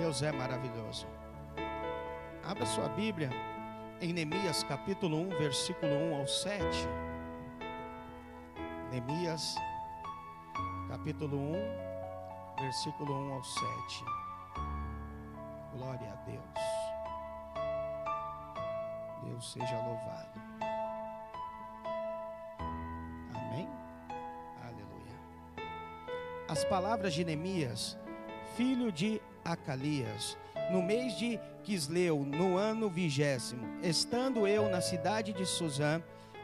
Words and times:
Deus 0.00 0.22
é 0.22 0.32
maravilhoso. 0.32 1.06
Abra 2.42 2.64
sua 2.64 2.88
Bíblia 2.88 3.28
em 4.00 4.14
Neemias 4.14 4.62
capítulo 4.62 5.18
1, 5.18 5.28
versículo 5.36 5.92
1 5.92 6.20
ao 6.20 6.26
7. 6.26 6.64
Neemias 8.90 9.56
capítulo 10.88 11.36
1, 11.36 11.52
versículo 12.62 13.12
1 13.12 13.32
ao 13.34 13.44
7. 13.44 14.04
Glória 15.74 16.10
a 16.10 16.16
Deus. 16.24 16.60
Deus 19.22 19.52
seja 19.52 19.76
louvado. 19.82 20.40
Amém? 23.34 23.68
Aleluia. 24.62 25.68
As 26.48 26.64
palavras 26.64 27.12
de 27.12 27.22
Neemias, 27.22 27.98
filho 28.56 28.90
de 28.90 29.20
Acalias, 29.44 30.36
no 30.70 30.82
mês 30.82 31.16
de 31.18 31.38
Quisleu, 31.62 32.24
no 32.24 32.56
ano 32.56 32.88
vigésimo, 32.88 33.66
estando 33.82 34.46
eu 34.46 34.68
na 34.68 34.80
cidade 34.80 35.32
de 35.32 35.44
Suzã, 35.44 36.02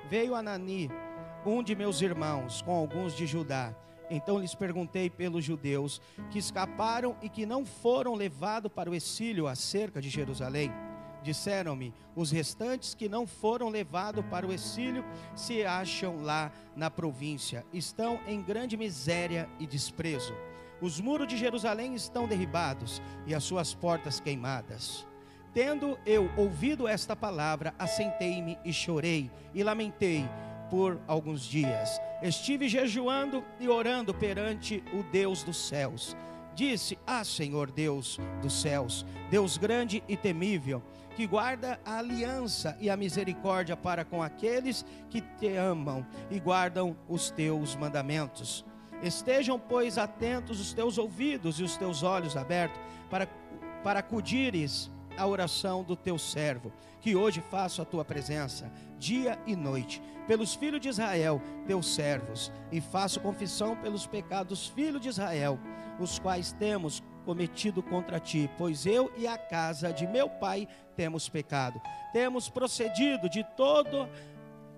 veio 0.08 0.34
Anani, 0.34 0.90
um 1.44 1.62
de 1.62 1.74
meus 1.74 2.00
irmãos, 2.00 2.62
com 2.62 2.72
alguns 2.72 3.14
de 3.16 3.26
Judá. 3.26 3.74
Então 4.10 4.38
lhes 4.38 4.54
perguntei 4.54 5.10
pelos 5.10 5.44
judeus 5.44 6.00
que 6.30 6.38
escaparam 6.38 7.16
e 7.22 7.28
que 7.28 7.44
não 7.44 7.64
foram 7.64 8.14
levados 8.14 8.70
para 8.72 8.90
o 8.90 8.94
exílio 8.94 9.46
acerca 9.46 10.00
de 10.00 10.08
Jerusalém. 10.08 10.72
Disseram-me: 11.22 11.92
os 12.14 12.30
restantes 12.30 12.94
que 12.94 13.08
não 13.08 13.26
foram 13.26 13.68
levados 13.68 14.24
para 14.26 14.46
o 14.46 14.52
exílio 14.52 15.04
se 15.34 15.64
acham 15.64 16.22
lá 16.22 16.52
na 16.76 16.90
província, 16.90 17.64
estão 17.72 18.20
em 18.26 18.40
grande 18.40 18.76
miséria 18.76 19.48
e 19.58 19.66
desprezo. 19.66 20.34
Os 20.80 21.00
muros 21.00 21.26
de 21.26 21.36
Jerusalém 21.36 21.94
estão 21.94 22.26
derribados 22.26 23.00
e 23.26 23.34
as 23.34 23.44
suas 23.44 23.74
portas 23.74 24.20
queimadas. 24.20 25.06
Tendo 25.54 25.98
eu 26.04 26.30
ouvido 26.36 26.86
esta 26.86 27.16
palavra, 27.16 27.74
assentei-me 27.78 28.58
e 28.62 28.72
chorei 28.72 29.30
e 29.54 29.62
lamentei 29.62 30.28
por 30.70 31.00
alguns 31.06 31.42
dias. 31.42 31.98
Estive 32.22 32.68
jejuando 32.68 33.42
e 33.58 33.68
orando 33.68 34.12
perante 34.12 34.84
o 34.92 35.02
Deus 35.04 35.42
dos 35.42 35.56
céus. 35.68 36.14
Disse: 36.54 36.98
Ah, 37.06 37.24
Senhor 37.24 37.70
Deus 37.70 38.18
dos 38.42 38.60
céus, 38.60 39.06
Deus 39.30 39.56
grande 39.56 40.02
e 40.06 40.14
temível, 40.14 40.82
que 41.14 41.26
guarda 41.26 41.80
a 41.86 41.98
aliança 41.98 42.76
e 42.78 42.90
a 42.90 42.96
misericórdia 42.96 43.76
para 43.76 44.04
com 44.04 44.22
aqueles 44.22 44.84
que 45.08 45.22
te 45.22 45.56
amam 45.56 46.06
e 46.30 46.38
guardam 46.38 46.94
os 47.08 47.30
teus 47.30 47.74
mandamentos. 47.76 48.62
Estejam, 49.02 49.58
pois, 49.58 49.98
atentos 49.98 50.60
os 50.60 50.72
teus 50.72 50.98
ouvidos 50.98 51.60
e 51.60 51.62
os 51.62 51.76
teus 51.76 52.02
olhos 52.02 52.36
abertos 52.36 52.80
para, 53.10 53.26
para 53.82 54.00
acudires 54.00 54.90
a 55.16 55.26
oração 55.26 55.82
do 55.82 55.96
teu 55.96 56.18
servo, 56.18 56.72
que 57.00 57.16
hoje 57.16 57.42
faço 57.50 57.80
a 57.80 57.84
tua 57.84 58.04
presença, 58.04 58.70
dia 58.98 59.38
e 59.46 59.56
noite, 59.56 60.02
pelos 60.26 60.54
filhos 60.54 60.80
de 60.80 60.88
Israel, 60.88 61.40
teus 61.66 61.94
servos, 61.94 62.52
e 62.70 62.80
faço 62.80 63.20
confissão 63.20 63.76
pelos 63.76 64.06
pecados 64.06 64.48
dos 64.58 64.68
filhos 64.68 65.00
de 65.00 65.08
Israel, 65.08 65.58
os 65.98 66.18
quais 66.18 66.52
temos 66.52 67.02
cometido 67.24 67.82
contra 67.82 68.20
ti, 68.20 68.50
pois 68.56 68.86
eu 68.86 69.12
e 69.16 69.26
a 69.26 69.36
casa 69.36 69.92
de 69.92 70.06
meu 70.06 70.28
pai 70.28 70.68
temos 70.94 71.28
pecado, 71.28 71.80
temos 72.12 72.48
procedido 72.48 73.28
de 73.28 73.44
todo 73.56 74.08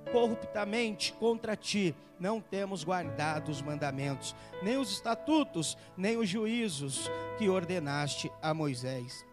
corruptamente 0.09 1.13
contra 1.15 1.57
ti, 1.57 1.95
não 2.19 2.41
temos 2.41 2.83
guardado 2.85 3.49
os 3.49 3.63
mandamentos, 3.63 4.35
nem 4.63 4.77
os 4.77 4.91
estatutos, 4.91 5.77
nem 5.97 6.17
os 6.17 6.29
juízos 6.29 7.11
que 7.39 7.49
ordenaste 7.49 8.31
a 8.43 8.53
Moisés, 8.53 9.25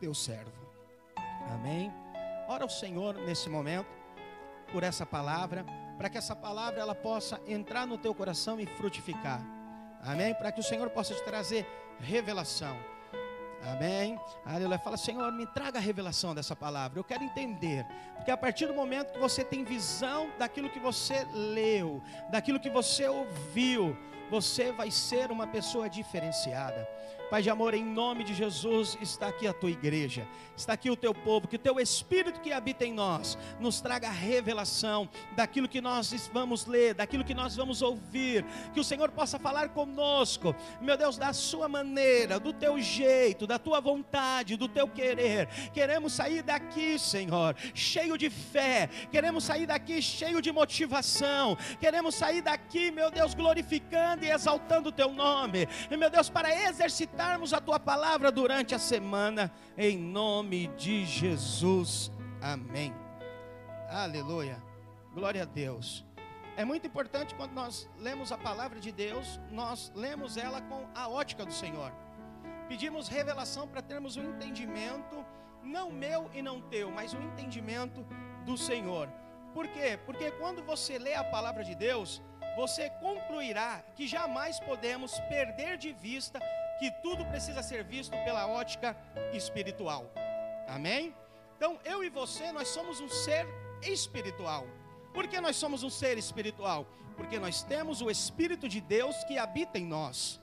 teu 0.00 0.14
servo. 0.14 0.52
Amém. 1.50 1.92
Ora 2.48 2.64
ao 2.64 2.70
Senhor 2.70 3.14
nesse 3.14 3.48
momento 3.48 3.88
por 4.72 4.82
essa 4.82 5.04
palavra, 5.04 5.64
para 5.96 6.08
que 6.08 6.18
essa 6.18 6.34
palavra 6.34 6.80
ela 6.80 6.94
possa 6.94 7.40
entrar 7.46 7.86
no 7.86 7.98
teu 7.98 8.14
coração 8.14 8.58
e 8.58 8.66
frutificar. 8.66 9.40
Amém? 10.02 10.34
Para 10.34 10.50
que 10.52 10.60
o 10.60 10.64
Senhor 10.64 10.90
possa 10.90 11.14
te 11.14 11.22
trazer 11.22 11.66
revelação. 12.00 12.76
Amém? 13.72 14.20
Aleluia. 14.44 14.78
Fala, 14.78 14.96
Senhor, 14.96 15.32
me 15.32 15.46
traga 15.46 15.78
a 15.78 15.80
revelação 15.80 16.34
dessa 16.34 16.54
palavra. 16.54 16.98
Eu 16.98 17.04
quero 17.04 17.24
entender. 17.24 17.86
Porque 18.16 18.30
a 18.30 18.36
partir 18.36 18.66
do 18.66 18.74
momento 18.74 19.12
que 19.12 19.18
você 19.18 19.42
tem 19.44 19.64
visão 19.64 20.30
daquilo 20.38 20.70
que 20.70 20.78
você 20.78 21.26
leu, 21.32 22.02
daquilo 22.30 22.60
que 22.60 22.70
você 22.70 23.08
ouviu, 23.08 23.96
você 24.30 24.72
vai 24.72 24.90
ser 24.90 25.30
uma 25.30 25.46
pessoa 25.46 25.88
diferenciada. 25.88 26.88
Pai 27.34 27.42
de 27.42 27.50
amor, 27.50 27.74
em 27.74 27.84
nome 27.84 28.22
de 28.22 28.34
Jesus, 28.34 28.98
está 29.00 29.28
aqui 29.28 29.48
a 29.48 29.52
tua 29.52 29.70
igreja, 29.70 30.28
está 30.54 30.74
aqui 30.74 30.90
o 30.90 30.96
teu 30.96 31.14
povo, 31.14 31.48
que 31.48 31.56
o 31.56 31.58
teu 31.58 31.80
Espírito 31.80 32.40
que 32.40 32.52
habita 32.52 32.84
em 32.84 32.92
nós 32.92 33.36
nos 33.58 33.80
traga 33.80 34.06
a 34.06 34.12
revelação 34.12 35.08
daquilo 35.34 35.68
que 35.68 35.80
nós 35.80 36.12
vamos 36.32 36.66
ler, 36.66 36.94
daquilo 36.94 37.24
que 37.24 37.34
nós 37.34 37.56
vamos 37.56 37.82
ouvir, 37.82 38.44
que 38.72 38.78
o 38.78 38.84
Senhor 38.84 39.10
possa 39.10 39.36
falar 39.38 39.70
conosco, 39.70 40.54
meu 40.80 40.96
Deus, 40.96 41.16
da 41.16 41.32
sua 41.32 41.66
maneira, 41.66 42.38
do 42.38 42.52
teu 42.52 42.80
jeito, 42.80 43.48
da 43.48 43.58
tua 43.58 43.80
vontade, 43.80 44.56
do 44.56 44.68
teu 44.68 44.86
querer. 44.86 45.48
Queremos 45.72 46.12
sair 46.12 46.42
daqui, 46.42 46.98
Senhor, 46.98 47.56
cheio 47.74 48.18
de 48.18 48.28
fé, 48.28 48.88
queremos 49.10 49.42
sair 49.42 49.66
daqui 49.66 50.00
cheio 50.02 50.40
de 50.42 50.52
motivação, 50.52 51.56
queremos 51.80 52.14
sair 52.14 52.42
daqui, 52.42 52.92
meu 52.92 53.10
Deus, 53.10 53.34
glorificando 53.34 54.13
e 54.22 54.30
exaltando 54.30 54.90
o 54.90 54.92
teu 54.92 55.12
nome, 55.12 55.66
e 55.90 55.96
meu 55.96 56.10
Deus, 56.10 56.30
para 56.30 56.54
exercitar 56.68 57.24
meditarmos 57.24 57.54
a 57.54 57.60
tua 57.60 57.80
palavra 57.80 58.30
durante 58.30 58.74
a 58.74 58.78
semana, 58.78 59.50
em 59.78 59.96
nome 59.96 60.66
de 60.76 61.06
Jesus. 61.06 62.12
Amém. 62.40 62.92
Aleluia. 63.88 64.62
Glória 65.14 65.42
a 65.42 65.44
Deus. 65.46 66.04
É 66.56 66.64
muito 66.64 66.86
importante 66.86 67.34
quando 67.34 67.52
nós 67.52 67.88
lemos 67.98 68.30
a 68.30 68.36
palavra 68.36 68.78
de 68.78 68.92
Deus, 68.92 69.40
nós 69.50 69.90
lemos 69.94 70.36
ela 70.36 70.60
com 70.60 70.86
a 70.94 71.08
ótica 71.08 71.46
do 71.46 71.52
Senhor. 71.52 71.90
Pedimos 72.68 73.08
revelação 73.08 73.66
para 73.66 73.80
termos 73.80 74.16
um 74.16 74.24
entendimento, 74.30 75.24
não 75.62 75.90
meu 75.90 76.30
e 76.34 76.42
não 76.42 76.60
teu, 76.60 76.90
mas 76.90 77.14
um 77.14 77.22
entendimento 77.22 78.06
do 78.44 78.56
Senhor. 78.56 79.08
Por 79.54 79.66
quê? 79.68 79.98
Porque 80.04 80.30
quando 80.32 80.62
você 80.62 80.98
lê 80.98 81.14
a 81.14 81.24
palavra 81.24 81.64
de 81.64 81.74
Deus, 81.74 82.20
você 82.56 82.90
concluirá 82.90 83.82
que 83.96 84.06
jamais 84.06 84.60
podemos 84.60 85.18
perder 85.28 85.76
de 85.76 85.92
vista 85.92 86.40
que 86.78 86.90
tudo 87.02 87.24
precisa 87.26 87.62
ser 87.62 87.84
visto 87.84 88.12
pela 88.24 88.46
ótica 88.46 88.96
espiritual. 89.32 90.10
Amém? 90.68 91.14
Então, 91.56 91.78
eu 91.84 92.02
e 92.04 92.10
você, 92.10 92.52
nós 92.52 92.68
somos 92.68 93.00
um 93.00 93.08
ser 93.08 93.46
espiritual. 93.82 94.66
Por 95.12 95.26
que 95.26 95.40
nós 95.40 95.56
somos 95.56 95.82
um 95.82 95.90
ser 95.90 96.18
espiritual? 96.18 96.86
Porque 97.16 97.38
nós 97.38 97.62
temos 97.62 98.02
o 98.02 98.10
Espírito 98.10 98.68
de 98.68 98.80
Deus 98.80 99.22
que 99.24 99.38
habita 99.38 99.78
em 99.78 99.86
nós. 99.86 100.40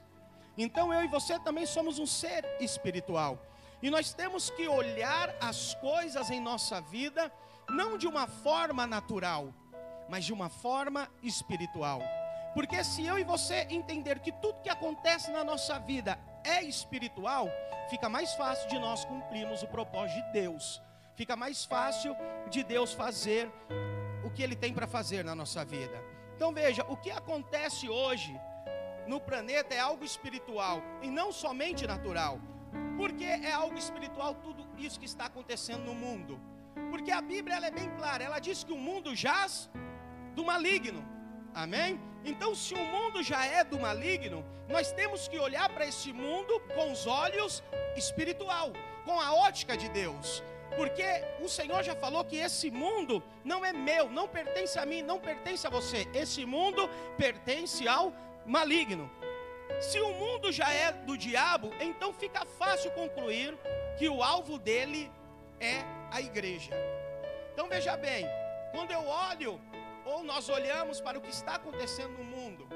Então, 0.57 0.93
eu 0.93 1.03
e 1.03 1.07
você 1.07 1.37
também 1.39 1.65
somos 1.65 1.99
um 1.99 2.05
ser 2.05 2.45
espiritual. 2.59 3.45
E 3.81 3.89
nós 3.89 4.13
temos 4.13 4.49
que 4.49 4.67
olhar 4.67 5.35
as 5.41 5.73
coisas 5.75 6.29
em 6.29 6.39
nossa 6.39 6.79
vida, 6.79 7.31
não 7.69 7.97
de 7.97 8.07
uma 8.07 8.27
forma 8.27 8.85
natural, 8.85 9.53
mas 10.11 10.25
de 10.25 10.33
uma 10.33 10.49
forma 10.49 11.09
espiritual. 11.23 12.01
Porque 12.53 12.83
se 12.83 13.05
eu 13.05 13.17
e 13.17 13.23
você 13.23 13.65
entender 13.69 14.19
que 14.19 14.33
tudo 14.33 14.61
que 14.61 14.69
acontece 14.69 15.31
na 15.31 15.41
nossa 15.41 15.79
vida 15.79 16.19
é 16.43 16.61
espiritual, 16.61 17.47
fica 17.89 18.09
mais 18.09 18.33
fácil 18.33 18.67
de 18.67 18.77
nós 18.77 19.05
cumprirmos 19.05 19.63
o 19.63 19.67
propósito 19.67 20.21
de 20.25 20.33
Deus. 20.33 20.81
Fica 21.15 21.37
mais 21.37 21.63
fácil 21.63 22.13
de 22.49 22.61
Deus 22.61 22.91
fazer 22.91 23.49
o 24.25 24.29
que 24.29 24.43
ele 24.43 24.55
tem 24.55 24.73
para 24.73 24.85
fazer 24.85 25.23
na 25.23 25.33
nossa 25.33 25.63
vida. 25.63 25.97
Então 26.35 26.51
veja, 26.51 26.83
o 26.89 26.97
que 26.97 27.09
acontece 27.09 27.87
hoje 27.87 28.37
no 29.07 29.21
planeta 29.21 29.73
é 29.73 29.79
algo 29.79 30.03
espiritual 30.03 30.81
e 31.01 31.09
não 31.09 31.31
somente 31.31 31.87
natural. 31.87 32.37
Porque 32.97 33.23
é 33.23 33.53
algo 33.53 33.77
espiritual 33.77 34.35
tudo 34.35 34.67
isso 34.77 34.99
que 34.99 35.05
está 35.05 35.27
acontecendo 35.27 35.85
no 35.85 35.95
mundo. 35.95 36.37
Porque 36.89 37.11
a 37.11 37.21
Bíblia 37.21 37.65
é 37.65 37.71
bem 37.71 37.89
clara, 37.95 38.25
ela 38.25 38.39
diz 38.39 38.65
que 38.65 38.73
o 38.73 38.77
mundo 38.77 39.15
jaz 39.15 39.69
do 40.35 40.43
maligno. 40.43 41.03
Amém? 41.53 41.99
Então, 42.23 42.53
se 42.53 42.73
o 42.73 42.85
mundo 42.85 43.21
já 43.23 43.45
é 43.45 43.63
do 43.63 43.79
maligno, 43.79 44.45
nós 44.69 44.91
temos 44.91 45.27
que 45.27 45.37
olhar 45.39 45.67
para 45.69 45.85
esse 45.85 46.13
mundo 46.13 46.59
com 46.75 46.91
os 46.91 47.05
olhos 47.07 47.63
espiritual, 47.95 48.71
com 49.03 49.19
a 49.19 49.33
ótica 49.33 49.75
de 49.75 49.89
Deus. 49.89 50.43
Porque 50.75 51.03
o 51.41 51.49
Senhor 51.49 51.83
já 51.83 51.95
falou 51.95 52.23
que 52.23 52.37
esse 52.37 52.71
mundo 52.71 53.21
não 53.43 53.65
é 53.65 53.73
meu, 53.73 54.09
não 54.09 54.27
pertence 54.27 54.79
a 54.79 54.85
mim, 54.85 55.01
não 55.01 55.19
pertence 55.19 55.67
a 55.67 55.69
você. 55.69 56.07
Esse 56.13 56.45
mundo 56.45 56.89
pertence 57.17 57.87
ao 57.87 58.13
maligno. 58.45 59.11
Se 59.81 59.99
o 59.99 60.13
mundo 60.13 60.51
já 60.51 60.71
é 60.71 60.91
do 60.91 61.17
diabo, 61.17 61.71
então 61.79 62.13
fica 62.13 62.45
fácil 62.45 62.91
concluir 62.91 63.57
que 63.97 64.07
o 64.07 64.23
alvo 64.23 64.57
dele 64.57 65.11
é 65.59 65.83
a 66.11 66.21
igreja. 66.21 66.71
Então 67.53 67.67
veja 67.67 67.97
bem, 67.97 68.25
quando 68.71 68.91
eu 68.91 69.05
olho 69.05 69.59
ou 70.05 70.23
nós 70.23 70.49
olhamos 70.49 70.99
para 70.99 71.17
o 71.17 71.21
que 71.21 71.29
está 71.29 71.55
acontecendo 71.55 72.17
no 72.17 72.23
mundo, 72.23 72.67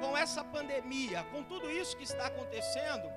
com 0.00 0.16
essa 0.16 0.42
pandemia, 0.44 1.24
com 1.32 1.42
tudo 1.42 1.70
isso 1.70 1.96
que 1.96 2.04
está 2.04 2.26
acontecendo, 2.26 3.08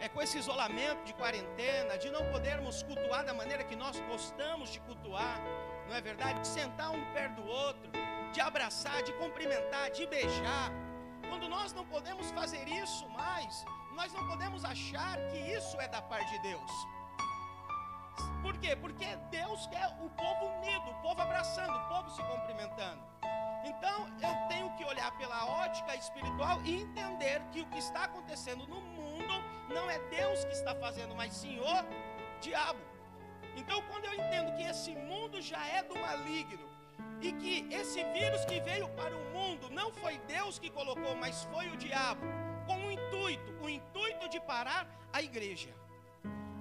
é, 0.00 0.08
com 0.08 0.22
esse 0.22 0.38
isolamento 0.38 1.04
de 1.04 1.14
quarentena, 1.14 1.98
de 1.98 2.10
não 2.10 2.24
podermos 2.30 2.82
cultuar 2.82 3.24
da 3.24 3.34
maneira 3.34 3.62
que 3.64 3.76
nós 3.76 4.00
gostamos 4.00 4.70
de 4.70 4.80
cultuar, 4.80 5.38
não 5.88 5.94
é 5.94 6.00
verdade? 6.00 6.40
De 6.40 6.48
sentar 6.48 6.90
um 6.90 7.04
perto 7.12 7.42
do 7.42 7.46
outro, 7.46 7.90
de 8.32 8.40
abraçar, 8.40 9.02
de 9.02 9.12
cumprimentar, 9.14 9.90
de 9.90 10.06
beijar. 10.06 10.70
Quando 11.28 11.48
nós 11.48 11.72
não 11.72 11.84
podemos 11.84 12.30
fazer 12.30 12.66
isso 12.68 13.08
mais, 13.10 13.64
nós 13.94 14.12
não 14.12 14.26
podemos 14.26 14.64
achar 14.64 15.18
que 15.28 15.36
isso 15.36 15.78
é 15.80 15.88
da 15.88 16.00
parte 16.00 16.30
de 16.32 16.42
Deus. 16.42 16.72
Por 18.42 18.56
quê? 18.58 18.74
Porque 18.76 19.16
Deus 19.30 19.66
quer 19.66 19.86
o 20.00 20.08
povo 20.10 20.46
unido, 20.58 20.90
o 20.90 21.02
povo 21.02 21.20
abraçando, 21.20 21.76
o 21.76 21.88
povo 21.88 22.10
se 22.10 22.22
cumprimentando. 22.22 23.02
Então 23.64 24.08
eu 24.20 24.48
tenho 24.48 24.70
que 24.76 24.84
olhar 24.84 25.10
pela 25.18 25.44
ótica 25.64 25.94
espiritual 25.94 26.60
e 26.64 26.82
entender 26.82 27.42
que 27.52 27.60
o 27.60 27.66
que 27.66 27.78
está 27.78 28.04
acontecendo 28.04 28.66
no 28.66 28.80
mundo 28.80 29.34
não 29.68 29.88
é 29.90 29.98
Deus 30.08 30.44
que 30.44 30.52
está 30.52 30.74
fazendo, 30.74 31.14
mas 31.14 31.44
o 31.44 32.40
diabo. 32.40 32.80
Então, 33.56 33.82
quando 33.82 34.04
eu 34.06 34.14
entendo 34.14 34.56
que 34.56 34.62
esse 34.62 34.94
mundo 34.94 35.40
já 35.40 35.64
é 35.66 35.82
do 35.82 35.98
maligno 35.98 36.68
e 37.20 37.32
que 37.32 37.66
esse 37.74 38.02
vírus 38.12 38.44
que 38.44 38.60
veio 38.60 38.88
para 38.90 39.14
o 39.14 39.24
mundo 39.32 39.68
não 39.70 39.92
foi 39.92 40.18
Deus 40.20 40.58
que 40.58 40.70
colocou, 40.70 41.14
mas 41.16 41.44
foi 41.44 41.68
o 41.68 41.76
diabo, 41.76 42.22
com 42.66 42.76
um 42.76 42.90
intuito, 42.90 43.52
o 43.62 43.68
intuito 43.68 44.28
de 44.28 44.40
parar 44.40 44.86
a 45.12 45.20
igreja, 45.20 45.70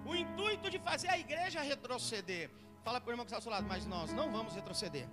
o 0.10 0.16
intuito 0.16 0.70
de 0.70 0.80
fazer 0.80 1.10
a 1.10 1.18
igreja 1.18 1.62
retroceder. 1.62 2.50
Fala 2.84 3.00
para 3.00 3.10
o 3.10 3.14
irmão 3.14 3.26
que 3.26 3.30
está 3.30 3.38
ao 3.38 3.42
seu 3.42 3.52
lado, 3.52 3.68
mas 3.68 3.86
nós 3.86 4.12
não 4.12 4.32
vamos 4.32 4.56
retroceder. 4.56 5.08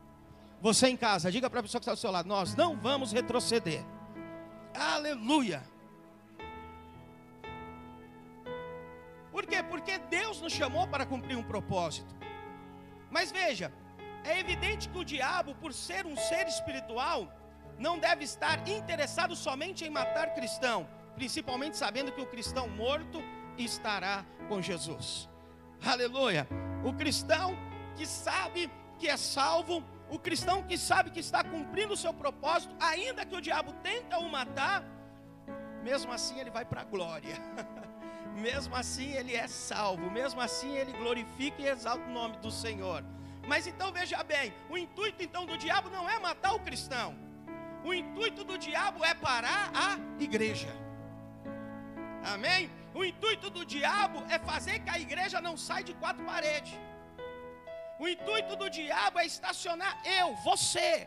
Você 0.60 0.88
em 0.88 0.96
casa, 0.96 1.30
diga 1.30 1.50
para 1.50 1.60
a 1.60 1.62
pessoa 1.62 1.80
que 1.80 1.84
está 1.84 1.92
ao 1.92 1.96
seu 1.96 2.10
lado: 2.10 2.26
Nós 2.26 2.54
não 2.54 2.76
vamos 2.76 3.12
retroceder. 3.12 3.84
Aleluia. 4.74 5.62
Por 9.30 9.44
quê? 9.46 9.62
Porque 9.62 9.98
Deus 9.98 10.40
nos 10.40 10.52
chamou 10.52 10.88
para 10.88 11.04
cumprir 11.04 11.36
um 11.36 11.42
propósito. 11.42 12.14
Mas 13.10 13.30
veja, 13.30 13.70
é 14.24 14.40
evidente 14.40 14.88
que 14.88 14.98
o 14.98 15.04
diabo, 15.04 15.54
por 15.56 15.74
ser 15.74 16.06
um 16.06 16.16
ser 16.16 16.46
espiritual, 16.48 17.30
não 17.78 17.98
deve 17.98 18.24
estar 18.24 18.66
interessado 18.66 19.36
somente 19.36 19.84
em 19.84 19.90
matar 19.90 20.32
cristão, 20.32 20.88
principalmente 21.14 21.76
sabendo 21.76 22.12
que 22.12 22.20
o 22.20 22.26
cristão 22.26 22.66
morto 22.66 23.22
estará 23.64 24.24
com 24.48 24.60
Jesus. 24.60 25.28
Aleluia. 25.84 26.46
O 26.84 26.92
cristão 26.92 27.56
que 27.96 28.06
sabe 28.06 28.70
que 28.98 29.08
é 29.08 29.16
salvo 29.16 29.82
o 30.08 30.18
cristão 30.18 30.62
que 30.62 30.78
sabe 30.78 31.10
que 31.10 31.20
está 31.20 31.42
cumprindo 31.42 31.94
o 31.94 31.96
seu 31.96 32.14
propósito, 32.14 32.74
ainda 32.78 33.26
que 33.26 33.34
o 33.34 33.40
diabo 33.40 33.72
tenta 33.82 34.18
o 34.18 34.28
matar, 34.28 34.84
mesmo 35.82 36.12
assim 36.12 36.38
ele 36.38 36.50
vai 36.50 36.64
para 36.64 36.82
a 36.82 36.84
glória. 36.84 37.36
mesmo 38.36 38.76
assim 38.76 39.12
ele 39.12 39.34
é 39.34 39.48
salvo, 39.48 40.10
mesmo 40.10 40.40
assim 40.40 40.76
ele 40.76 40.92
glorifica 40.92 41.60
e 41.60 41.66
exalta 41.66 42.04
o 42.04 42.12
nome 42.12 42.36
do 42.36 42.50
Senhor. 42.50 43.04
Mas 43.48 43.66
então 43.66 43.92
veja 43.92 44.22
bem, 44.22 44.52
o 44.68 44.76
intuito 44.76 45.22
então 45.22 45.46
do 45.46 45.56
diabo 45.56 45.90
não 45.90 46.08
é 46.08 46.18
matar 46.18 46.54
o 46.54 46.60
cristão. 46.60 47.16
O 47.84 47.94
intuito 47.94 48.44
do 48.44 48.58
diabo 48.58 49.04
é 49.04 49.14
parar 49.14 49.70
a 49.74 50.22
igreja. 50.22 50.68
Amém? 52.24 52.70
O 52.98 53.04
intuito 53.04 53.48
do 53.56 53.62
diabo 53.72 54.18
é 54.34 54.38
fazer 54.50 54.76
que 54.82 54.88
a 54.88 54.98
igreja 54.98 55.38
não 55.46 55.54
saia 55.54 55.84
de 55.88 55.94
quatro 56.02 56.24
paredes. 56.24 56.72
O 58.02 58.08
intuito 58.12 58.56
do 58.60 58.68
diabo 58.70 59.18
é 59.18 59.26
estacionar 59.26 59.92
eu, 60.18 60.28
você. 60.48 61.06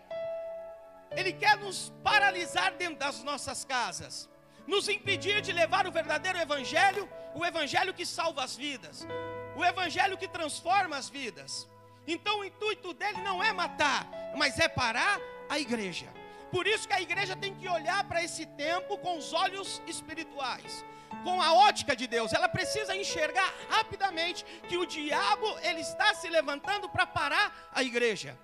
Ele 1.19 1.33
quer 1.33 1.55
nos 1.57 1.91
paralisar 2.03 2.69
dentro 2.81 2.99
das 3.05 3.23
nossas 3.23 3.65
casas, 3.65 4.29
nos 4.67 4.87
impedir 4.87 5.41
de 5.41 5.51
levar 5.51 5.87
o 5.87 5.91
verdadeiro 5.91 6.37
evangelho, 6.37 7.09
o 7.33 7.43
evangelho 7.43 7.91
que 7.91 8.05
salva 8.05 8.43
as 8.43 8.55
vidas, 8.55 9.07
o 9.55 9.65
evangelho 9.65 10.15
que 10.15 10.27
transforma 10.27 10.95
as 10.95 11.09
vidas. 11.09 11.67
Então 12.05 12.35
o 12.39 12.45
intuito 12.45 12.93
dele 12.93 13.21
não 13.29 13.43
é 13.43 13.51
matar, 13.51 14.07
mas 14.37 14.59
é 14.59 14.67
parar 14.67 15.19
a 15.49 15.57
igreja. 15.57 16.07
Por 16.51 16.65
isso 16.67 16.87
que 16.87 16.93
a 16.93 17.01
igreja 17.01 17.35
tem 17.35 17.53
que 17.53 17.67
olhar 17.67 18.03
para 18.05 18.23
esse 18.23 18.45
tempo 18.45 18.97
com 18.97 19.17
os 19.17 19.33
olhos 19.33 19.81
espirituais 19.87 20.83
com 21.23 21.41
a 21.41 21.53
ótica 21.53 21.95
de 21.95 22.07
Deus. 22.07 22.33
Ela 22.33 22.47
precisa 22.47 22.95
enxergar 22.95 23.53
rapidamente 23.69 24.45
que 24.67 24.77
o 24.77 24.85
diabo 24.85 25.47
ele 25.61 25.81
está 25.81 26.13
se 26.13 26.29
levantando 26.29 26.87
para 26.89 27.05
parar 27.05 27.69
a 27.73 27.83
igreja. 27.83 28.37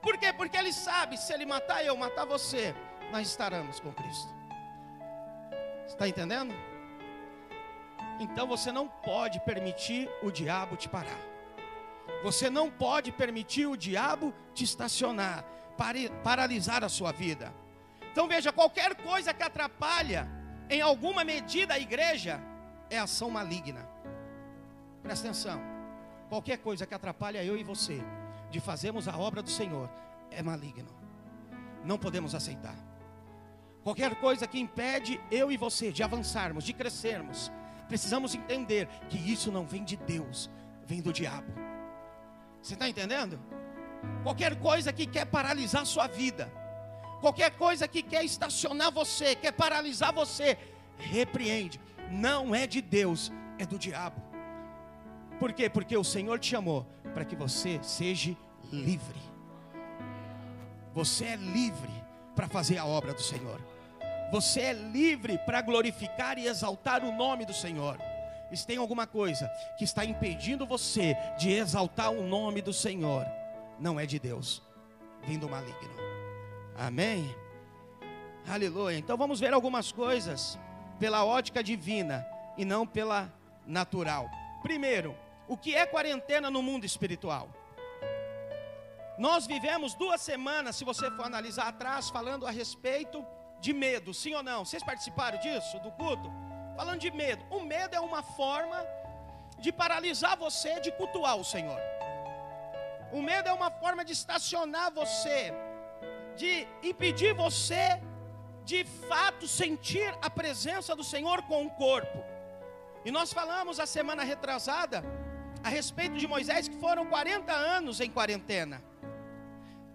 Por 0.00 0.16
quê? 0.16 0.32
Porque 0.32 0.56
ele 0.56 0.72
sabe, 0.72 1.16
se 1.16 1.32
ele 1.32 1.44
matar 1.44 1.84
eu, 1.84 1.96
matar 1.96 2.24
você, 2.24 2.74
nós 3.10 3.28
estaremos 3.28 3.80
com 3.80 3.92
Cristo. 3.92 4.32
Está 5.86 6.08
entendendo? 6.08 6.54
Então 8.20 8.46
você 8.46 8.70
não 8.70 8.88
pode 8.88 9.40
permitir 9.40 10.08
o 10.22 10.30
diabo 10.30 10.76
te 10.76 10.88
parar. 10.88 11.18
Você 12.22 12.50
não 12.50 12.70
pode 12.70 13.12
permitir 13.12 13.66
o 13.66 13.76
diabo 13.76 14.34
te 14.54 14.64
estacionar, 14.64 15.44
paralisar 16.22 16.84
a 16.84 16.88
sua 16.88 17.12
vida. 17.12 17.52
Então 18.10 18.26
veja, 18.26 18.52
qualquer 18.52 18.94
coisa 18.96 19.32
que 19.32 19.42
atrapalha 19.42 20.28
em 20.68 20.80
alguma 20.80 21.24
medida 21.24 21.74
a 21.74 21.78
igreja 21.78 22.40
é 22.90 22.98
ação 22.98 23.30
maligna. 23.30 23.88
Presta 25.02 25.28
atenção. 25.28 25.60
Qualquer 26.28 26.58
coisa 26.58 26.86
que 26.86 26.94
atrapalha 26.94 27.44
eu 27.44 27.56
e 27.56 27.62
você 27.62 28.02
de 28.50 28.60
fazermos 28.60 29.08
a 29.08 29.16
obra 29.16 29.42
do 29.42 29.50
Senhor 29.50 29.88
é 30.30 30.42
maligno. 30.42 30.90
Não 31.84 31.98
podemos 31.98 32.34
aceitar. 32.34 32.76
Qualquer 33.82 34.16
coisa 34.16 34.46
que 34.46 34.58
impede 34.58 35.20
eu 35.30 35.50
e 35.50 35.56
você 35.56 35.92
de 35.92 36.02
avançarmos, 36.02 36.64
de 36.64 36.72
crescermos, 36.72 37.50
precisamos 37.86 38.34
entender 38.34 38.86
que 39.08 39.16
isso 39.16 39.50
não 39.50 39.66
vem 39.66 39.84
de 39.84 39.96
Deus, 39.96 40.50
vem 40.84 41.00
do 41.00 41.12
diabo. 41.12 41.50
Você 42.60 42.74
está 42.74 42.88
entendendo? 42.88 43.40
Qualquer 44.22 44.56
coisa 44.56 44.92
que 44.92 45.06
quer 45.06 45.24
paralisar 45.26 45.84
sua 45.86 46.06
vida, 46.06 46.52
Qualquer 47.20 47.50
coisa 47.52 47.88
que 47.88 48.02
quer 48.02 48.24
estacionar 48.24 48.92
você, 48.92 49.34
quer 49.34 49.52
paralisar 49.52 50.12
você, 50.12 50.56
repreende. 50.96 51.80
Não 52.10 52.54
é 52.54 52.66
de 52.66 52.80
Deus, 52.80 53.32
é 53.58 53.66
do 53.66 53.78
diabo. 53.78 54.22
Por 55.38 55.52
quê? 55.52 55.68
Porque 55.68 55.96
o 55.96 56.04
Senhor 56.04 56.38
te 56.38 56.50
chamou 56.50 56.86
para 57.12 57.24
que 57.24 57.34
você 57.34 57.80
seja 57.82 58.36
livre. 58.72 59.18
Você 60.94 61.24
é 61.24 61.36
livre 61.36 61.92
para 62.34 62.48
fazer 62.48 62.78
a 62.78 62.86
obra 62.86 63.12
do 63.12 63.22
Senhor. 63.22 63.60
Você 64.30 64.60
é 64.60 64.72
livre 64.72 65.38
para 65.38 65.60
glorificar 65.60 66.38
e 66.38 66.46
exaltar 66.46 67.04
o 67.04 67.12
nome 67.12 67.44
do 67.44 67.54
Senhor. 67.54 67.98
Se 68.52 68.66
tem 68.66 68.78
alguma 68.78 69.06
coisa 69.06 69.50
que 69.76 69.84
está 69.84 70.04
impedindo 70.04 70.66
você 70.66 71.16
de 71.38 71.50
exaltar 71.50 72.10
o 72.10 72.22
nome 72.22 72.62
do 72.62 72.72
Senhor, 72.72 73.26
não 73.78 73.98
é 73.98 74.06
de 74.06 74.18
Deus, 74.18 74.62
vem 75.22 75.38
do 75.38 75.48
maligno. 75.48 75.94
Amém? 76.76 77.34
Aleluia. 78.48 78.96
Então 78.96 79.16
vamos 79.16 79.40
ver 79.40 79.52
algumas 79.52 79.92
coisas 79.92 80.58
pela 80.98 81.24
ótica 81.24 81.62
divina 81.62 82.26
e 82.56 82.64
não 82.64 82.86
pela 82.86 83.32
natural. 83.66 84.30
Primeiro, 84.62 85.14
o 85.46 85.56
que 85.56 85.74
é 85.74 85.86
quarentena 85.86 86.50
no 86.50 86.62
mundo 86.62 86.84
espiritual? 86.84 87.48
Nós 89.18 89.46
vivemos 89.46 89.94
duas 89.94 90.20
semanas, 90.20 90.76
se 90.76 90.84
você 90.84 91.10
for 91.10 91.26
analisar 91.26 91.68
atrás, 91.68 92.08
falando 92.08 92.46
a 92.46 92.50
respeito 92.50 93.24
de 93.60 93.72
medo, 93.72 94.14
sim 94.14 94.34
ou 94.34 94.42
não? 94.42 94.64
Vocês 94.64 94.82
participaram 94.82 95.38
disso, 95.40 95.78
do 95.80 95.90
culto? 95.92 96.30
Falando 96.76 97.00
de 97.00 97.10
medo. 97.10 97.44
O 97.50 97.60
medo 97.60 97.94
é 97.94 98.00
uma 98.00 98.22
forma 98.22 98.80
de 99.58 99.72
paralisar 99.72 100.36
você 100.36 100.78
de 100.80 100.92
cultuar 100.92 101.36
o 101.36 101.44
Senhor. 101.44 101.80
O 103.12 103.22
medo 103.22 103.48
é 103.48 103.52
uma 103.52 103.70
forma 103.70 104.04
de 104.04 104.12
estacionar 104.12 104.92
você 104.92 105.52
de 106.38 106.68
impedir 106.82 107.34
você 107.34 108.00
de 108.64 108.84
fato 109.08 109.48
sentir 109.48 110.08
a 110.22 110.30
presença 110.30 110.94
do 110.94 111.02
Senhor 111.02 111.42
com 111.42 111.66
o 111.66 111.70
corpo. 111.70 112.18
E 113.04 113.10
nós 113.10 113.32
falamos 113.32 113.80
a 113.80 113.86
semana 113.86 114.22
retrasada 114.22 115.02
a 115.64 115.68
respeito 115.68 116.16
de 116.16 116.28
Moisés, 116.28 116.68
que 116.68 116.76
foram 116.76 117.06
40 117.06 117.52
anos 117.52 118.00
em 118.00 118.10
quarentena. 118.10 118.80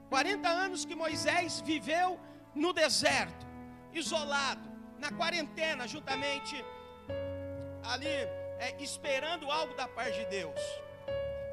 40 0.09 0.49
anos 0.49 0.85
que 0.85 0.95
Moisés 0.95 1.61
viveu 1.61 2.19
no 2.53 2.73
deserto, 2.73 3.45
isolado, 3.93 4.69
na 4.99 5.11
quarentena, 5.11 5.87
juntamente 5.87 6.63
ali, 7.83 8.07
é, 8.07 8.75
esperando 8.79 9.49
algo 9.49 9.73
da 9.75 9.87
parte 9.87 10.19
de 10.19 10.25
Deus. 10.25 10.59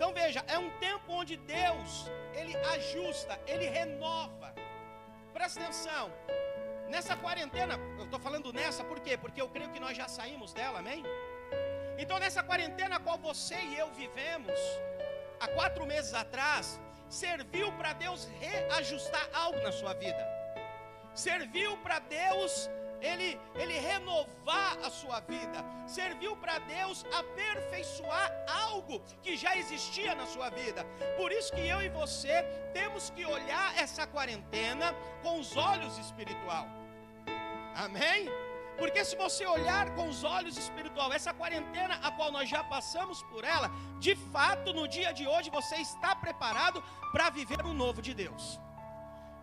Então 0.01 0.15
veja, 0.15 0.43
é 0.49 0.57
um 0.57 0.71
tempo 0.79 1.13
onde 1.13 1.37
Deus, 1.37 2.11
Ele 2.33 2.57
ajusta, 2.75 3.39
Ele 3.47 3.67
renova 3.67 4.55
Presta 5.35 5.61
atenção. 5.61 6.11
Nessa 6.89 7.15
quarentena, 7.17 7.75
eu 7.99 8.05
estou 8.05 8.19
falando 8.19 8.51
nessa, 8.51 8.83
por 8.83 8.99
quê? 9.01 9.19
Porque 9.19 9.43
eu 9.43 9.49
creio 9.51 9.69
que 9.71 9.79
nós 9.79 9.95
já 9.95 10.09
saímos 10.09 10.55
dela, 10.55 10.79
amém? 10.79 11.05
Então, 11.99 12.19
nessa 12.19 12.43
quarentena 12.43 12.97
a 12.97 12.99
qual 12.99 13.19
você 13.19 13.57
e 13.57 13.79
eu 13.79 13.91
vivemos, 13.93 14.59
há 15.39 15.49
quatro 15.49 15.85
meses 15.85 16.15
atrás, 16.15 16.81
serviu 17.11 17.71
para 17.73 17.93
Deus 17.93 18.27
reajustar 18.41 19.29
algo 19.35 19.61
na 19.61 19.71
sua 19.71 19.93
vida, 19.93 20.27
serviu 21.15 21.77
para 21.85 21.99
Deus 21.99 22.71
ele, 23.01 23.41
ele 23.55 23.79
renovar 23.79 24.79
a 24.85 24.91
sua 24.91 25.21
vida, 25.21 25.65
serviu 25.87 26.37
para 26.37 26.59
Deus 26.59 27.05
aperfeiçoar 27.13 28.31
algo 28.47 29.01
que 29.23 29.37
já 29.37 29.57
existia 29.57 30.15
na 30.15 30.27
sua 30.27 30.51
vida. 30.51 30.85
Por 31.17 31.33
isso 31.33 31.53
que 31.53 31.67
eu 31.67 31.83
e 31.83 31.89
você 31.89 32.43
temos 32.73 33.11
que 33.11 33.25
olhar 33.25 33.77
essa 33.77 34.07
quarentena 34.07 34.95
com 35.23 35.39
os 35.41 35.57
olhos 35.57 35.97
espiritual. 35.99 36.67
Amém? 37.75 38.29
Porque 38.79 39.05
se 39.05 39.15
você 39.15 39.45
olhar 39.47 39.95
com 39.95 40.09
os 40.09 40.25
olhos 40.25 40.57
espiritual, 40.57 41.13
essa 41.13 41.35
quarentena 41.35 42.01
a 42.03 42.11
qual 42.11 42.33
nós 42.33 42.49
já 42.49 42.65
passamos 42.65 43.23
por 43.25 43.45
ela, 43.45 43.71
de 43.99 44.17
fato, 44.17 44.73
no 44.73 44.89
dia 44.89 45.13
de 45.13 45.27
hoje 45.27 45.51
você 45.51 45.77
está 45.77 46.17
preparado 46.17 46.83
para 47.13 47.29
viver 47.29 47.65
o 47.65 47.75
novo 47.75 48.01
de 48.01 48.15
Deus. 48.15 48.59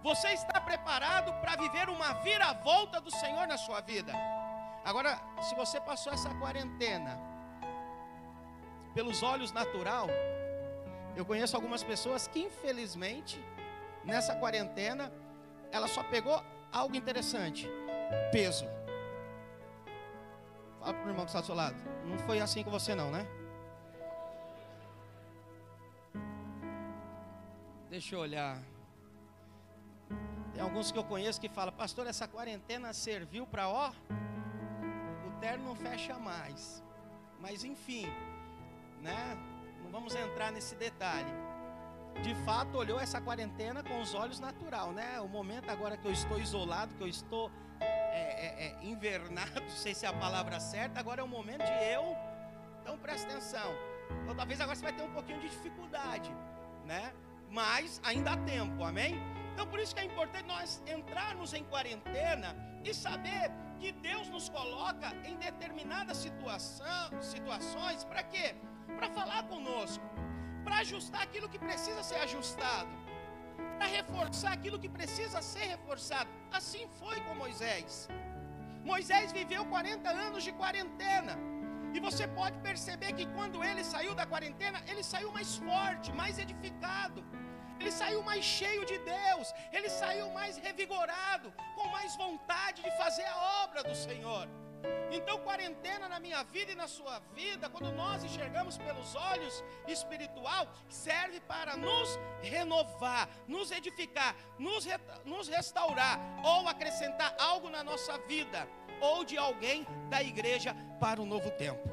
Você 0.08 0.30
está 0.30 0.62
preparado 0.62 1.34
para 1.42 1.58
viver 1.58 1.90
uma 1.90 2.14
viravolta 2.28 3.02
do 3.02 3.12
Senhor 3.12 3.46
na 3.46 3.58
sua 3.58 3.82
vida. 3.82 4.14
Agora, 4.86 5.20
se 5.42 5.54
você 5.54 5.82
passou 5.82 6.14
essa 6.14 6.34
quarentena 6.36 7.20
pelos 8.94 9.22
olhos 9.22 9.52
natural, 9.52 10.08
eu 11.14 11.26
conheço 11.26 11.58
algumas 11.58 11.84
pessoas 11.84 12.26
que 12.26 12.40
infelizmente 12.40 13.38
nessa 14.06 14.34
quarentena 14.34 15.12
ela 15.74 15.90
só 15.90 16.02
pegou 16.04 16.42
algo 16.72 16.96
interessante, 16.96 17.68
peso. 18.32 18.66
Fala 20.80 20.94
para 20.94 21.06
o 21.06 21.10
irmão 21.10 21.26
que 21.26 21.32
está 21.32 21.42
do 21.42 21.48
seu 21.48 21.56
lado. 21.56 21.76
Não 22.06 22.18
foi 22.20 22.40
assim 22.40 22.64
com 22.64 22.72
você 22.72 22.96
não, 22.96 23.12
né? 23.12 23.28
Deixa 27.90 28.16
eu 28.16 28.22
olhar. 28.22 28.77
Alguns 30.78 30.92
que 30.92 31.00
eu 31.00 31.04
conheço 31.04 31.42
que 31.42 31.50
falam, 31.50 31.74
pastor, 31.74 32.06
essa 32.06 32.28
quarentena 32.28 32.94
serviu 32.94 33.48
para 33.48 33.68
ó, 33.68 33.90
o 35.28 35.32
terno 35.40 35.66
não 35.66 35.76
fecha 35.76 36.20
mais. 36.20 36.84
Mas 37.40 37.64
enfim, 37.64 38.06
né? 39.02 39.36
Não 39.84 39.90
vamos 39.90 40.14
entrar 40.14 40.52
nesse 40.52 40.76
detalhe. 40.76 41.32
De 42.22 42.36
fato, 42.46 42.78
olhou 42.78 43.00
essa 43.00 43.20
quarentena 43.20 43.82
com 43.82 44.00
os 44.00 44.14
olhos 44.14 44.40
natural, 44.40 44.92
né? 44.92 45.20
O 45.20 45.28
momento 45.28 45.68
agora 45.68 45.98
que 45.98 46.08
eu 46.08 46.12
estou 46.12 46.40
isolado, 46.40 46.94
que 46.94 47.02
eu 47.02 47.08
estou 47.08 47.52
é, 47.80 47.88
é, 47.88 48.68
é, 48.68 48.86
invernado, 48.86 49.60
não 49.68 49.70
sei 49.70 49.96
se 49.96 50.06
é 50.06 50.10
a 50.10 50.14
palavra 50.14 50.60
certa, 50.60 51.00
agora 51.00 51.22
é 51.22 51.24
o 51.24 51.28
momento 51.28 51.64
de 51.66 51.92
eu. 51.92 52.16
Então 52.84 53.00
presta 53.00 53.28
atenção. 53.28 53.74
Então, 54.22 54.36
talvez 54.36 54.62
agora 54.62 54.76
você 54.76 54.84
vai 54.84 54.94
ter 54.94 55.02
um 55.02 55.12
pouquinho 55.12 55.40
de 55.40 55.50
dificuldade, 55.50 56.32
né? 56.86 57.12
Mas 57.50 58.00
ainda 58.04 58.34
há 58.34 58.38
tempo, 58.38 58.84
amém? 58.84 59.16
Então 59.58 59.68
por 59.74 59.80
isso 59.84 59.96
que 59.96 60.02
é 60.02 60.08
importante 60.10 60.48
nós 60.56 60.72
entrarmos 60.96 61.52
em 61.58 61.64
quarentena 61.64 62.50
e 62.88 62.94
saber 62.94 63.46
que 63.80 63.92
Deus 63.92 64.26
nos 64.34 64.48
coloca 64.58 65.08
em 65.30 65.36
determinadas 65.46 66.18
situação, 66.26 67.06
situações 67.20 68.04
para 68.04 68.22
quê? 68.34 68.48
Para 68.98 69.10
falar 69.16 69.42
conosco, 69.54 70.06
para 70.64 70.76
ajustar 70.84 71.24
aquilo 71.24 71.50
que 71.54 71.58
precisa 71.58 72.04
ser 72.04 72.20
ajustado, 72.28 72.92
para 73.80 73.88
reforçar 73.88 74.52
aquilo 74.58 74.78
que 74.84 74.92
precisa 75.00 75.42
ser 75.42 75.66
reforçado. 75.76 76.30
Assim 76.60 76.86
foi 77.00 77.20
com 77.22 77.34
Moisés. 77.34 78.08
Moisés 78.92 79.32
viveu 79.40 79.66
40 79.66 80.08
anos 80.28 80.44
de 80.44 80.52
quarentena. 80.52 81.36
E 81.96 82.00
você 82.00 82.28
pode 82.28 82.60
perceber 82.60 83.12
que 83.14 83.26
quando 83.38 83.64
ele 83.64 83.84
saiu 83.84 84.14
da 84.14 84.28
quarentena, 84.34 84.80
ele 84.88 85.02
saiu 85.02 85.32
mais 85.32 85.52
forte, 85.70 86.12
mais 86.22 86.38
edificado 86.38 87.26
ele 87.80 87.92
saiu 87.92 88.22
mais 88.24 88.44
cheio 88.44 88.86
de 88.86 88.98
Deus, 89.00 89.54
ele 89.72 89.90
saiu 89.90 90.30
mais 90.32 90.58
revigorado, 90.58 91.54
com 91.76 91.88
mais 91.90 92.16
vontade 92.16 92.82
de 92.82 92.92
fazer 92.98 93.26
a 93.26 93.64
obra 93.64 93.84
do 93.84 93.96
Senhor. 93.96 94.48
Então, 95.12 95.40
quarentena 95.40 96.08
na 96.08 96.20
minha 96.20 96.44
vida 96.44 96.72
e 96.72 96.76
na 96.76 96.88
sua 96.88 97.20
vida, 97.34 97.70
quando 97.70 97.92
nós 97.92 98.24
enxergamos 98.24 98.78
pelos 98.78 99.16
olhos 99.16 99.64
espiritual, 99.88 100.68
serve 100.90 101.40
para 101.42 101.76
nos 101.76 102.20
renovar, 102.42 103.30
nos 103.48 103.72
edificar, 103.72 104.36
nos, 104.60 104.86
re, 104.86 105.00
nos 105.26 105.48
restaurar 105.48 106.20
ou 106.44 106.68
acrescentar 106.68 107.36
algo 107.40 107.70
na 107.70 107.84
nossa 107.84 108.18
vida 108.20 108.68
ou 109.00 109.24
de 109.24 109.38
alguém 109.38 109.86
da 110.10 110.22
igreja 110.22 110.76
para 111.00 111.22
o 111.22 111.26
novo 111.26 111.50
tempo. 111.52 111.90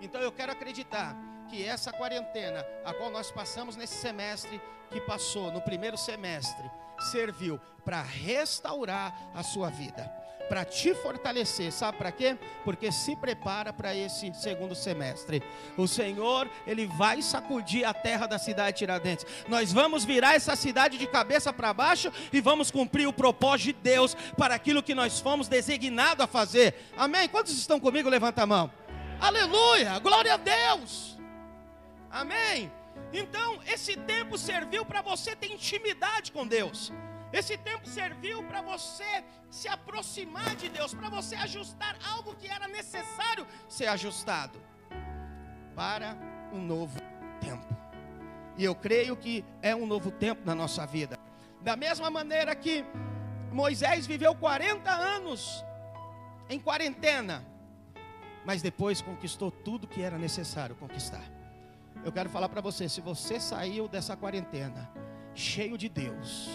Então, 0.00 0.20
eu 0.20 0.30
quero 0.30 0.52
acreditar 0.52 1.16
que 1.54 1.64
essa 1.64 1.92
quarentena, 1.92 2.66
a 2.84 2.92
qual 2.92 3.10
nós 3.10 3.30
passamos 3.30 3.76
nesse 3.76 3.94
semestre 3.94 4.60
que 4.90 5.00
passou, 5.00 5.52
no 5.52 5.60
primeiro 5.60 5.96
semestre, 5.96 6.68
serviu 7.12 7.60
para 7.84 8.02
restaurar 8.02 9.30
a 9.32 9.42
sua 9.44 9.70
vida, 9.70 10.02
para 10.48 10.64
te 10.64 10.92
fortalecer, 10.94 11.70
sabe 11.70 11.96
para 11.96 12.10
quê? 12.10 12.36
Porque 12.64 12.90
se 12.90 13.14
prepara 13.14 13.72
para 13.72 13.94
esse 13.94 14.34
segundo 14.34 14.74
semestre. 14.74 15.42
O 15.76 15.86
Senhor, 15.86 16.50
ele 16.66 16.86
vai 16.86 17.22
sacudir 17.22 17.84
a 17.84 17.94
terra 17.94 18.26
da 18.26 18.38
cidade 18.38 18.72
de 18.72 18.78
Tiradentes. 18.80 19.24
Nós 19.46 19.72
vamos 19.72 20.04
virar 20.04 20.34
essa 20.34 20.56
cidade 20.56 20.98
de 20.98 21.06
cabeça 21.06 21.52
para 21.52 21.72
baixo 21.72 22.12
e 22.32 22.40
vamos 22.40 22.70
cumprir 22.70 23.06
o 23.06 23.12
propósito 23.12 23.76
de 23.76 23.82
Deus 23.90 24.16
para 24.36 24.56
aquilo 24.56 24.82
que 24.82 24.94
nós 24.94 25.20
fomos 25.20 25.46
designados 25.46 26.24
a 26.24 26.26
fazer. 26.26 26.74
Amém? 26.96 27.28
Quantos 27.28 27.56
estão 27.56 27.78
comigo? 27.78 28.10
Levanta 28.10 28.42
a 28.42 28.46
mão. 28.46 28.72
Aleluia! 29.20 30.00
Glória 30.00 30.34
a 30.34 30.36
Deus! 30.36 31.13
Amém? 32.14 32.70
Então, 33.12 33.60
esse 33.66 33.96
tempo 33.96 34.38
serviu 34.38 34.86
para 34.86 35.02
você 35.02 35.34
ter 35.34 35.50
intimidade 35.50 36.30
com 36.30 36.46
Deus. 36.46 36.92
Esse 37.32 37.58
tempo 37.58 37.88
serviu 37.88 38.40
para 38.44 38.62
você 38.62 39.24
se 39.50 39.66
aproximar 39.66 40.54
de 40.54 40.68
Deus, 40.68 40.94
para 40.94 41.08
você 41.08 41.34
ajustar 41.34 41.96
algo 42.08 42.36
que 42.36 42.46
era 42.46 42.68
necessário 42.68 43.44
ser 43.68 43.86
ajustado 43.86 44.56
para 45.74 46.16
um 46.52 46.62
novo 46.62 47.00
tempo. 47.40 47.66
E 48.56 48.62
eu 48.64 48.76
creio 48.76 49.16
que 49.16 49.44
é 49.60 49.74
um 49.74 49.84
novo 49.84 50.12
tempo 50.12 50.42
na 50.44 50.54
nossa 50.54 50.86
vida. 50.86 51.18
Da 51.62 51.74
mesma 51.74 52.08
maneira 52.10 52.54
que 52.54 52.84
Moisés 53.50 54.06
viveu 54.06 54.36
40 54.36 54.88
anos 54.88 55.64
em 56.48 56.60
quarentena, 56.60 57.44
mas 58.44 58.62
depois 58.62 59.02
conquistou 59.02 59.50
tudo 59.50 59.88
que 59.88 60.00
era 60.00 60.16
necessário 60.16 60.76
conquistar. 60.76 61.24
Eu 62.04 62.12
quero 62.12 62.28
falar 62.28 62.48
para 62.48 62.60
você: 62.60 62.88
se 62.88 63.00
você 63.00 63.40
saiu 63.40 63.88
dessa 63.88 64.16
quarentena 64.16 64.90
cheio 65.34 65.76
de 65.78 65.88
Deus, 65.88 66.48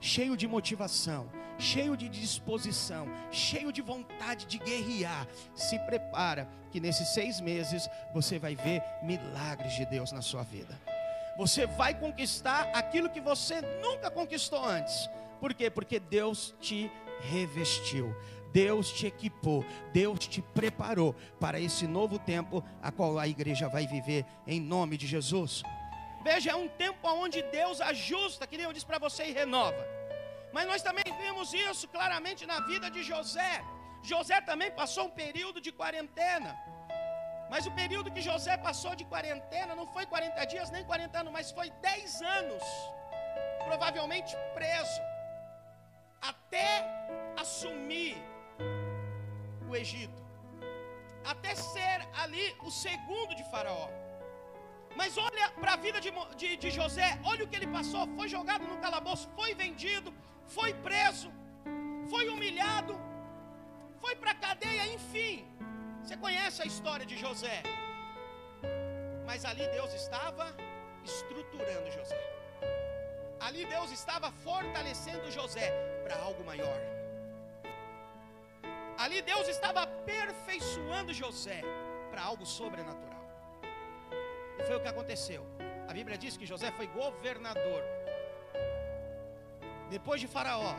cheio 0.00 0.36
de 0.36 0.48
motivação, 0.48 1.28
cheio 1.58 1.96
de 1.96 2.08
disposição, 2.08 3.06
cheio 3.30 3.70
de 3.70 3.82
vontade 3.82 4.46
de 4.46 4.58
guerrear, 4.58 5.28
se 5.54 5.78
prepara 5.80 6.48
que 6.70 6.80
nesses 6.80 7.08
seis 7.08 7.40
meses 7.40 7.88
você 8.12 8.38
vai 8.38 8.56
ver 8.56 8.82
milagres 9.02 9.74
de 9.74 9.84
Deus 9.84 10.10
na 10.10 10.22
sua 10.22 10.42
vida. 10.42 10.76
Você 11.36 11.66
vai 11.66 11.94
conquistar 11.94 12.70
aquilo 12.74 13.10
que 13.10 13.20
você 13.20 13.60
nunca 13.80 14.10
conquistou 14.10 14.64
antes. 14.64 15.08
Por 15.40 15.54
quê? 15.54 15.70
Porque 15.70 15.98
Deus 15.98 16.54
te 16.60 16.90
revestiu. 17.20 18.14
Deus 18.52 18.92
te 18.92 19.06
equipou, 19.06 19.64
Deus 19.92 20.26
te 20.26 20.42
preparou 20.42 21.14
para 21.40 21.58
esse 21.58 21.86
novo 21.86 22.18
tempo 22.18 22.62
a 22.82 22.92
qual 22.92 23.18
a 23.18 23.26
igreja 23.26 23.68
vai 23.68 23.86
viver 23.86 24.24
em 24.46 24.60
nome 24.60 24.96
de 24.96 25.06
Jesus. 25.06 25.62
Veja, 26.22 26.50
é 26.52 26.54
um 26.54 26.68
tempo 26.68 27.08
onde 27.08 27.42
Deus 27.42 27.80
ajusta, 27.80 28.46
que 28.46 28.56
nem 28.56 28.66
eu 28.66 28.72
disse 28.72 28.86
para 28.86 28.98
você, 28.98 29.24
e 29.24 29.32
renova. 29.32 29.84
Mas 30.52 30.66
nós 30.66 30.82
também 30.82 31.04
vimos 31.20 31.52
isso 31.52 31.88
claramente 31.88 32.46
na 32.46 32.60
vida 32.60 32.90
de 32.90 33.02
José. 33.02 33.64
José 34.02 34.40
também 34.40 34.70
passou 34.70 35.06
um 35.06 35.10
período 35.10 35.60
de 35.60 35.72
quarentena. 35.72 36.52
Mas 37.50 37.66
o 37.66 37.72
período 37.72 38.10
que 38.10 38.20
José 38.20 38.56
passou 38.56 38.94
de 38.94 39.04
quarentena 39.04 39.74
não 39.74 39.86
foi 39.86 40.04
40 40.06 40.44
dias 40.46 40.70
nem 40.70 40.84
40 40.84 41.20
anos, 41.20 41.32
mas 41.32 41.50
foi 41.50 41.70
10 41.70 42.22
anos. 42.22 42.62
Provavelmente 43.64 44.36
preso. 44.54 45.00
Até 46.20 46.68
assumir 47.36 48.16
o 49.72 49.76
Egito, 49.84 50.20
até 51.32 51.52
ser 51.54 51.98
ali 52.22 52.46
o 52.68 52.70
segundo 52.84 53.34
de 53.38 53.44
Faraó. 53.50 53.88
Mas 55.00 55.16
olha 55.26 55.46
para 55.60 55.72
a 55.74 55.80
vida 55.84 55.98
de, 56.04 56.10
de, 56.40 56.48
de, 56.62 56.70
José, 56.78 57.08
olha 57.30 57.44
o 57.44 57.48
que 57.48 57.56
ele 57.58 57.70
passou: 57.78 58.02
foi 58.18 58.28
jogado 58.36 58.64
no 58.72 58.78
calabouço, 58.84 59.28
foi 59.38 59.50
vendido, 59.62 60.10
foi 60.56 60.70
preso, 60.88 61.30
foi 62.10 62.24
humilhado, 62.34 62.94
foi 64.02 64.14
para 64.16 64.32
a 64.32 64.40
cadeia, 64.46 64.86
enfim. 64.96 65.34
Você 66.02 66.16
conhece 66.16 66.60
a 66.62 66.66
história 66.72 67.06
de 67.06 67.16
José. 67.24 67.58
Mas 69.28 69.44
ali 69.50 69.66
Deus 69.78 69.92
estava 70.02 70.46
estruturando 71.10 71.90
José. 71.98 72.20
Ali 73.46 73.64
Deus 73.74 73.90
estava 73.90 74.30
fortalecendo 74.48 75.30
José 75.30 75.68
para 76.04 76.16
algo 76.26 76.44
maior. 76.44 77.01
Deus 79.22 79.48
estava 79.48 79.82
aperfeiçoando 79.82 81.12
José 81.12 81.60
para 82.10 82.22
algo 82.22 82.44
sobrenatural. 82.44 83.24
E 84.58 84.62
foi 84.64 84.76
o 84.76 84.80
que 84.80 84.88
aconteceu. 84.88 85.46
A 85.88 85.92
Bíblia 85.92 86.16
diz 86.16 86.36
que 86.36 86.46
José 86.46 86.70
foi 86.72 86.86
governador. 86.86 87.82
Depois 89.90 90.20
de 90.20 90.26
Faraó, 90.26 90.74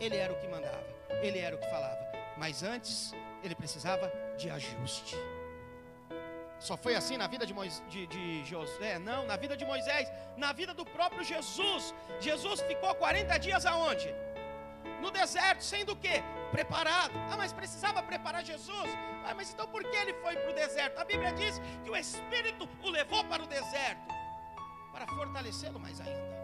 ele 0.00 0.16
era 0.16 0.32
o 0.32 0.38
que 0.40 0.48
mandava, 0.48 0.86
ele 1.22 1.38
era 1.38 1.54
o 1.54 1.58
que 1.58 1.68
falava. 1.68 2.00
Mas 2.36 2.62
antes, 2.62 3.14
ele 3.42 3.54
precisava 3.54 4.10
de 4.36 4.50
ajuste. 4.50 5.16
Só 6.58 6.76
foi 6.76 6.94
assim 6.94 7.16
na 7.16 7.26
vida 7.26 7.44
de, 7.44 7.54
de, 7.88 8.06
de 8.06 8.44
Josué? 8.44 8.98
Não, 8.98 9.26
na 9.26 9.36
vida 9.36 9.56
de 9.56 9.64
Moisés, 9.64 10.10
na 10.36 10.52
vida 10.52 10.72
do 10.72 10.84
próprio 10.84 11.24
Jesus. 11.24 11.92
Jesus 12.20 12.60
ficou 12.62 12.94
40 12.94 13.36
dias 13.38 13.66
aonde? 13.66 14.08
No 15.00 15.10
deserto, 15.10 15.62
sendo 15.62 15.92
o 15.92 15.96
quê? 15.96 16.22
Preparado. 16.52 17.12
Ah, 17.30 17.36
mas 17.36 17.52
precisava 17.52 18.02
preparar 18.02 18.44
Jesus. 18.44 18.90
Ah, 19.24 19.34
mas 19.34 19.52
então 19.52 19.66
por 19.66 19.82
que 19.82 19.96
ele 19.96 20.14
foi 20.14 20.36
para 20.36 20.50
o 20.50 20.54
deserto? 20.54 20.98
A 20.98 21.04
Bíblia 21.04 21.32
diz 21.32 21.60
que 21.82 21.90
o 21.90 21.96
Espírito 21.96 22.68
o 22.82 22.90
levou 22.90 23.24
para 23.24 23.42
o 23.42 23.46
deserto 23.46 24.12
para 24.92 25.06
fortalecê-lo 25.06 25.80
mais 25.80 26.00
ainda 26.00 26.42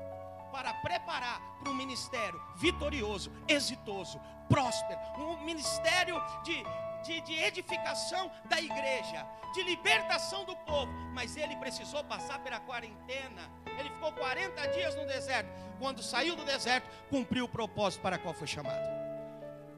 para 0.51 0.75
preparar 0.75 1.41
para 1.61 1.71
um 1.71 1.75
ministério 1.75 2.41
vitorioso, 2.57 3.33
exitoso, 3.47 4.21
próspero, 4.49 4.99
um 5.19 5.45
ministério 5.45 6.21
de, 6.43 6.65
de, 7.05 7.21
de, 7.21 7.35
edificação 7.39 8.31
da 8.47 8.61
igreja, 8.61 9.27
de 9.55 9.63
libertação 9.63 10.45
do 10.45 10.57
povo. 10.57 10.91
Mas 11.13 11.37
ele 11.37 11.55
precisou 11.57 12.03
passar 12.05 12.39
pela 12.41 12.61
quarentena. 12.61 13.51
Ele 13.79 13.91
ficou 13.91 14.13
40 14.13 14.67
dias 14.69 14.97
no 14.97 15.07
deserto. 15.07 15.49
Quando 15.79 16.03
saiu 16.03 16.35
do 16.35 16.45
deserto, 16.45 16.89
cumpriu 17.09 17.45
o 17.45 17.49
propósito 17.49 18.03
para 18.03 18.19
qual 18.19 18.35
foi 18.35 18.47
chamado. 18.47 18.98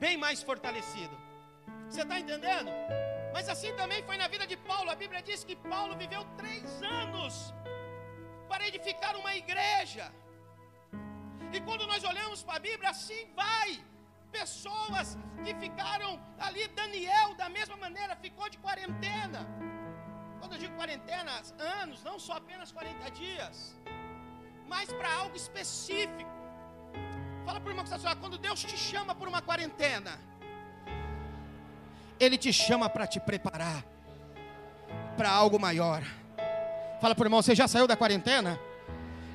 Bem 0.04 0.16
mais 0.24 0.42
fortalecido. 0.48 1.16
Você 1.88 2.02
está 2.02 2.18
entendendo? 2.22 2.70
Mas 3.34 3.48
assim 3.54 3.72
também 3.80 4.00
foi 4.08 4.16
na 4.22 4.28
vida 4.34 4.46
de 4.52 4.56
Paulo. 4.70 4.88
A 4.90 4.96
Bíblia 5.02 5.20
diz 5.28 5.44
que 5.48 5.56
Paulo 5.72 5.94
viveu 6.02 6.22
três 6.40 6.82
anos 7.02 7.34
para 8.48 8.66
edificar 8.70 9.14
uma 9.22 9.34
igreja. 9.42 10.06
E 11.52 11.60
quando 11.66 11.86
nós 11.92 12.02
olhamos 12.12 12.42
para 12.46 12.56
a 12.60 12.64
Bíblia, 12.68 12.90
assim 12.96 13.22
vai. 13.42 13.68
Pessoas 14.40 15.18
que 15.44 15.52
ficaram 15.64 16.10
ali, 16.46 16.66
Daniel, 16.80 17.28
da 17.42 17.48
mesma 17.58 17.76
maneira, 17.84 18.14
ficou 18.26 18.48
de 18.48 18.58
quarentena. 18.66 19.40
Quando 20.38 20.52
eu 20.54 20.60
digo 20.64 20.74
quarentena, 20.82 21.32
anos, 21.82 22.02
não 22.08 22.18
só 22.26 22.34
apenas 22.42 22.72
40 22.72 23.10
dias, 23.22 23.56
mas 24.72 24.92
para 24.98 25.12
algo 25.22 25.36
específico. 25.36 26.39
Fala 27.50 27.58
para 27.58 27.68
o 27.68 27.72
irmão 27.72 27.84
que 27.84 27.92
está 27.92 28.14
quando 28.14 28.38
Deus 28.38 28.62
te 28.62 28.76
chama 28.76 29.12
por 29.12 29.26
uma 29.26 29.42
quarentena, 29.42 30.16
Ele 32.20 32.38
te 32.38 32.52
chama 32.52 32.88
para 32.88 33.08
te 33.08 33.18
preparar 33.18 33.84
para 35.16 35.30
algo 35.30 35.58
maior. 35.58 36.00
Fala 37.00 37.12
para 37.12 37.24
o 37.24 37.26
irmão, 37.26 37.42
você 37.42 37.52
já 37.52 37.66
saiu 37.66 37.88
da 37.88 37.96
quarentena? 37.96 38.56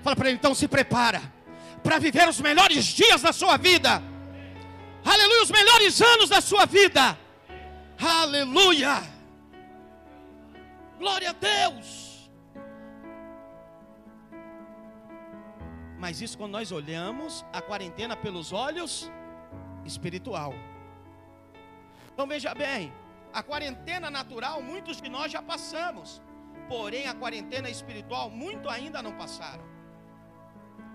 Fala 0.02 0.16
para 0.16 0.30
ele, 0.30 0.38
então 0.38 0.56
se 0.56 0.66
prepara 0.66 1.22
para 1.84 2.00
viver 2.00 2.30
os 2.30 2.40
melhores 2.40 2.86
dias 2.86 3.22
da 3.22 3.34
sua 3.34 3.58
vida. 3.58 4.02
Aleluia, 5.04 5.44
os 5.44 5.52
melhores 5.52 6.02
anos 6.02 6.30
da 6.30 6.40
sua 6.40 6.66
vida. 6.66 7.20
Aleluia. 8.00 9.04
Glória 10.98 11.32
a 11.32 11.34
Deus. 11.34 12.05
Mas 16.06 16.22
isso 16.22 16.38
quando 16.38 16.52
nós 16.58 16.72
olhamos 16.72 17.46
a 17.52 17.62
quarentena 17.62 18.16
pelos 18.16 18.54
olhos 18.54 19.12
espiritual. 19.84 20.54
Então 22.14 22.28
veja 22.28 22.54
bem, 22.54 22.94
a 23.34 23.42
quarentena 23.52 24.10
natural 24.10 24.62
muitos 24.72 25.02
de 25.02 25.10
nós 25.10 25.32
já 25.32 25.42
passamos. 25.42 26.22
Porém 26.70 27.08
a 27.08 27.16
quarentena 27.16 27.70
espiritual 27.70 28.30
muito 28.30 28.70
ainda 28.70 29.02
não 29.08 29.14
passaram 29.24 29.76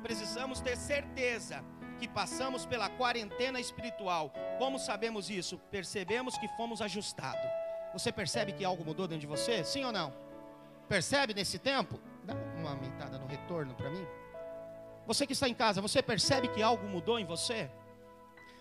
precisamos 0.00 0.60
ter 0.60 0.76
certeza 0.76 1.64
que 1.98 2.08
passamos 2.08 2.64
pela 2.64 2.88
quarentena 2.88 3.60
espiritual. 3.60 4.32
Como 4.58 4.78
sabemos 4.78 5.28
isso? 5.30 5.58
Percebemos 5.70 6.38
que 6.38 6.48
fomos 6.56 6.80
ajustados. 6.80 7.50
Você 7.92 8.10
percebe 8.10 8.52
que 8.52 8.64
algo 8.64 8.84
mudou 8.84 9.06
dentro 9.06 9.20
de 9.20 9.26
você? 9.26 9.62
Sim 9.64 9.84
ou 9.84 9.92
não? 9.92 10.12
Percebe 10.88 11.34
nesse 11.34 11.58
tempo? 11.58 12.00
Dá 12.24 12.34
uma 12.56 12.70
aumentada 12.70 13.18
no 13.18 13.26
retorno 13.26 13.74
para 13.74 13.90
mim. 13.90 14.06
Você 15.06 15.26
que 15.26 15.32
está 15.32 15.48
em 15.48 15.54
casa, 15.54 15.80
você 15.80 16.02
percebe 16.02 16.48
que 16.48 16.62
algo 16.62 16.86
mudou 16.86 17.18
em 17.18 17.24
você? 17.24 17.70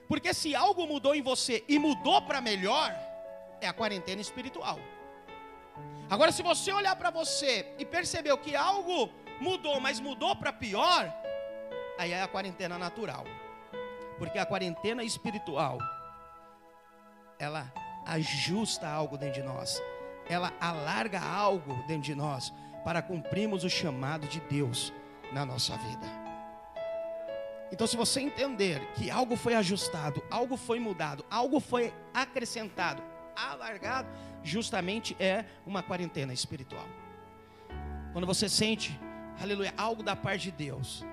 Porque 0.08 0.34
se 0.34 0.56
algo 0.56 0.88
mudou 0.88 1.13
em 1.13 1.21
você 1.21 1.63
e 1.67 1.78
mudou 1.78 2.21
para 2.23 2.41
melhor, 2.41 2.95
é 3.62 3.67
a 3.67 3.73
quarentena 3.73 4.19
espiritual. 4.19 4.80
Agora, 6.10 6.32
se 6.32 6.41
você 6.41 6.71
olhar 6.71 6.95
para 6.95 7.12
você 7.12 7.73
e 7.78 7.86
percebeu 7.86 8.36
que 8.38 8.56
algo 8.56 9.12
mudou, 9.39 9.80
mas 9.80 9.99
mudou 9.99 10.36
para 10.36 10.52
pior, 10.52 11.13
aí 11.99 12.12
é 12.12 12.21
a 12.23 12.28
quarentena 12.28 12.80
natural. 12.80 13.25
Porque 14.17 14.39
a 14.39 14.45
quarentena 14.45 15.04
espiritual, 15.04 15.78
ela 17.38 17.71
ajusta 18.08 18.89
algo 18.89 19.17
dentro 19.17 19.41
de 19.41 19.47
nós, 19.47 19.80
ela 20.28 20.52
alarga 20.60 21.21
algo 21.21 21.75
dentro 21.88 22.04
de 22.04 22.15
nós, 22.15 22.52
para 22.84 23.02
cumprirmos 23.04 23.63
o 23.63 23.69
chamado 23.69 24.28
de 24.28 24.39
Deus 24.41 24.91
na 25.32 25.45
nossa 25.45 25.78
vida. 25.78 26.18
Então, 27.71 27.86
se 27.86 27.95
você 27.95 28.19
entender 28.19 28.86
que 28.93 29.12
algo 29.12 29.36
foi 29.36 29.53
ajustado, 29.53 30.23
algo 30.29 30.58
foi 30.58 30.79
mudado, 30.79 31.23
algo 31.29 31.60
foi 31.60 31.93
acrescentado, 32.13 33.01
alargado, 33.36 34.10
justamente 34.43 35.15
é 35.19 35.45
uma 35.65 35.84
quarentena 35.84 36.34
espiritual. 36.34 36.88
Quando 38.12 38.25
você 38.25 38.49
sente, 38.49 38.99
aleluia, 39.39 39.73
algo 39.77 40.01
da 40.01 40.15
parte 40.15 40.45
de 40.45 40.51
Deus, 40.51 41.05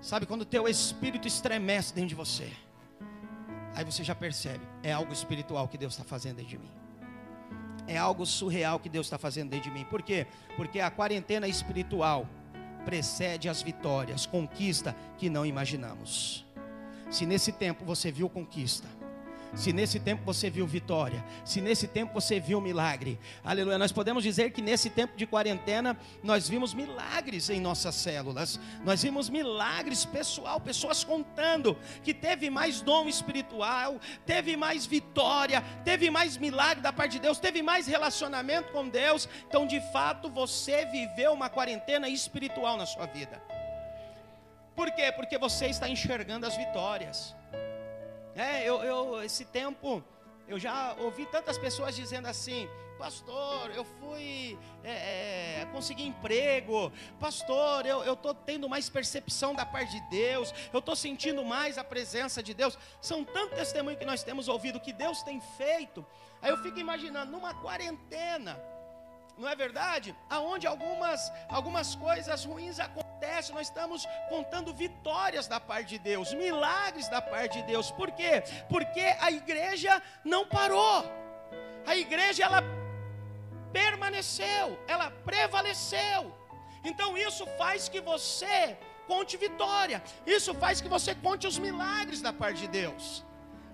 Sabe 0.00 0.26
quando 0.26 0.42
o 0.42 0.46
teu 0.46 0.68
espírito 0.68 1.26
estremece 1.26 1.92
dentro 1.94 2.10
de 2.10 2.14
você? 2.14 2.52
Aí 3.74 3.84
você 3.84 4.04
já 4.04 4.14
percebe, 4.14 4.64
é 4.82 4.92
algo 4.92 5.12
espiritual 5.12 5.68
que 5.68 5.76
Deus 5.76 5.94
está 5.94 6.04
fazendo 6.04 6.36
dentro 6.36 6.50
de 6.50 6.58
mim. 6.58 6.70
É 7.86 7.96
algo 7.96 8.24
surreal 8.24 8.78
que 8.78 8.88
Deus 8.88 9.06
está 9.06 9.18
fazendo 9.18 9.50
dentro 9.50 9.68
de 9.68 9.76
mim. 9.76 9.84
Por 9.84 10.02
quê? 10.02 10.26
Porque 10.56 10.80
a 10.80 10.90
quarentena 10.90 11.46
espiritual 11.46 12.28
precede 12.86 13.48
as 13.48 13.60
vitórias, 13.60 14.26
conquista 14.26 14.94
que 15.18 15.28
não 15.28 15.44
imaginamos. 15.44 16.46
Se 17.10 17.26
nesse 17.26 17.50
tempo 17.50 17.84
você 17.84 18.12
viu 18.12 18.28
conquista, 18.28 18.86
se 19.56 19.72
nesse 19.72 19.98
tempo 19.98 20.22
você 20.24 20.50
viu 20.50 20.66
vitória, 20.66 21.24
se 21.44 21.60
nesse 21.60 21.88
tempo 21.88 22.12
você 22.12 22.38
viu 22.38 22.60
milagre, 22.60 23.18
aleluia. 23.42 23.78
Nós 23.78 23.90
podemos 23.90 24.22
dizer 24.22 24.50
que 24.50 24.60
nesse 24.60 24.90
tempo 24.90 25.16
de 25.16 25.26
quarentena 25.26 25.96
nós 26.22 26.48
vimos 26.48 26.74
milagres 26.74 27.48
em 27.48 27.58
nossas 27.58 27.94
células, 27.94 28.60
nós 28.84 29.02
vimos 29.02 29.30
milagres 29.30 30.04
pessoal, 30.04 30.60
pessoas 30.60 31.02
contando 31.02 31.76
que 32.04 32.12
teve 32.12 32.50
mais 32.50 32.82
dom 32.82 33.08
espiritual, 33.08 33.98
teve 34.26 34.56
mais 34.56 34.84
vitória, 34.84 35.62
teve 35.84 36.10
mais 36.10 36.36
milagre 36.36 36.82
da 36.82 36.92
parte 36.92 37.12
de 37.12 37.20
Deus, 37.20 37.38
teve 37.38 37.62
mais 37.62 37.86
relacionamento 37.86 38.70
com 38.72 38.86
Deus. 38.86 39.28
Então, 39.48 39.66
de 39.66 39.80
fato, 39.90 40.28
você 40.28 40.84
viveu 40.84 41.32
uma 41.32 41.48
quarentena 41.48 42.08
espiritual 42.08 42.76
na 42.76 42.84
sua 42.84 43.06
vida. 43.06 43.42
Por 44.74 44.90
quê? 44.92 45.10
Porque 45.10 45.38
você 45.38 45.66
está 45.66 45.88
enxergando 45.88 46.44
as 46.44 46.54
vitórias. 46.54 47.34
É, 48.36 48.68
eu, 48.68 48.82
eu, 48.82 49.22
esse 49.22 49.46
tempo, 49.46 50.04
eu 50.46 50.58
já 50.58 50.94
ouvi 50.98 51.24
tantas 51.24 51.56
pessoas 51.56 51.96
dizendo 51.96 52.26
assim: 52.26 52.68
Pastor, 52.98 53.70
eu 53.74 53.82
fui 53.82 54.58
é, 54.84 55.62
é, 55.62 55.68
conseguir 55.72 56.04
emprego. 56.04 56.92
Pastor, 57.18 57.86
eu 57.86 58.12
estou 58.12 58.34
tendo 58.34 58.68
mais 58.68 58.90
percepção 58.90 59.54
da 59.54 59.64
parte 59.64 59.92
de 59.92 60.00
Deus. 60.10 60.52
Eu 60.70 60.80
estou 60.80 60.94
sentindo 60.94 61.42
mais 61.44 61.78
a 61.78 61.84
presença 61.84 62.42
de 62.42 62.52
Deus. 62.52 62.78
São 63.00 63.24
tantos 63.24 63.58
testemunhos 63.58 63.98
que 63.98 64.04
nós 64.04 64.22
temos 64.22 64.48
ouvido 64.48 64.80
que 64.80 64.92
Deus 64.92 65.22
tem 65.22 65.40
feito. 65.56 66.04
Aí 66.42 66.50
eu 66.50 66.58
fico 66.58 66.78
imaginando, 66.78 67.32
numa 67.32 67.54
quarentena, 67.54 68.60
não 69.36 69.48
é 69.48 69.54
verdade? 69.54 70.16
Aonde 70.30 70.66
algumas, 70.66 71.30
algumas 71.48 71.94
coisas 71.94 72.44
ruins 72.44 72.80
acontecem, 72.80 73.54
nós 73.54 73.66
estamos 73.68 74.06
contando 74.30 74.72
vitórias 74.72 75.46
da 75.46 75.60
parte 75.60 75.90
de 75.90 75.98
Deus, 75.98 76.32
milagres 76.32 77.08
da 77.08 77.20
parte 77.20 77.60
de 77.60 77.64
Deus. 77.64 77.90
Por 77.90 78.10
quê? 78.12 78.42
Porque 78.68 79.00
a 79.20 79.30
igreja 79.30 80.02
não 80.24 80.46
parou. 80.46 81.04
A 81.86 81.94
igreja 81.96 82.44
ela 82.44 82.62
permaneceu, 83.72 84.78
ela 84.88 85.10
prevaleceu. 85.10 86.34
Então 86.82 87.16
isso 87.18 87.46
faz 87.58 87.88
que 87.88 88.00
você 88.00 88.78
conte 89.06 89.36
vitória. 89.36 90.02
Isso 90.26 90.54
faz 90.54 90.80
que 90.80 90.88
você 90.88 91.14
conte 91.14 91.46
os 91.46 91.58
milagres 91.58 92.22
da 92.22 92.32
parte 92.32 92.60
de 92.62 92.68
Deus. 92.68 93.25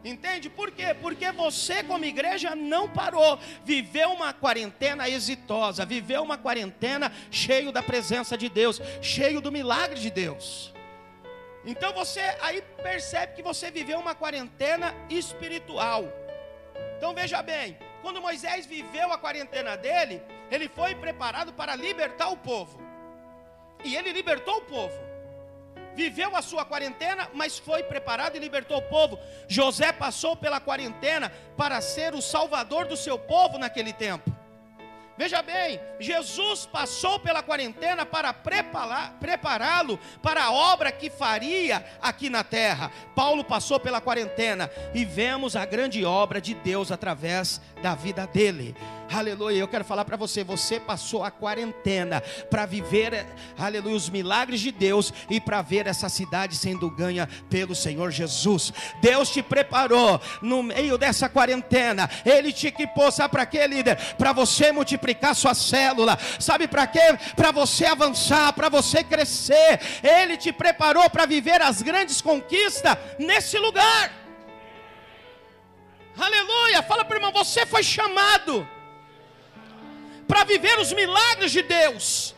Entende? 0.05 0.51
Por 0.51 0.71
quê? 0.73 0.95
Porque 1.01 1.31
você, 1.31 1.83
como 1.85 2.05
igreja, 2.05 2.57
não 2.57 2.89
parou. 2.89 3.39
Viveu 3.65 4.11
uma 4.11 4.33
quarentena 4.33 5.09
exitosa, 5.09 5.85
viveu 5.85 6.23
uma 6.23 6.37
quarentena 6.37 7.13
cheio 7.31 7.71
da 7.71 7.83
presença 7.83 8.37
de 8.37 8.49
Deus, 8.49 8.81
cheio 9.01 9.41
do 9.41 9.53
milagre 9.53 10.01
de 10.01 10.11
Deus. 10.11 10.73
Então 11.65 11.93
você 11.93 12.21
aí 12.41 12.61
percebe 12.83 13.35
que 13.35 13.43
você 13.43 13.71
viveu 13.71 14.01
uma 14.01 14.15
quarentena 14.15 14.93
espiritual. 15.09 16.05
Então 16.97 17.15
veja 17.15 17.41
bem, 17.41 17.79
quando 18.01 18.21
Moisés 18.21 18.67
viveu 18.67 19.13
a 19.13 19.19
quarentena 19.19 19.77
dele, 19.77 20.21
ele 20.51 20.69
foi 20.69 20.97
preparado 20.97 21.53
para 21.53 21.77
libertar 21.77 22.29
o 22.29 22.37
povo. 22.37 22.81
E 23.85 23.95
ele 23.95 24.13
libertou 24.13 24.59
o 24.59 24.63
povo. 24.63 25.12
Viveu 25.95 26.37
a 26.37 26.43
sua 26.43 26.65
quarentena, 26.65 27.29
mas 27.35 27.59
foi 27.59 27.83
preparado 27.83 28.37
e 28.37 28.41
libertou 28.41 28.79
o 28.79 28.83
povo. 28.83 29.19
José 29.49 29.93
passou 29.93 30.37
pela 30.37 30.61
quarentena 30.61 31.33
para 31.57 31.81
ser 31.81 32.15
o 32.15 32.23
salvador 32.23 32.87
do 32.87 32.97
seu 32.97 33.19
povo 33.19 33.59
naquele 33.59 33.93
tempo. 33.93 34.33
Veja 35.17 35.43
bem, 35.43 35.79
Jesus 36.01 36.65
passou 36.65 37.21
pela 37.21 37.43
quarentena 37.43 38.07
para 38.07 38.33
prepará-lo 38.33 39.99
para 40.23 40.45
a 40.45 40.53
obra 40.53 40.91
que 40.91 41.11
faria 41.11 41.85
aqui 42.01 42.31
na 42.31 42.43
terra. 42.43 42.91
Paulo 43.15 43.45
passou 43.45 43.79
pela 43.79 44.01
quarentena 44.01 44.71
e 44.95 45.05
vemos 45.05 45.55
a 45.55 45.67
grande 45.67 46.03
obra 46.03 46.41
de 46.41 46.55
Deus 46.55 46.91
através 46.91 47.61
da 47.83 47.95
vida 47.95 48.27
dele. 48.27 48.75
Aleluia. 49.13 49.59
Eu 49.59 49.69
quero 49.69 49.85
falar 49.85 50.07
para 50.07 50.17
você, 50.17 50.43
você 50.43 50.81
passou 50.81 51.23
a 51.23 51.31
quarentena 51.31 52.23
para 52.49 52.65
viver, 52.65 53.27
aleluia, 53.59 53.95
os 53.95 54.09
milagres 54.09 54.61
de 54.61 54.73
Deus 54.73 55.13
e 55.29 55.39
para 55.39 55.61
ver 55.61 55.87
essa 55.87 56.09
cidade 56.09 56.57
sendo 56.57 56.89
ganha 56.91 57.29
pelo 57.51 57.75
Senhor 57.75 58.11
Jesus. 58.11 58.73
Deus 59.03 59.29
te 59.29 59.43
preparou 59.43 60.19
no 60.41 60.63
meio 60.63 60.97
dessa 60.97 61.29
quarentena. 61.29 62.09
Ele 62.25 62.53
te 62.53 62.69
equipou, 62.69 63.13
sabe 63.13 63.33
para 63.33 63.45
quê, 63.45 63.67
líder? 63.67 63.97
Para 64.17 64.33
você 64.33 64.73
multiplicar 64.73 65.35
sua 65.35 65.53
célula. 65.53 66.19
Sabe 66.41 66.67
para 66.67 66.87
quê? 66.87 67.19
Para 67.37 67.51
você 67.51 67.85
avançar, 67.85 68.55
para 68.55 68.71
você 68.71 69.05
crescer. 69.05 69.79
Ele 70.03 70.39
te 70.39 70.53
preparou 70.53 71.11
para 71.11 71.27
viver 71.27 71.61
as 71.61 71.83
grandes 71.83 72.23
conquistas 72.23 72.97
nesse 73.19 73.59
lugar. 73.59 74.11
Aleluia. 76.17 76.83
Fala 76.83 77.05
para 77.05 77.17
irmão, 77.17 77.33
você 77.33 77.67
foi 77.67 77.83
chamado 77.83 78.67
para 80.33 80.45
viver 80.45 80.79
os 80.79 80.91
milagres 80.95 81.53
de 81.53 81.61
Deus, 81.61 82.35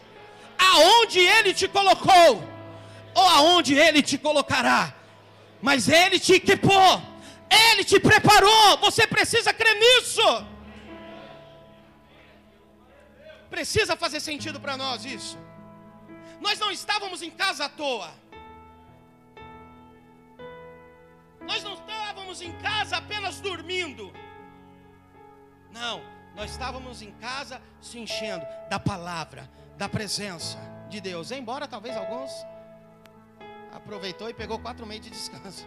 aonde 0.58 1.20
Ele 1.20 1.54
te 1.54 1.68
colocou, 1.68 2.42
ou 3.14 3.26
aonde 3.38 3.72
Ele 3.84 4.02
te 4.02 4.18
colocará, 4.18 4.92
mas 5.62 5.88
Ele 5.88 6.18
te 6.18 6.32
equipou, 6.40 6.92
Ele 7.48 7.84
te 7.84 8.00
preparou, 8.00 8.78
você 8.78 9.06
precisa 9.06 9.52
crer 9.60 9.76
nisso. 9.84 10.28
Precisa 13.48 13.94
fazer 13.94 14.18
sentido 14.18 14.58
para 14.58 14.76
nós 14.76 15.04
isso. 15.04 15.38
Nós 16.40 16.58
não 16.58 16.72
estávamos 16.72 17.22
em 17.22 17.30
casa 17.30 17.66
à 17.66 17.68
toa. 17.68 18.10
Nós 21.42 21.62
não 21.62 21.74
estávamos 21.74 22.42
em 22.42 22.52
casa 22.54 22.96
apenas 22.96 23.40
dormindo. 23.40 24.12
Não, 25.70 26.02
nós 26.34 26.50
estávamos 26.50 27.00
em 27.00 27.12
casa 27.12 27.60
se 27.80 27.98
enchendo 27.98 28.44
da 28.68 28.78
palavra, 28.78 29.48
da 29.76 29.88
presença 29.88 30.58
de 30.88 31.00
Deus. 31.00 31.30
Embora 31.30 31.68
talvez 31.68 31.96
alguns 31.96 32.30
aproveitou 33.72 34.28
e 34.28 34.34
pegou 34.34 34.58
quatro 34.58 34.84
meses 34.84 35.04
de 35.04 35.10
descanso. 35.10 35.66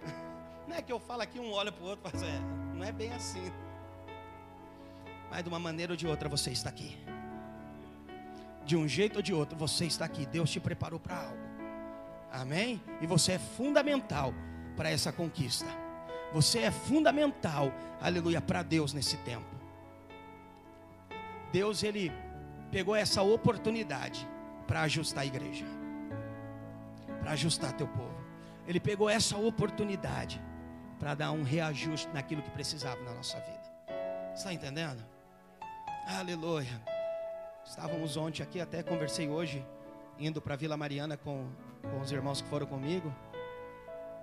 Não 0.68 0.76
é 0.76 0.82
que 0.82 0.92
eu 0.92 1.00
falo 1.00 1.22
aqui 1.22 1.38
um 1.38 1.52
olha 1.52 1.72
para 1.72 1.84
o 1.84 1.88
outro, 1.88 2.10
mas 2.12 2.22
é, 2.22 2.40
não 2.74 2.84
é 2.84 2.90
bem 2.90 3.12
assim. 3.12 3.52
Mas 5.30 5.42
de 5.42 5.48
uma 5.48 5.58
maneira 5.58 5.92
ou 5.92 5.96
de 5.96 6.06
outra 6.06 6.28
você 6.28 6.50
está 6.50 6.70
aqui. 6.70 6.98
De 8.64 8.76
um 8.76 8.88
jeito 8.88 9.16
ou 9.16 9.22
de 9.22 9.34
outro 9.34 9.56
você 9.56 9.84
está 9.84 10.04
aqui. 10.04 10.24
Deus 10.24 10.50
te 10.50 10.58
preparou 10.58 10.98
para 10.98 11.16
algo. 11.16 11.44
Amém? 12.32 12.82
E 13.00 13.06
você 13.06 13.32
é 13.32 13.38
fundamental 13.38 14.32
para 14.74 14.90
essa 14.90 15.12
conquista. 15.12 15.66
Você 16.32 16.60
é 16.60 16.70
fundamental, 16.70 17.70
aleluia, 18.00 18.40
para 18.40 18.62
Deus 18.62 18.92
nesse 18.92 19.16
tempo. 19.18 19.53
Deus 21.54 21.84
ele 21.84 22.10
pegou 22.72 22.96
essa 22.96 23.22
oportunidade 23.22 24.28
para 24.66 24.80
ajustar 24.80 25.22
a 25.22 25.26
igreja, 25.26 25.64
para 27.20 27.30
ajustar 27.30 27.72
teu 27.74 27.86
povo. 27.86 28.12
Ele 28.66 28.80
pegou 28.80 29.08
essa 29.08 29.38
oportunidade 29.38 30.42
para 30.98 31.14
dar 31.14 31.30
um 31.30 31.44
reajuste 31.44 32.08
naquilo 32.12 32.42
que 32.42 32.50
precisava 32.50 33.00
na 33.02 33.14
nossa 33.14 33.38
vida. 33.38 33.94
Está 34.34 34.52
entendendo? 34.52 35.00
Aleluia. 36.08 36.82
Estávamos 37.64 38.16
ontem 38.16 38.42
aqui, 38.42 38.60
até 38.60 38.82
conversei 38.82 39.28
hoje, 39.28 39.64
indo 40.18 40.42
para 40.42 40.56
Vila 40.56 40.76
Mariana 40.76 41.16
com, 41.16 41.48
com 41.82 42.00
os 42.00 42.10
irmãos 42.10 42.42
que 42.42 42.48
foram 42.48 42.66
comigo. 42.66 43.14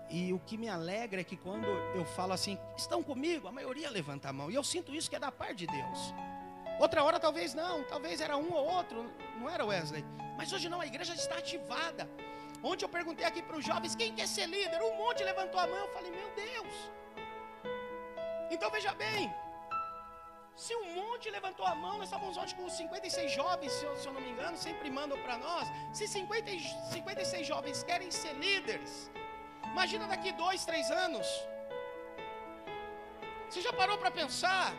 E 0.10 0.34
o 0.34 0.40
que 0.40 0.58
me 0.58 0.68
alegra 0.68 1.22
é 1.22 1.24
que 1.24 1.38
quando 1.38 1.66
eu 1.96 2.04
falo 2.04 2.34
assim, 2.34 2.60
estão 2.76 3.02
comigo, 3.02 3.48
a 3.48 3.54
maioria 3.54 3.90
levanta 3.90 4.28
a 4.28 4.34
mão. 4.34 4.52
E 4.52 4.56
eu 4.56 4.64
sinto 4.66 4.94
isso 4.94 5.10
que 5.10 5.16
é 5.16 5.20
da 5.20 5.32
parte 5.32 5.66
de 5.66 5.68
Deus. 5.68 6.14
Outra 6.84 7.04
hora 7.04 7.20
talvez 7.20 7.54
não, 7.54 7.84
talvez 7.84 8.20
era 8.22 8.36
um 8.36 8.52
ou 8.52 8.66
outro, 8.78 9.00
não 9.40 9.48
era 9.48 9.64
Wesley. 9.64 10.04
Mas 10.36 10.52
hoje 10.52 10.68
não, 10.68 10.82
a 10.82 10.88
igreja 10.88 11.14
está 11.14 11.36
ativada. 11.36 12.10
Ontem 12.64 12.86
eu 12.86 12.90
perguntei 12.90 13.24
aqui 13.24 13.42
para 13.44 13.58
os 13.58 13.64
jovens 13.64 13.94
quem 13.96 14.16
quer 14.16 14.28
ser 14.28 14.48
líder. 14.48 14.82
Um 14.82 14.96
monte 14.98 15.24
levantou 15.24 15.60
a 15.60 15.68
mão. 15.68 15.78
Eu 15.78 15.94
falei, 15.94 16.10
meu 16.10 16.30
Deus. 16.32 16.74
Então 18.50 18.72
veja 18.72 18.94
bem. 18.96 19.32
Se 20.56 20.76
um 20.76 20.96
monte 20.96 21.30
levantou 21.30 21.68
a 21.68 21.76
mão, 21.76 22.00
nós 22.00 22.06
estávamos 22.06 22.36
ontem 22.36 22.56
com 22.56 22.68
56 22.68 23.32
jovens, 23.32 23.72
se 23.74 23.86
eu, 23.86 23.96
se 23.96 24.08
eu 24.08 24.14
não 24.14 24.22
me 24.22 24.32
engano, 24.32 24.58
sempre 24.58 24.90
mandam 24.90 25.20
para 25.22 25.38
nós. 25.38 25.68
Se 25.94 26.08
50, 26.08 26.52
56 26.94 27.46
jovens 27.46 27.84
querem 27.84 28.10
ser 28.10 28.34
líderes, 28.34 29.12
imagina 29.66 30.08
daqui 30.08 30.32
dois, 30.32 30.66
três 30.66 30.90
anos. 30.90 31.28
Você 33.48 33.62
já 33.62 33.72
parou 33.72 34.00
para 34.00 34.10
pensar? 34.10 34.74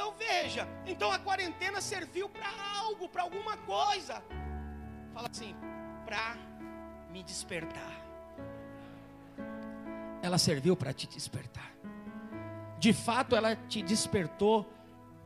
Então 0.00 0.14
veja, 0.18 0.66
então 0.86 1.12
a 1.12 1.18
quarentena 1.18 1.78
serviu 1.78 2.26
para 2.26 2.48
algo, 2.78 3.06
para 3.06 3.20
alguma 3.20 3.54
coisa. 3.58 4.22
Fala 5.12 5.28
assim, 5.30 5.54
para 6.06 6.38
me 7.10 7.22
despertar. 7.22 8.00
Ela 10.22 10.38
serviu 10.38 10.74
para 10.74 10.94
te 10.94 11.06
despertar. 11.06 11.70
De 12.78 12.94
fato, 12.94 13.36
ela 13.36 13.54
te 13.54 13.82
despertou 13.82 14.66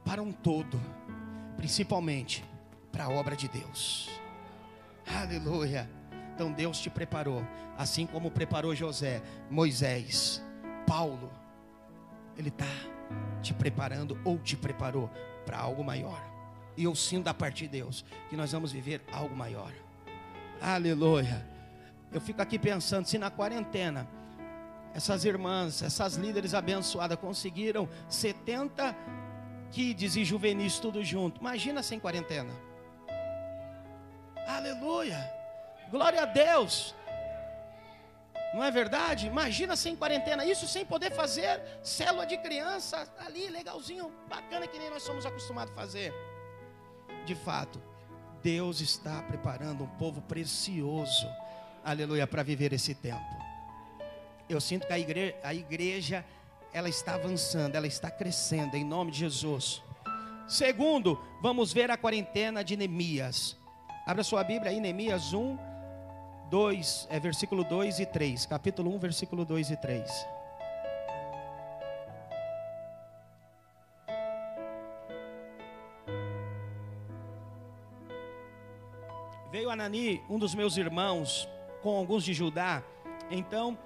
para 0.04 0.20
um 0.20 0.32
todo, 0.32 0.80
principalmente 1.56 2.44
para 2.90 3.04
a 3.04 3.08
obra 3.08 3.37
de 3.37 3.46
Deus. 3.46 4.10
Aleluia. 5.06 5.88
Então 6.34 6.50
Deus 6.50 6.80
te 6.80 6.90
preparou, 6.90 7.46
assim 7.78 8.08
como 8.08 8.28
preparou 8.28 8.74
José, 8.74 9.22
Moisés, 9.48 10.42
Paulo. 10.84 11.30
Ele 12.37 12.48
está 12.48 12.66
te 13.42 13.52
preparando 13.52 14.18
ou 14.24 14.38
te 14.38 14.56
preparou 14.56 15.10
para 15.44 15.58
algo 15.58 15.84
maior. 15.84 16.22
E 16.76 16.84
eu 16.84 16.94
sinto 16.94 17.24
da 17.24 17.34
parte 17.34 17.64
de 17.64 17.68
Deus 17.68 18.04
que 18.28 18.36
nós 18.36 18.52
vamos 18.52 18.72
viver 18.72 19.02
algo 19.12 19.34
maior. 19.36 19.72
Aleluia. 20.60 21.46
Eu 22.12 22.20
fico 22.20 22.40
aqui 22.40 22.58
pensando 22.58 23.06
se 23.06 23.18
na 23.18 23.30
quarentena 23.30 24.08
essas 24.94 25.24
irmãs, 25.24 25.82
essas 25.82 26.14
líderes 26.14 26.54
abençoadas 26.54 27.18
conseguiram 27.18 27.88
70 28.08 28.96
kids 29.70 30.14
e 30.14 30.24
juvenis 30.24 30.78
tudo 30.78 31.02
junto. 31.02 31.40
Imagina 31.40 31.82
sem 31.82 31.98
quarentena. 31.98 32.52
Aleluia. 34.46 35.18
Glória 35.90 36.22
a 36.22 36.26
Deus. 36.26 36.94
Não 38.54 38.62
é 38.62 38.70
verdade? 38.70 39.26
Imagina 39.26 39.74
sem 39.74 39.96
quarentena, 39.96 40.44
isso 40.44 40.68
sem 40.68 40.86
poder 40.86 41.10
fazer 41.10 41.60
célula 41.82 42.24
de 42.24 42.38
criança 42.38 43.12
ali, 43.18 43.48
legalzinho, 43.48 44.12
bacana 44.28 44.68
que 44.68 44.78
nem 44.78 44.88
nós 44.88 45.02
somos 45.02 45.26
acostumados 45.26 45.72
a 45.72 45.74
fazer. 45.74 46.14
De 47.26 47.34
fato, 47.34 47.82
Deus 48.40 48.80
está 48.80 49.20
preparando 49.22 49.82
um 49.82 49.88
povo 49.98 50.22
precioso, 50.22 51.26
aleluia, 51.84 52.28
para 52.28 52.44
viver 52.44 52.72
esse 52.72 52.94
tempo. 52.94 53.36
Eu 54.48 54.60
sinto 54.60 54.86
que 54.86 54.92
a 54.92 54.98
igreja, 55.00 55.34
a 55.42 55.52
igreja, 55.52 56.24
ela 56.72 56.88
está 56.88 57.14
avançando, 57.14 57.74
ela 57.74 57.88
está 57.88 58.08
crescendo, 58.08 58.76
em 58.76 58.84
nome 58.84 59.10
de 59.10 59.18
Jesus. 59.18 59.82
Segundo, 60.46 61.20
vamos 61.42 61.72
ver 61.72 61.90
a 61.90 61.96
quarentena 61.96 62.62
de 62.62 62.76
Neemias. 62.76 63.56
Abra 64.06 64.22
sua 64.22 64.44
Bíblia 64.44 64.70
aí, 64.70 64.78
Neemias 64.78 65.32
1, 65.32 65.58
2, 66.54 67.08
é 67.10 67.18
versículo 67.18 67.64
2 67.64 67.98
e 67.98 68.06
3. 68.06 68.46
Capítulo 68.46 68.94
1, 68.94 68.98
versículo 69.00 69.44
2 69.44 69.70
e 69.70 69.76
3. 69.76 70.08
Veio 79.50 79.68
Anani, 79.68 80.22
um 80.30 80.38
dos 80.38 80.54
meus 80.54 80.76
irmãos, 80.76 81.48
com 81.82 81.96
alguns 81.96 82.22
de 82.22 82.32
Judá. 82.32 82.84
Então 83.32 83.76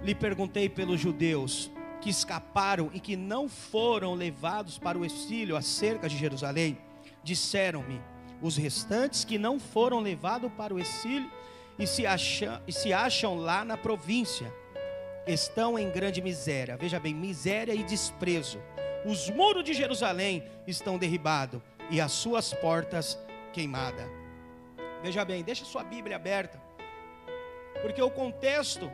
lhe 0.00 0.14
perguntei 0.14 0.68
pelos 0.68 1.00
judeus 1.00 1.72
que 2.00 2.08
escaparam 2.08 2.88
e 2.94 3.00
que 3.00 3.16
não 3.16 3.48
foram 3.48 4.14
levados 4.14 4.78
para 4.78 4.96
o 4.96 5.04
exílio 5.04 5.56
acerca 5.56 6.08
de 6.08 6.16
Jerusalém. 6.16 6.78
Disseram-me 7.24 8.00
os 8.40 8.56
restantes 8.56 9.24
que 9.24 9.38
não 9.38 9.58
foram 9.58 9.98
levados 9.98 10.52
para 10.52 10.72
o 10.72 10.78
exílio 10.78 11.28
e 11.82 11.86
se, 11.86 12.06
acham, 12.06 12.62
e 12.66 12.72
se 12.72 12.92
acham 12.92 13.34
lá 13.34 13.64
na 13.64 13.76
província. 13.76 14.52
Estão 15.26 15.76
em 15.76 15.90
grande 15.90 16.22
miséria. 16.22 16.76
Veja 16.76 17.00
bem, 17.00 17.12
miséria 17.12 17.74
e 17.74 17.82
desprezo. 17.82 18.62
Os 19.04 19.28
muros 19.28 19.64
de 19.64 19.74
Jerusalém 19.74 20.44
estão 20.66 20.96
derribados 20.96 21.60
e 21.90 22.00
as 22.00 22.12
suas 22.12 22.54
portas 22.54 23.18
queimadas. 23.52 24.08
Veja 25.02 25.24
bem, 25.24 25.42
deixa 25.42 25.64
sua 25.64 25.82
Bíblia 25.82 26.16
aberta. 26.16 26.60
Porque 27.80 28.00
o 28.00 28.10
contexto 28.10 28.90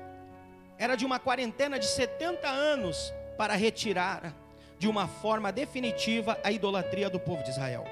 era 0.79 0.96
de 0.96 1.05
uma 1.05 1.18
quarentena 1.18 1.79
de 1.79 1.87
70 1.87 2.48
anos 2.48 3.12
para 3.37 3.55
retirar 3.55 4.35
de 4.79 4.88
uma 4.88 5.07
forma 5.07 5.53
definitiva 5.53 6.38
a 6.42 6.51
idolatria 6.51 7.11
do 7.11 7.20
povo 7.20 7.42
de 7.42 7.51
Israel. 7.51 7.85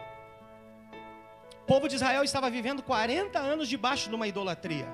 O 1.66 1.72
povo 1.74 1.88
de 1.88 1.96
Israel 1.96 2.22
estava 2.22 2.48
vivendo 2.48 2.80
40 2.80 3.40
anos 3.40 3.68
debaixo 3.68 4.08
de 4.08 4.14
uma 4.14 4.28
idolatria. 4.28 4.86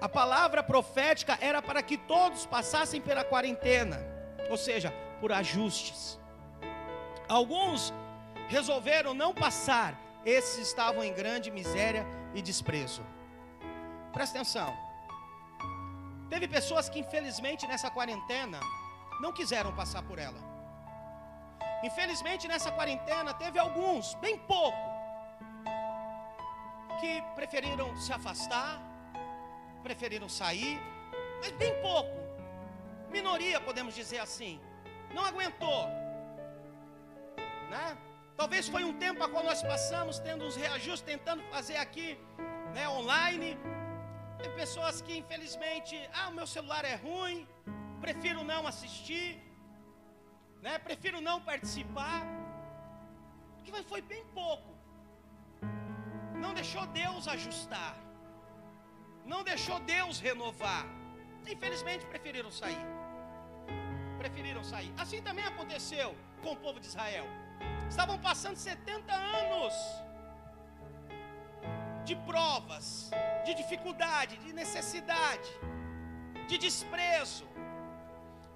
A 0.00 0.08
palavra 0.08 0.62
profética 0.62 1.36
era 1.40 1.60
para 1.60 1.82
que 1.82 1.96
todos 1.96 2.46
passassem 2.46 3.00
pela 3.00 3.24
quarentena, 3.24 3.98
ou 4.48 4.56
seja, 4.56 4.94
por 5.20 5.32
ajustes. 5.32 6.20
Alguns 7.28 7.92
resolveram 8.46 9.12
não 9.12 9.34
passar, 9.34 10.00
esses 10.24 10.68
estavam 10.68 11.02
em 11.02 11.12
grande 11.12 11.50
miséria 11.50 12.06
e 12.32 12.40
desprezo. 12.40 13.04
Presta 14.12 14.38
atenção. 14.38 14.72
Teve 16.30 16.46
pessoas 16.46 16.88
que, 16.88 17.00
infelizmente, 17.00 17.66
nessa 17.66 17.90
quarentena, 17.90 18.60
não 19.20 19.32
quiseram 19.32 19.74
passar 19.74 20.04
por 20.04 20.16
ela. 20.16 20.47
Infelizmente, 21.82 22.48
nessa 22.48 22.72
quarentena, 22.72 23.32
teve 23.34 23.58
alguns, 23.58 24.14
bem 24.14 24.36
pouco, 24.38 24.76
que 27.00 27.22
preferiram 27.36 27.96
se 27.96 28.12
afastar, 28.12 28.80
preferiram 29.82 30.28
sair, 30.28 30.80
mas 31.40 31.52
bem 31.52 31.80
pouco, 31.80 32.10
minoria, 33.10 33.60
podemos 33.60 33.94
dizer 33.94 34.18
assim, 34.18 34.60
não 35.14 35.24
aguentou, 35.24 35.86
né? 37.70 37.96
Talvez 38.36 38.68
foi 38.68 38.84
um 38.84 38.92
tempo 38.92 39.22
a 39.22 39.28
qual 39.28 39.44
nós 39.44 39.62
passamos 39.62 40.18
tendo 40.18 40.44
uns 40.44 40.56
reajustes, 40.56 41.02
tentando 41.02 41.42
fazer 41.44 41.76
aqui, 41.76 42.18
né, 42.72 42.88
online. 42.88 43.58
Tem 44.40 44.50
pessoas 44.54 45.00
que 45.00 45.16
infelizmente, 45.16 46.08
ah, 46.14 46.28
o 46.28 46.32
meu 46.32 46.46
celular 46.46 46.84
é 46.84 46.94
ruim, 46.94 47.48
prefiro 48.00 48.44
não 48.44 48.64
assistir, 48.66 49.47
né? 50.62 50.78
Prefiro 50.78 51.20
não 51.20 51.40
participar. 51.40 52.22
Porque 53.56 53.82
foi 53.82 54.02
bem 54.02 54.24
pouco. 54.26 54.76
Não 56.34 56.54
deixou 56.54 56.86
Deus 56.86 57.28
ajustar. 57.28 57.96
Não 59.24 59.42
deixou 59.42 59.78
Deus 59.80 60.20
renovar. 60.20 60.86
Infelizmente 61.46 62.06
preferiram 62.06 62.50
sair. 62.50 62.86
Preferiram 64.18 64.64
sair. 64.64 64.92
Assim 64.96 65.22
também 65.22 65.44
aconteceu 65.44 66.16
com 66.42 66.52
o 66.52 66.56
povo 66.56 66.80
de 66.80 66.86
Israel. 66.86 67.26
Estavam 67.88 68.18
passando 68.18 68.56
70 68.56 69.12
anos 69.12 69.74
de 72.04 72.16
provas, 72.16 73.10
de 73.44 73.54
dificuldade, 73.54 74.38
de 74.38 74.52
necessidade, 74.52 75.50
de 76.46 76.56
desprezo. 76.56 77.46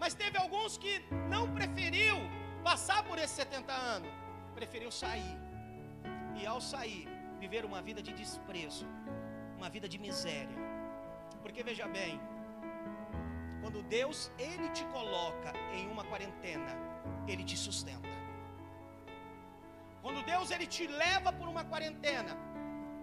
Mas 0.03 0.15
teve 0.23 0.37
alguns 0.45 0.73
que 0.83 0.93
não 1.33 1.43
preferiu 1.57 2.17
passar 2.69 3.01
por 3.09 3.17
esses 3.23 3.37
70 3.43 3.73
anos, 3.97 4.13
preferiu 4.59 4.91
sair. 4.91 5.37
E 6.39 6.45
ao 6.53 6.61
sair, 6.61 7.05
viver 7.43 7.65
uma 7.69 7.81
vida 7.89 8.01
de 8.07 8.13
desprezo, 8.21 8.87
uma 9.59 9.69
vida 9.75 9.89
de 9.93 9.99
miséria. 10.07 10.59
Porque 11.43 11.63
veja 11.69 11.87
bem, 11.99 12.15
quando 13.61 13.81
Deus 13.99 14.19
ele 14.47 14.69
te 14.71 14.85
coloca 14.97 15.53
em 15.79 15.85
uma 15.95 16.05
quarentena, 16.11 16.73
ele 17.29 17.45
te 17.51 17.57
sustenta. 17.67 18.17
Quando 20.05 20.21
Deus 20.33 20.51
ele 20.51 20.67
te 20.77 20.87
leva 21.05 21.33
por 21.33 21.47
uma 21.53 21.65
quarentena, 21.73 22.35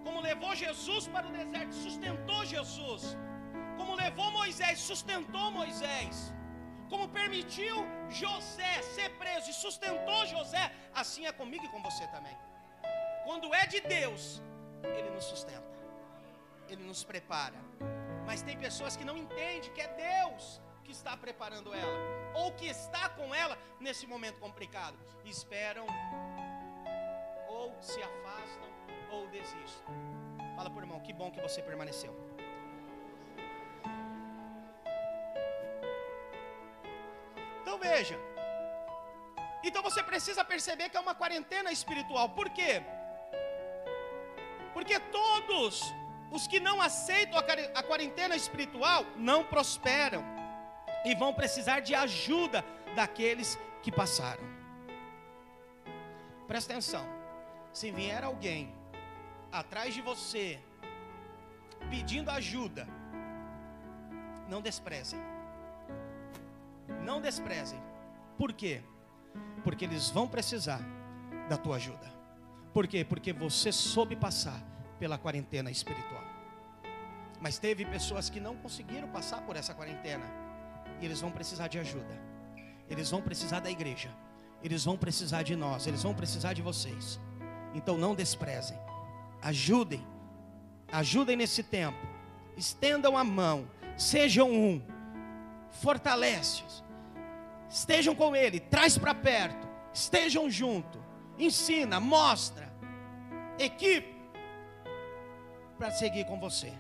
como 0.03 0.25
levou 0.29 0.53
Jesus 0.63 1.07
para 1.07 1.29
o 1.29 1.31
deserto, 1.31 1.73
sustentou 1.85 2.41
Jesus. 2.55 3.05
Como 3.77 3.95
levou 4.03 4.29
Moisés, 4.41 4.79
sustentou 4.89 5.47
Moisés 5.61 6.17
como 6.89 7.07
permitiu 7.07 7.75
José 8.09 8.81
ser 8.81 9.09
preso 9.17 9.49
e 9.49 9.53
sustentou 9.53 10.25
José, 10.25 10.71
assim 10.93 11.25
é 11.25 11.31
comigo 11.31 11.65
e 11.65 11.69
com 11.69 11.81
você 11.81 12.07
também. 12.07 12.35
Quando 13.23 13.53
é 13.53 13.65
de 13.67 13.79
Deus, 13.81 14.41
Ele 14.97 15.09
nos 15.11 15.25
sustenta, 15.25 15.77
Ele 16.67 16.83
nos 16.83 17.03
prepara. 17.03 17.59
Mas 18.25 18.41
tem 18.41 18.57
pessoas 18.57 18.95
que 18.97 19.05
não 19.05 19.17
entendem 19.17 19.71
que 19.73 19.81
é 19.81 19.87
Deus 19.87 20.61
que 20.83 20.91
está 20.91 21.15
preparando 21.15 21.73
ela, 21.73 21.99
ou 22.33 22.51
que 22.53 22.65
está 22.65 23.09
com 23.09 23.33
ela 23.33 23.57
nesse 23.79 24.07
momento 24.07 24.39
complicado. 24.39 24.97
Esperam, 25.23 25.85
ou 27.47 27.75
se 27.81 28.01
afastam, 28.01 28.69
ou 29.11 29.27
desistem. 29.27 29.95
Fala 30.55 30.69
por 30.69 30.81
irmão, 30.81 30.99
que 30.99 31.13
bom 31.13 31.29
que 31.31 31.39
você 31.39 31.61
permaneceu. 31.61 32.38
Então 39.63 39.81
você 39.81 40.01
precisa 40.01 40.43
perceber 40.43 40.89
que 40.89 40.97
é 40.97 40.99
uma 40.99 41.15
quarentena 41.15 41.71
espiritual. 41.71 42.29
Por 42.29 42.49
quê? 42.49 42.81
Porque 44.73 44.99
todos 44.99 45.93
os 46.31 46.47
que 46.47 46.59
não 46.59 46.81
aceitam 46.81 47.39
a 47.75 47.83
quarentena 47.83 48.35
espiritual 48.35 49.05
não 49.15 49.43
prosperam 49.43 50.23
e 51.05 51.15
vão 51.15 51.33
precisar 51.33 51.79
de 51.79 51.95
ajuda 51.95 52.63
daqueles 52.95 53.57
que 53.81 53.91
passaram. 53.91 54.43
Presta 56.47 56.73
atenção. 56.73 57.05
Se 57.71 57.91
vier 57.91 58.23
alguém 58.23 58.73
atrás 59.51 59.93
de 59.93 60.01
você 60.01 60.59
pedindo 61.89 62.29
ajuda, 62.29 62.87
não 64.47 64.61
desprezem. 64.61 65.19
Não 67.03 67.21
desprezem. 67.21 67.79
Por 68.37 68.53
quê? 68.53 68.81
Porque 69.63 69.85
eles 69.85 70.09
vão 70.09 70.27
precisar 70.27 70.81
da 71.49 71.57
tua 71.57 71.75
ajuda. 71.75 72.09
Por 72.73 72.87
quê? 72.87 73.03
Porque 73.03 73.33
você 73.33 73.71
soube 73.71 74.15
passar 74.15 74.61
pela 74.99 75.17
quarentena 75.17 75.71
espiritual. 75.71 76.23
Mas 77.41 77.57
teve 77.57 77.85
pessoas 77.85 78.29
que 78.29 78.39
não 78.39 78.55
conseguiram 78.55 79.07
passar 79.09 79.41
por 79.41 79.55
essa 79.55 79.73
quarentena. 79.73 80.25
E 81.01 81.05
eles 81.05 81.21
vão 81.21 81.31
precisar 81.31 81.67
de 81.67 81.79
ajuda. 81.79 82.21
Eles 82.89 83.09
vão 83.09 83.21
precisar 83.21 83.59
da 83.59 83.71
igreja. 83.71 84.09
Eles 84.61 84.85
vão 84.85 84.97
precisar 84.97 85.43
de 85.43 85.55
nós. 85.55 85.87
Eles 85.87 86.03
vão 86.03 86.13
precisar 86.13 86.53
de 86.53 86.61
vocês. 86.61 87.19
Então 87.73 87.97
não 87.97 88.13
desprezem. 88.13 88.77
Ajudem. 89.41 90.05
Ajudem 90.91 91.35
nesse 91.35 91.63
tempo. 91.63 91.99
Estendam 92.57 93.17
a 93.17 93.23
mão. 93.23 93.67
Sejam 93.97 94.51
um. 94.51 94.81
Fortalece-os 95.69 96.83
estejam 97.69 98.15
com 98.15 98.35
ele, 98.35 98.59
traz 98.59 98.97
para 98.97 99.13
perto, 99.13 99.67
estejam 99.93 100.49
junto, 100.49 101.03
ensina, 101.37 101.99
mostra, 101.99 102.69
equipe 103.57 104.19
para 105.77 105.91
seguir 105.91 106.25
com 106.25 106.39
você. 106.39 106.73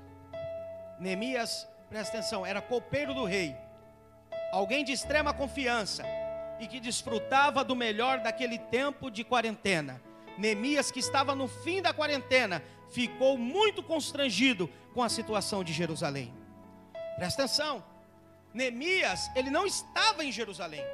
Neemias, 0.99 1.67
presta 1.89 2.17
atenção, 2.17 2.45
era 2.45 2.61
copeiro 2.61 3.13
do 3.13 3.23
rei, 3.23 3.55
alguém 4.51 4.83
de 4.83 4.91
extrema 4.91 5.33
confiança 5.33 6.03
e 6.59 6.67
que 6.67 6.79
desfrutava 6.79 7.63
do 7.63 7.75
melhor 7.75 8.19
daquele 8.19 8.57
tempo 8.57 9.09
de 9.09 9.23
quarentena. 9.23 10.01
Neemias, 10.37 10.91
que 10.91 10.99
estava 10.99 11.33
no 11.33 11.47
fim 11.47 11.81
da 11.81 11.93
quarentena, 11.93 12.61
ficou 12.89 13.37
muito 13.37 13.81
constrangido 13.81 14.69
com 14.93 15.01
a 15.03 15.09
situação 15.09 15.63
de 15.63 15.71
Jerusalém. 15.71 16.33
Presta 17.15 17.43
atenção, 17.43 17.83
Neemias, 18.59 19.31
ele 19.37 19.49
não 19.49 19.65
estava 19.65 20.21
em 20.25 20.31
Jerusalém. 20.33 20.85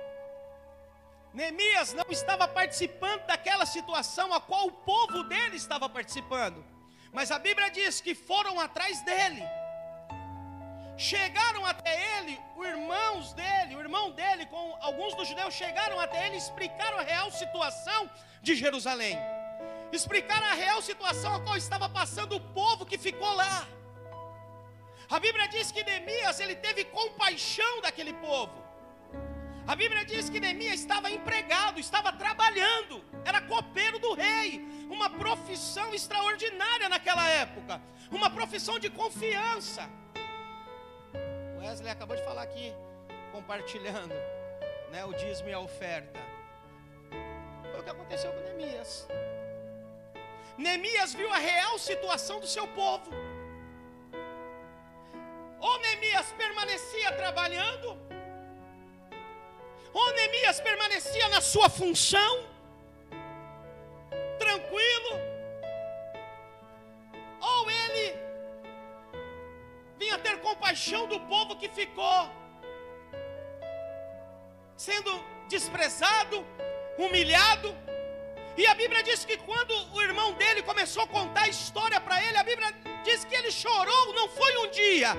Neemias 1.34 1.94
não 1.94 2.06
estava 2.12 2.48
participando 2.48 3.26
daquela 3.26 3.66
situação 3.66 4.32
a 4.32 4.40
qual 4.40 4.68
o 4.68 4.72
povo 4.72 5.24
dele 5.24 5.56
estava 5.56 5.90
participando. 5.90 6.64
Mas 7.12 7.32
a 7.32 7.40
Bíblia 7.40 7.72
diz 7.72 8.00
que 8.00 8.14
foram 8.14 8.60
atrás 8.60 9.02
dele. 9.02 9.44
Chegaram 10.96 11.66
até 11.66 11.94
ele, 12.18 12.40
os 12.56 12.68
irmãos 12.68 13.34
dele, 13.34 13.76
o 13.76 13.80
irmão 13.80 14.12
dele, 14.12 14.46
com 14.46 14.78
alguns 14.80 15.16
dos 15.16 15.28
judeus, 15.28 15.54
chegaram 15.56 16.00
até 16.00 16.28
ele 16.28 16.36
e 16.36 16.44
explicaram 16.46 17.00
a 17.00 17.02
real 17.02 17.32
situação 17.32 18.02
de 18.44 18.54
Jerusalém. 18.54 19.18
Explicaram 19.92 20.46
a 20.46 20.54
real 20.54 20.84
situação 20.84 21.34
a 21.34 21.40
qual 21.40 21.58
estava 21.58 21.90
passando 21.90 22.36
o 22.36 22.46
povo 22.62 22.86
que 22.86 22.98
ficou 23.08 23.34
lá. 23.34 23.68
A 25.10 25.20
Bíblia 25.20 25.48
diz 25.48 25.72
que 25.72 25.84
Neemias 25.84 26.40
ele 26.40 26.56
teve 26.56 26.86
compaixão 26.86 27.82
daquele 27.82 28.14
povo. 28.14 28.64
A 29.68 29.76
Bíblia 29.76 30.06
diz 30.06 30.30
que 30.30 30.40
Neemias 30.40 30.80
estava 30.80 31.10
empregado, 31.10 31.80
estava 31.80 32.14
trabalhando, 32.14 33.04
era 33.24 33.42
copeiro 33.42 33.98
do 33.98 34.14
rei, 34.14 34.62
uma 34.90 35.10
profissão 35.10 35.94
extraordinária 35.94 36.88
naquela 36.88 37.28
época, 37.30 37.82
uma 38.12 38.30
profissão 38.30 38.78
de 38.78 38.90
confiança. 38.90 39.90
Wesley 41.60 41.92
acabou 41.92 42.16
de 42.16 42.24
falar 42.24 42.44
aqui, 42.44 42.72
compartilhando 43.32 44.14
né, 44.92 45.04
o 45.04 45.14
dízimo 45.14 45.50
e 45.50 45.54
a 45.54 45.60
oferta. 45.60 46.20
Foi 47.72 47.80
o 47.80 47.84
que 47.84 47.90
aconteceu 47.90 48.32
com 48.32 48.42
Neemias. 48.42 49.08
Neemias 50.58 51.14
viu 51.14 51.32
a 51.34 51.38
real 51.38 51.78
situação 51.80 52.40
do 52.40 52.48
seu 52.48 52.68
povo. 52.68 53.12
Ou 55.68 55.80
Neemias 55.84 56.28
permanecia 56.38 57.12
trabalhando, 57.22 57.88
ou 59.92 60.08
Neemias 60.18 60.60
permanecia 60.68 61.28
na 61.30 61.42
sua 61.42 61.68
função, 61.70 62.34
tranquilo, 64.44 65.12
ou 67.52 67.72
ele 67.84 68.08
vinha 69.98 70.20
ter 70.20 70.40
compaixão 70.48 71.08
do 71.08 71.20
povo 71.32 71.58
que 71.62 71.70
ficou 71.80 72.20
sendo 74.78 75.12
desprezado, 75.48 76.46
humilhado. 77.04 77.76
E 78.56 78.68
a 78.68 78.76
Bíblia 78.76 79.02
diz 79.02 79.26
que 79.26 79.38
quando 79.38 79.74
o 79.96 80.02
irmão 80.10 80.30
dele 80.34 80.62
começou 80.62 81.04
a 81.04 81.08
contar 81.08 81.46
a 81.46 81.54
história 81.56 82.00
para 82.00 82.24
ele, 82.24 82.38
a 82.38 82.44
Bíblia 82.44 82.72
diz 83.08 83.24
que 83.24 83.36
ele 83.40 83.52
chorou, 83.52 84.14
não 84.14 84.28
foi 84.28 84.54
um 84.64 84.70
dia, 84.72 85.12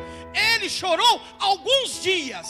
ele 0.52 0.68
chorou 0.68 1.14
alguns 1.38 2.02
dias. 2.02 2.48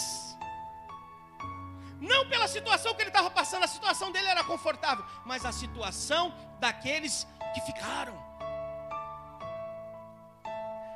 Não 2.00 2.28
pela 2.28 2.46
situação 2.46 2.94
que 2.94 3.02
ele 3.02 3.10
estava 3.10 3.30
passando, 3.30 3.64
a 3.64 3.72
situação 3.76 4.10
dele 4.12 4.28
era 4.28 4.44
confortável, 4.44 5.04
mas 5.24 5.44
a 5.44 5.52
situação 5.52 6.34
daqueles 6.58 7.26
que 7.54 7.60
ficaram. 7.62 8.16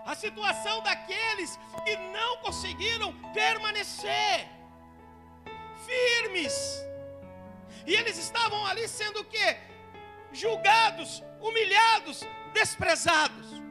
A 0.05 0.15
situação 0.15 0.83
daqueles 0.83 1.59
que 1.85 1.97
não 2.19 2.39
conseguiram 2.39 3.13
permanecer 3.33 4.49
firmes. 5.87 6.55
E 7.87 7.95
eles 7.95 8.19
estavam 8.19 8.65
ali 8.67 8.87
sendo 8.89 9.21
o 9.21 9.25
quê? 9.25 9.57
Julgados, 10.33 11.23
humilhados, 11.41 12.21
desprezados. 12.53 13.70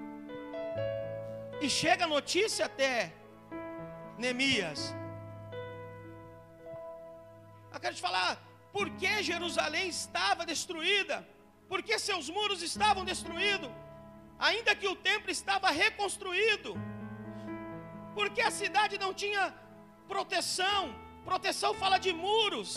E 1.62 1.69
chega 1.69 2.06
a 2.06 2.08
notícia 2.08 2.65
até 2.65 3.13
Neemias. 4.17 4.93
Eu 7.74 7.80
quero 7.80 7.95
te 7.95 8.02
falar, 8.02 8.32
por 8.72 8.89
que 9.00 9.24
Jerusalém 9.24 9.88
estava 9.89 10.45
destruída? 10.45 11.28
Por 11.67 11.82
que 11.84 11.98
seus 12.00 12.30
muros 12.30 12.62
estavam 12.62 13.04
destruídos? 13.06 13.72
Ainda 14.38 14.76
que 14.76 14.88
o 14.88 14.95
templo 14.95 15.30
estava 15.30 15.69
reconstruído. 15.69 16.76
Porque 18.15 18.41
a 18.41 18.52
cidade 18.52 18.98
não 18.98 19.13
tinha 19.13 19.54
proteção. 20.08 20.95
Proteção 21.26 21.74
fala 21.74 21.98
de 21.98 22.13
muros 22.13 22.72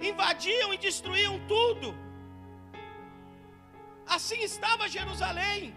invadiam 0.00 0.72
e 0.74 0.78
destruíam 0.78 1.40
tudo. 1.46 1.94
Assim 4.06 4.40
estava 4.42 4.88
Jerusalém. 4.88 5.74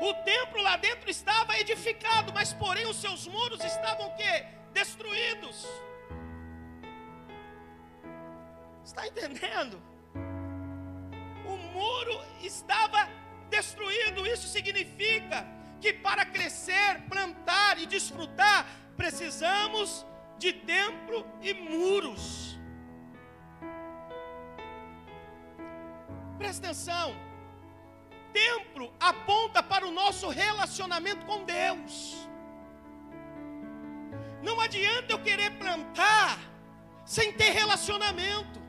O 0.00 0.12
templo 0.24 0.62
lá 0.62 0.76
dentro 0.76 1.10
estava 1.10 1.58
edificado, 1.58 2.32
mas 2.32 2.52
porém 2.52 2.86
os 2.86 2.96
seus 2.96 3.26
muros 3.26 3.62
estavam 3.64 4.08
o 4.08 4.16
quê? 4.16 4.46
Destruídos. 4.72 5.66
Está 8.84 9.06
entendendo? 9.06 9.82
O 11.46 11.56
muro 11.56 12.20
estava 12.42 13.08
destruído. 13.48 14.26
Isso 14.26 14.46
significa 14.48 15.46
que 15.80 15.92
para 15.92 16.24
crescer, 16.26 17.02
plantar 17.08 17.78
e 17.78 17.86
desfrutar, 17.86 18.66
precisamos 18.96 20.04
de 20.38 20.52
templo 20.52 21.26
e 21.40 21.54
muros. 21.54 22.58
Presta 26.38 26.66
atenção. 26.66 27.23
Templo 28.34 28.92
aponta 28.98 29.62
para 29.62 29.86
o 29.86 29.92
nosso 29.92 30.28
relacionamento 30.28 31.24
com 31.24 31.44
Deus. 31.44 31.92
Não 34.42 34.60
adianta 34.60 35.12
eu 35.12 35.20
querer 35.20 35.50
plantar 35.52 36.38
sem 37.06 37.32
ter 37.32 37.50
relacionamento. 37.50 38.64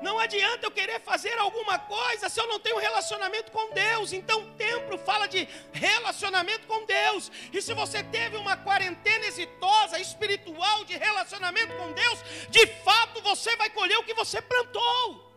Não 0.00 0.18
adianta 0.18 0.66
eu 0.66 0.70
querer 0.70 1.00
fazer 1.00 1.36
alguma 1.38 1.78
coisa 1.78 2.28
se 2.28 2.40
eu 2.40 2.46
não 2.46 2.58
tenho 2.58 2.78
relacionamento 2.78 3.50
com 3.50 3.72
Deus. 3.72 4.12
Então, 4.12 4.42
o 4.42 4.50
templo 4.54 4.98
fala 4.98 5.26
de 5.26 5.48
relacionamento 5.72 6.66
com 6.66 6.84
Deus. 6.84 7.30
E 7.52 7.62
se 7.62 7.74
você 7.74 8.02
teve 8.02 8.36
uma 8.36 8.56
quarentena 8.56 9.26
exitosa, 9.26 9.98
espiritual, 9.98 10.84
de 10.84 10.96
relacionamento 10.96 11.72
com 11.76 11.92
Deus, 11.92 12.18
de 12.48 12.66
fato 12.84 13.20
você 13.22 13.56
vai 13.56 13.70
colher 13.70 13.98
o 13.98 14.04
que 14.04 14.14
você 14.14 14.40
plantou. 14.40 15.31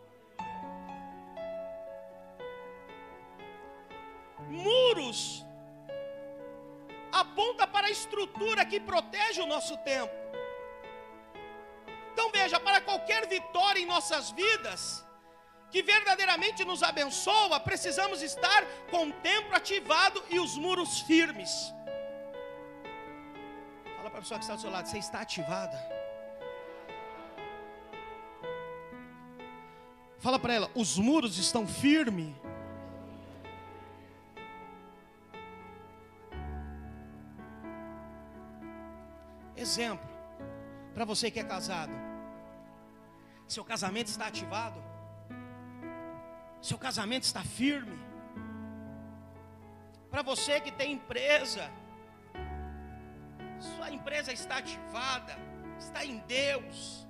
Muros 4.48 5.44
aponta 7.12 7.66
para 7.66 7.86
a 7.86 7.90
estrutura 7.90 8.64
que 8.64 8.78
protege 8.78 9.40
o 9.40 9.46
nosso 9.46 9.76
templo. 9.78 10.14
Então 12.12 12.30
veja, 12.30 12.58
para 12.58 12.80
qualquer 12.80 13.26
vitória 13.26 13.80
em 13.80 13.86
nossas 13.86 14.30
vidas, 14.30 15.04
que 15.70 15.82
verdadeiramente 15.82 16.64
nos 16.64 16.82
abençoa, 16.82 17.58
precisamos 17.60 18.22
estar 18.22 18.64
com 18.90 19.08
o 19.08 19.12
templo 19.12 19.54
ativado 19.54 20.22
e 20.30 20.38
os 20.38 20.56
muros 20.56 21.00
firmes. 21.00 21.72
Fala 23.96 24.10
para 24.10 24.18
a 24.18 24.22
pessoa 24.22 24.38
que 24.38 24.44
está 24.44 24.54
do 24.54 24.60
seu 24.60 24.70
lado, 24.70 24.88
você 24.88 24.98
está 24.98 25.20
ativada. 25.20 25.76
Fala 30.18 30.38
para 30.38 30.54
ela, 30.54 30.70
os 30.74 30.98
muros 30.98 31.38
estão 31.38 31.66
firmes. 31.66 32.34
Exemplo, 39.66 40.08
para 40.94 41.04
você 41.04 41.28
que 41.28 41.40
é 41.40 41.44
casado. 41.44 41.92
Seu 43.54 43.64
casamento 43.64 44.06
está 44.06 44.28
ativado? 44.28 44.80
Seu 46.68 46.78
casamento 46.78 47.24
está 47.24 47.42
firme? 47.42 47.98
Para 50.08 50.22
você 50.22 50.60
que 50.60 50.70
tem 50.70 50.92
empresa, 50.92 51.64
sua 53.58 53.90
empresa 53.90 54.32
está 54.32 54.58
ativada, 54.58 55.34
está 55.84 56.04
em 56.04 56.18
Deus, 56.38 57.04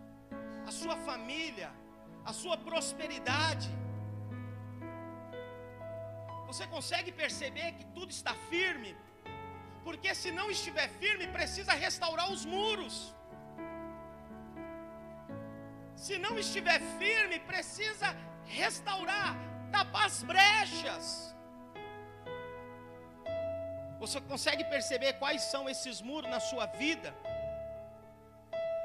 a 0.66 0.72
sua 0.80 0.96
família, 1.08 1.70
a 2.24 2.32
sua 2.32 2.56
prosperidade. 2.56 3.68
Você 6.46 6.66
consegue 6.66 7.12
perceber 7.12 7.72
que 7.72 7.84
tudo 7.96 8.10
está 8.10 8.34
firme? 8.48 8.96
Porque 9.86 10.12
se 10.20 10.30
não 10.38 10.48
estiver 10.56 10.88
firme, 11.02 11.26
precisa 11.38 11.72
restaurar 11.84 12.28
os 12.36 12.44
muros 12.54 12.96
se 15.96 16.18
não 16.18 16.38
estiver 16.38 16.78
firme, 16.98 17.38
precisa 17.40 18.08
restaurar, 18.44 19.34
tapar 19.72 20.06
as 20.06 20.22
brechas. 20.22 21.34
Você 23.98 24.20
consegue 24.20 24.64
perceber 24.64 25.14
quais 25.14 25.42
são 25.42 25.68
esses 25.68 26.02
muros 26.02 26.30
na 26.30 26.38
sua 26.38 26.66
vida? 26.66 27.14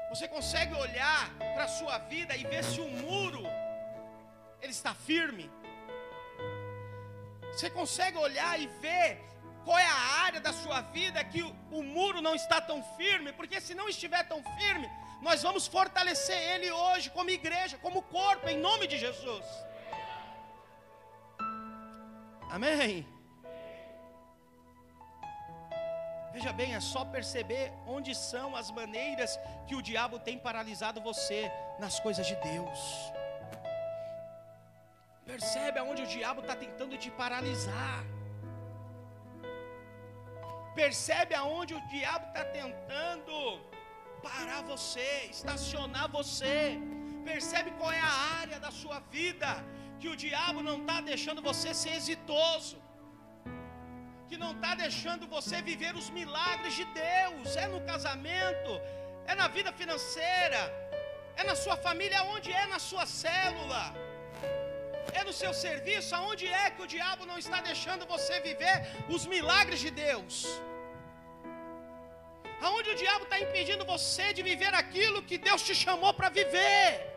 Você 0.08 0.26
consegue 0.26 0.74
olhar 0.74 1.30
para 1.54 1.64
a 1.64 1.68
sua 1.68 1.98
vida 1.98 2.34
e 2.34 2.44
ver 2.44 2.64
se 2.64 2.80
o 2.80 2.88
muro 2.88 3.44
ele 4.60 4.72
está 4.72 4.94
firme? 4.94 5.50
Você 7.52 7.68
consegue 7.68 8.16
olhar 8.16 8.58
e 8.58 8.66
ver 8.86 9.08
qual 9.64 9.78
é 9.78 9.86
a 9.86 10.02
área 10.24 10.40
da 10.40 10.52
sua 10.52 10.80
vida 10.80 11.22
que 11.24 11.42
o, 11.42 11.50
o 11.70 11.82
muro 11.82 12.20
não 12.20 12.34
está 12.34 12.60
tão 12.60 12.82
firme? 12.96 13.32
Porque 13.32 13.60
se 13.60 13.74
não 13.74 13.88
estiver 13.88 14.22
tão 14.24 14.42
firme, 14.58 14.88
nós 15.20 15.42
vamos 15.42 15.66
fortalecer 15.66 16.36
Ele 16.52 16.70
hoje, 16.70 17.10
como 17.10 17.30
igreja, 17.30 17.78
como 17.78 18.02
corpo, 18.02 18.48
em 18.48 18.58
nome 18.58 18.86
de 18.86 18.98
Jesus. 18.98 19.44
Amém. 22.50 23.06
Veja 26.32 26.52
bem, 26.52 26.74
é 26.74 26.80
só 26.80 27.04
perceber 27.04 27.72
onde 27.86 28.14
são 28.14 28.56
as 28.56 28.70
maneiras 28.70 29.38
que 29.66 29.74
o 29.74 29.82
diabo 29.82 30.18
tem 30.18 30.38
paralisado 30.38 31.00
você 31.00 31.50
nas 31.78 32.00
coisas 32.00 32.26
de 32.26 32.34
Deus. 32.36 32.80
Percebe 35.26 35.78
aonde 35.78 36.02
o 36.02 36.06
diabo 36.06 36.40
está 36.40 36.56
tentando 36.56 36.96
te 36.96 37.10
paralisar. 37.10 38.04
Percebe 40.74 41.34
aonde 41.34 41.74
o 41.74 41.80
diabo 41.88 42.26
está 42.28 42.44
tentando 42.58 43.34
parar 44.22 44.62
você, 44.62 45.28
estacionar 45.30 46.08
você. 46.18 46.78
Percebe 47.24 47.70
qual 47.78 47.92
é 47.92 48.00
a 48.00 48.14
área 48.40 48.58
da 48.58 48.70
sua 48.70 48.98
vida 49.16 49.50
que 50.00 50.08
o 50.12 50.16
diabo 50.16 50.60
não 50.68 50.78
está 50.82 51.00
deixando 51.00 51.40
você 51.48 51.72
ser 51.72 51.94
exitoso, 52.00 52.76
que 54.28 54.36
não 54.44 54.52
está 54.56 54.74
deixando 54.84 55.26
você 55.36 55.56
viver 55.70 55.94
os 56.00 56.08
milagres 56.10 56.74
de 56.80 56.86
Deus. 57.02 57.56
É 57.64 57.66
no 57.74 57.80
casamento, 57.92 58.70
é 59.26 59.34
na 59.42 59.48
vida 59.56 59.72
financeira, 59.80 60.62
é 61.36 61.44
na 61.50 61.54
sua 61.64 61.76
família, 61.76 62.24
onde 62.34 62.50
é 62.62 62.66
na 62.74 62.80
sua 62.90 63.06
célula. 63.06 63.84
É 65.18 65.22
no 65.28 65.32
seu 65.40 65.52
serviço? 65.64 66.14
Aonde 66.18 66.46
é 66.46 66.70
que 66.74 66.82
o 66.82 66.90
diabo 66.94 67.26
não 67.30 67.38
está 67.44 67.60
deixando 67.70 68.06
você 68.14 68.34
viver 68.48 68.76
os 69.14 69.24
milagres 69.34 69.80
de 69.84 69.90
Deus? 69.90 70.34
Aonde 72.66 72.90
o 72.90 72.98
diabo 73.02 73.24
está 73.24 73.38
impedindo 73.44 73.84
você 73.84 74.26
de 74.32 74.42
viver 74.50 74.72
aquilo 74.82 75.24
que 75.28 75.38
Deus 75.48 75.62
te 75.68 75.74
chamou 75.74 76.12
para 76.14 76.28
viver? 76.40 77.12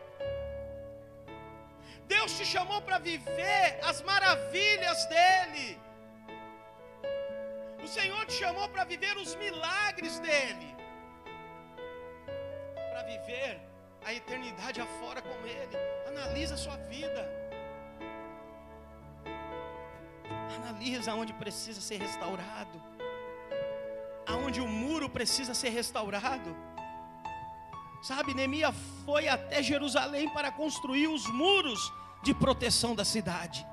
Deus 2.14 2.36
te 2.38 2.44
chamou 2.44 2.80
para 2.82 2.98
viver 2.98 3.78
as 3.90 4.00
maravilhas 4.02 4.98
dEle. 5.06 5.68
O 7.84 7.88
Senhor 7.88 8.22
te 8.26 8.34
chamou 8.42 8.68
para 8.68 8.84
viver 8.84 9.16
os 9.16 9.34
milagres 9.36 10.18
dEle. 10.18 10.70
Para 12.90 13.02
viver 13.12 13.60
a 14.04 14.12
eternidade 14.12 14.80
afora 14.80 15.20
com 15.22 15.46
Ele. 15.46 15.76
Analisa 16.08 16.54
a 16.54 16.58
sua 16.58 16.76
vida. 16.94 17.35
Analisa 20.54 21.14
onde 21.14 21.32
precisa 21.32 21.80
ser 21.80 22.00
restaurado. 22.00 22.82
Aonde 24.26 24.60
o 24.60 24.68
muro 24.68 25.08
precisa 25.08 25.54
ser 25.54 25.70
restaurado. 25.70 26.56
Sabe, 28.02 28.34
Neemias 28.34 28.74
foi 29.04 29.26
até 29.28 29.62
Jerusalém 29.62 30.28
para 30.28 30.52
construir 30.52 31.08
os 31.08 31.26
muros 31.28 31.92
de 32.22 32.34
proteção 32.34 32.94
da 32.94 33.04
cidade. 33.04 33.66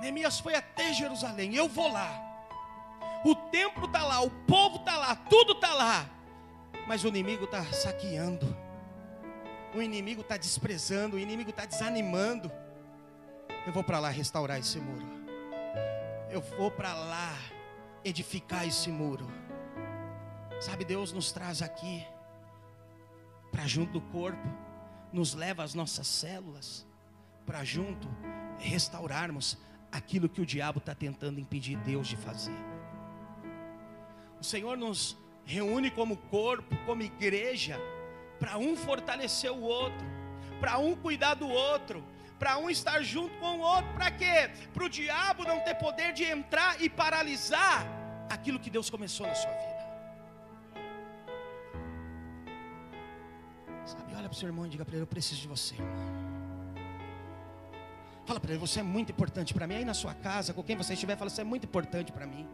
Neemias 0.00 0.40
foi 0.40 0.54
até 0.54 0.92
Jerusalém. 0.92 1.54
Eu 1.54 1.68
vou 1.68 1.90
lá. 1.90 2.10
O 3.24 3.34
templo 3.34 3.86
está 3.86 4.04
lá, 4.04 4.20
o 4.20 4.30
povo 4.30 4.76
está 4.76 4.96
lá, 4.96 5.16
tudo 5.16 5.52
está 5.52 5.72
lá. 5.72 6.06
Mas 6.86 7.04
o 7.04 7.08
inimigo 7.08 7.44
está 7.44 7.64
saqueando. 7.64 8.54
O 9.74 9.80
inimigo 9.80 10.20
está 10.20 10.36
desprezando. 10.36 11.16
O 11.16 11.18
inimigo 11.18 11.50
está 11.50 11.64
desanimando. 11.64 12.52
Eu 13.66 13.72
vou 13.72 13.82
para 13.82 13.98
lá 13.98 14.10
restaurar 14.10 14.58
esse 14.58 14.78
muro. 14.78 15.06
Eu 16.30 16.40
vou 16.40 16.70
para 16.70 16.92
lá 16.92 17.34
edificar 18.04 18.66
esse 18.66 18.90
muro. 18.90 19.26
Sabe, 20.60 20.84
Deus 20.84 21.12
nos 21.12 21.32
traz 21.32 21.62
aqui 21.62 22.06
para 23.50 23.66
junto 23.66 23.92
do 23.92 24.00
corpo, 24.00 24.48
nos 25.12 25.32
leva 25.32 25.62
às 25.62 25.74
nossas 25.74 26.06
células, 26.06 26.84
para 27.46 27.62
junto 27.62 28.08
restaurarmos 28.58 29.56
aquilo 29.92 30.28
que 30.28 30.40
o 30.40 30.46
diabo 30.46 30.78
está 30.78 30.94
tentando 30.94 31.38
impedir 31.38 31.76
Deus 31.78 32.08
de 32.08 32.16
fazer. 32.16 32.56
O 34.40 34.44
Senhor 34.44 34.76
nos 34.76 35.16
reúne 35.44 35.90
como 35.90 36.16
corpo, 36.16 36.76
como 36.84 37.02
igreja, 37.02 37.78
para 38.40 38.58
um 38.58 38.76
fortalecer 38.76 39.52
o 39.52 39.60
outro, 39.60 40.06
para 40.60 40.78
um 40.78 40.96
cuidar 40.96 41.34
do 41.34 41.48
outro, 41.48 42.04
para 42.38 42.58
um 42.58 42.68
estar 42.68 43.00
junto 43.02 43.34
com 43.38 43.58
o 43.58 43.60
outro, 43.60 43.92
para 43.94 44.10
quê? 44.10 44.50
Para 44.72 44.84
o 44.84 44.88
diabo 44.88 45.44
não 45.44 45.60
ter 45.60 45.74
poder 45.74 46.12
de 46.12 46.24
entrar 46.24 46.80
e 46.80 46.88
paralisar 46.90 47.86
aquilo 48.28 48.58
que 48.58 48.70
Deus 48.70 48.90
começou 48.90 49.26
na 49.26 49.34
sua 49.34 49.52
vida. 49.52 49.84
Sabe, 53.86 54.14
olha 54.14 54.28
para 54.28 54.32
o 54.32 54.34
seu 54.34 54.48
irmão 54.48 54.66
e 54.66 54.68
diga 54.68 54.84
para 54.84 54.94
ele: 54.94 55.02
Eu 55.02 55.06
preciso 55.06 55.40
de 55.40 55.48
você, 55.48 55.74
irmão. 55.74 56.24
Fala 58.26 58.40
para 58.40 58.50
ele: 58.52 58.58
Você 58.58 58.80
é 58.80 58.82
muito 58.82 59.12
importante 59.12 59.52
para 59.52 59.66
mim. 59.66 59.76
Aí 59.76 59.84
na 59.84 59.94
sua 59.94 60.14
casa, 60.14 60.54
com 60.54 60.62
quem 60.62 60.76
você 60.76 60.94
estiver, 60.94 61.16
fala: 61.16 61.30
Você 61.30 61.42
é 61.42 61.44
muito 61.44 61.64
importante 61.64 62.10
para 62.10 62.26
mim. 62.26 62.46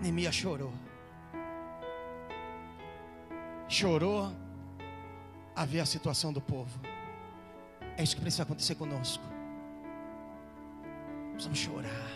Neemias 0.00 0.34
chorou. 0.34 0.72
Chorou 3.72 4.30
a 5.56 5.64
ver 5.64 5.80
a 5.80 5.86
situação 5.86 6.30
do 6.30 6.42
povo. 6.42 6.78
É 7.96 8.02
isso 8.02 8.14
que 8.14 8.20
precisa 8.20 8.42
acontecer 8.42 8.74
conosco. 8.74 9.24
Precisamos 11.30 11.58
chorar. 11.58 12.10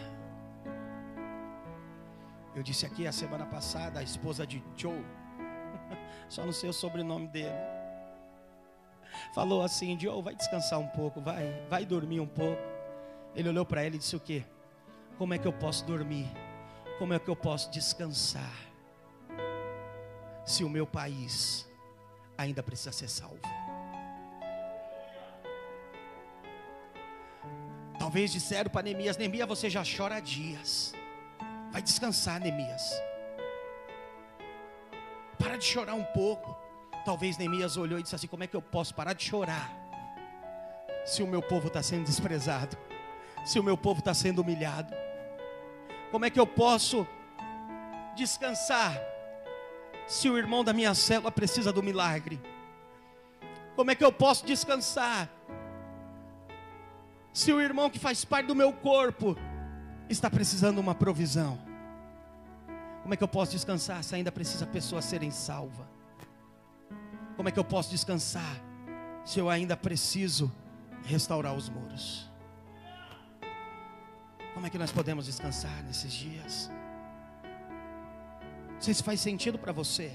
Eu 2.55 2.63
disse 2.63 2.85
aqui 2.85 3.07
a 3.07 3.13
semana 3.13 3.47
passada, 3.47 4.01
a 4.01 4.03
esposa 4.03 4.47
de 4.47 4.63
Joe, 4.77 5.03
só 6.29 6.45
não 6.45 6.53
sei 6.53 6.69
o 6.69 6.75
sobrenome 6.75 7.27
dele. 7.29 7.57
Falou 9.35 9.63
assim: 9.63 9.99
Joe, 9.99 10.23
vai 10.23 10.35
descansar 10.35 10.79
um 10.79 10.89
pouco, 10.89 11.23
vai, 11.23 11.67
vai 11.71 11.87
dormir 11.87 12.21
um 12.21 12.27
pouco. 12.27 12.61
Ele 13.35 13.49
olhou 13.49 13.65
para 13.65 13.83
ele 13.83 13.97
e 13.97 13.99
disse: 13.99 14.15
O 14.15 14.21
que? 14.21 14.45
Como 15.17 15.33
é 15.33 15.39
que 15.39 15.49
eu 15.49 15.55
posso 15.55 15.87
dormir? 15.87 16.31
Como 16.99 17.15
é 17.15 17.19
que 17.19 17.31
eu 17.31 17.37
posso 17.37 17.71
descansar? 17.71 18.76
Se 20.47 20.63
o 20.63 20.69
meu 20.69 20.87
país 20.87 21.69
ainda 22.39 22.63
precisa 22.63 22.93
ser 22.93 23.09
salvo. 23.09 23.41
Talvez 27.99 28.33
disseram 28.33 28.71
para 28.71 28.83
Neemias: 28.83 29.17
Neemias, 29.17 29.49
você 29.49 29.69
já 29.69 29.83
chora 29.83 30.21
dias. 30.21 30.95
Vai 31.73 31.83
descansar, 31.83 32.41
Neemias. 32.41 32.85
Para 35.39 35.57
de 35.57 35.65
chorar 35.65 35.95
um 35.95 36.05
pouco. 36.05 36.57
Talvez 37.05 37.37
Neemias 37.37 37.77
olhou 37.77 37.99
e 37.99 38.03
disse 38.03 38.15
assim: 38.15 38.29
Como 38.29 38.45
é 38.45 38.47
que 38.47 38.57
eu 38.57 38.63
posso 38.63 38.95
parar 38.95 39.13
de 39.13 39.25
chorar? 39.25 39.69
Se 41.05 41.23
o 41.23 41.27
meu 41.27 41.43
povo 41.43 41.67
está 41.67 41.83
sendo 41.83 42.05
desprezado, 42.05 42.77
se 43.45 43.59
o 43.59 43.63
meu 43.63 43.77
povo 43.77 43.99
está 43.99 44.15
sendo 44.15 44.43
humilhado, 44.43 44.95
como 46.11 46.25
é 46.25 46.31
que 46.31 46.39
eu 46.39 46.47
posso 46.47 47.07
descansar 48.17 49.01
se 50.07 50.29
o 50.31 50.39
irmão 50.39 50.63
da 50.63 50.73
minha 50.73 50.95
célula 50.95 51.31
precisa 51.31 51.73
do 51.73 51.83
milagre? 51.83 52.41
Como 53.75 53.91
é 53.91 53.95
que 53.95 54.05
eu 54.05 54.13
posso 54.13 54.47
descansar 54.47 55.29
se 57.33 57.53
o 57.53 57.61
irmão 57.61 57.91
que 57.91 57.99
faz 57.99 58.25
parte 58.25 58.47
do 58.47 58.55
meu 58.55 58.73
corpo 58.73 59.37
está 60.09 60.31
precisando 60.31 60.77
de 60.77 60.81
uma 60.81 60.95
provisão? 60.95 61.59
Como 63.03 63.13
é 63.13 63.17
que 63.17 63.23
eu 63.23 63.29
posso 63.29 63.53
descansar 63.53 64.03
se 64.03 64.15
ainda 64.15 64.33
precisa 64.33 64.67
pessoas 64.67 65.05
serem 65.05 65.31
salvas? 65.31 65.87
Como 67.37 67.49
é 67.49 67.53
que 67.53 67.59
eu 67.59 67.65
posso 67.65 67.91
descansar 67.91 68.57
se 69.25 69.39
eu 69.39 69.51
ainda 69.51 69.77
preciso 69.77 70.51
restaurar 71.05 71.55
os 71.55 71.69
muros? 71.69 72.31
Como 74.55 74.67
é 74.67 74.71
que 74.71 74.79
nós 74.79 74.91
podemos 74.91 75.27
descansar 75.27 75.85
nesses 75.85 76.13
dias? 76.13 76.71
Não 78.77 78.81
sei 78.81 78.95
se 78.95 79.03
faz 79.03 79.21
sentido 79.21 79.59
para 79.59 79.73
você. 79.73 80.13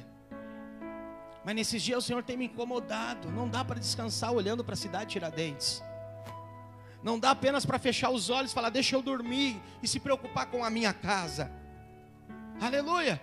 Mas 1.44 1.56
nesses 1.56 1.82
dias 1.82 2.04
o 2.04 2.08
Senhor 2.08 2.24
tem 2.24 2.38
me 2.38 2.46
incomodado. 2.46 3.30
Não 3.32 3.50
dá 3.50 3.66
para 3.66 3.80
descansar 3.80 4.32
olhando 4.32 4.64
para 4.64 4.74
a 4.74 4.78
cidade 4.78 5.06
de 5.06 5.12
Tiradentes. 5.14 5.84
Não 7.04 7.20
dá 7.20 7.32
apenas 7.32 7.66
para 7.66 7.80
fechar 7.80 8.12
os 8.12 8.30
olhos 8.30 8.52
e 8.52 8.54
falar, 8.54 8.70
deixa 8.70 8.96
eu 8.96 9.02
dormir 9.02 9.60
e 9.82 9.88
se 9.88 10.00
preocupar 10.00 10.46
com 10.46 10.64
a 10.64 10.70
minha 10.70 10.94
casa. 10.94 11.52
Aleluia. 12.62 13.20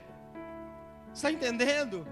Está 1.15 1.31
entendendo? 1.31 2.07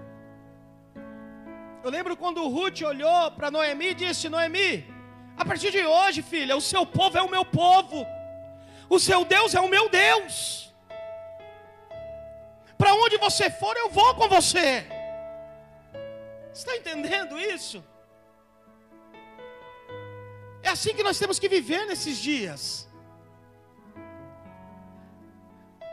Eu 1.83 1.91
lembro 1.91 2.15
quando 2.15 2.47
Ruth 2.47 2.81
olhou 2.81 3.31
para 3.31 3.51
Noemi 3.51 3.87
e 3.87 3.93
disse: 3.93 4.29
Noemi, 4.29 4.85
a 5.37 5.43
partir 5.43 5.71
de 5.71 5.85
hoje, 5.85 6.21
filha, 6.21 6.55
o 6.55 6.61
seu 6.61 6.85
povo 6.85 7.17
é 7.17 7.21
o 7.21 7.29
meu 7.29 7.43
povo, 7.43 8.05
o 8.89 8.97
seu 8.97 9.25
Deus 9.25 9.53
é 9.53 9.59
o 9.59 9.69
meu 9.69 9.89
Deus. 9.89 10.66
Para 12.87 12.95
onde 12.95 13.17
você 13.17 13.49
for, 13.49 13.75
eu 13.75 13.89
vou 13.89 14.15
com 14.15 14.29
você. 14.29 14.87
Está 16.53 16.73
entendendo 16.77 17.37
isso? 17.37 17.83
É 20.63 20.69
assim 20.69 20.93
que 20.95 21.03
nós 21.03 21.19
temos 21.19 21.37
que 21.37 21.49
viver 21.49 21.85
nesses 21.85 22.17
dias. 22.17 22.87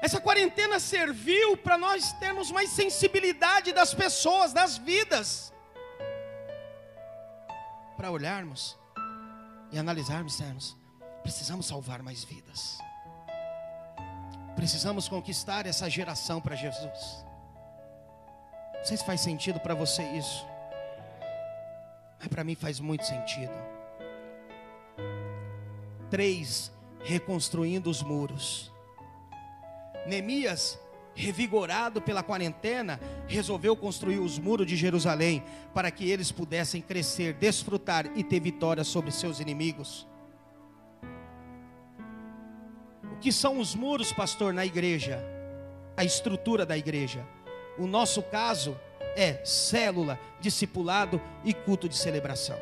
Essa 0.01 0.21
quarentena 0.21 0.79
serviu 0.79 1.57
para 1.57 1.77
nós 1.77 2.13
termos 2.13 2.53
mais 2.53 2.71
sensibilidade 2.71 3.73
das 3.73 3.93
pessoas, 3.93 4.53
das 4.53 4.77
vidas. 4.79 5.53
Para 7.97 8.13
olharmos 8.13 8.79
e 9.73 9.79
analisarmos, 9.81 10.77
precisamos 11.25 11.67
salvar 11.67 12.05
mais 12.05 12.23
vidas. 12.23 12.84
Precisamos 14.57 15.09
conquistar 15.09 15.67
essa 15.67 15.89
geração 15.91 16.41
para 16.41 16.55
Jesus. 16.55 17.25
Não 18.75 18.85
sei 18.85 18.97
se 18.97 19.05
faz 19.05 19.21
sentido 19.21 19.59
para 19.59 19.75
você 19.75 20.03
isso. 20.03 20.47
Mas 22.19 22.29
para 22.29 22.45
mim 22.45 22.55
faz 22.55 22.81
muito 22.81 23.05
sentido. 23.05 23.53
Três, 26.11 26.71
reconstruindo 27.03 27.91
os 27.91 28.03
muros. 28.03 28.71
Neemias, 30.07 30.79
revigorado 31.15 32.01
pela 32.01 32.23
quarentena, 32.23 33.01
resolveu 33.27 33.77
construir 33.77 34.19
os 34.19 34.39
muros 34.39 34.67
de 34.67 34.77
Jerusalém 34.77 35.43
para 35.73 35.91
que 35.91 36.09
eles 36.11 36.31
pudessem 36.31 36.81
crescer, 36.81 37.35
desfrutar 37.35 38.07
e 38.15 38.23
ter 38.23 38.41
vitória 38.41 38.85
sobre 38.85 39.11
seus 39.11 39.41
inimigos. 39.41 40.07
O 43.15 43.17
que 43.17 43.31
são 43.31 43.61
os 43.61 43.77
muros, 43.77 44.13
pastor, 44.13 44.53
na 44.53 44.67
igreja? 44.67 45.25
A 45.97 46.03
estrutura 46.05 46.67
da 46.67 46.77
igreja. 46.77 47.25
O 47.79 47.87
nosso 47.87 48.21
caso 48.25 48.77
é 49.15 49.41
célula, 49.45 50.19
discipulado 50.41 51.23
e 51.45 51.55
culto 51.55 51.89
de 51.89 51.97
celebração. 51.97 52.61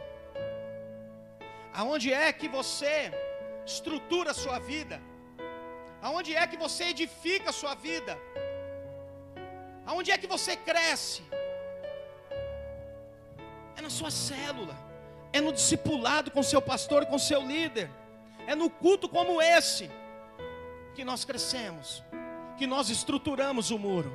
Aonde 1.73 2.13
é 2.13 2.31
que 2.35 2.49
você 2.49 3.11
estrutura 3.65 4.33
a 4.33 4.35
sua 4.35 4.59
vida? 4.59 5.01
Aonde 6.03 6.37
é 6.37 6.47
que 6.47 6.59
você 6.59 6.85
edifica 6.85 7.49
a 7.49 7.53
sua 7.53 7.75
vida? 7.75 8.19
Aonde 9.87 10.11
é 10.11 10.19
que 10.19 10.27
você 10.27 10.55
cresce? 10.55 11.23
É 13.75 13.81
na 13.81 13.89
sua 13.89 14.11
célula, 14.11 14.77
é 15.33 15.41
no 15.41 15.51
discipulado 15.51 16.31
com 16.31 16.43
seu 16.43 16.61
pastor, 16.61 17.07
com 17.07 17.19
seu 17.19 17.41
líder, 17.41 17.91
é 18.47 18.55
no 18.55 18.69
culto 18.69 19.09
como 19.09 19.41
esse 19.41 19.91
que 20.95 21.05
nós 21.05 21.25
crescemos, 21.25 22.03
que 22.59 22.67
nós 22.67 22.91
estruturamos 22.91 23.71
o 23.71 23.79
muro. 23.79 24.13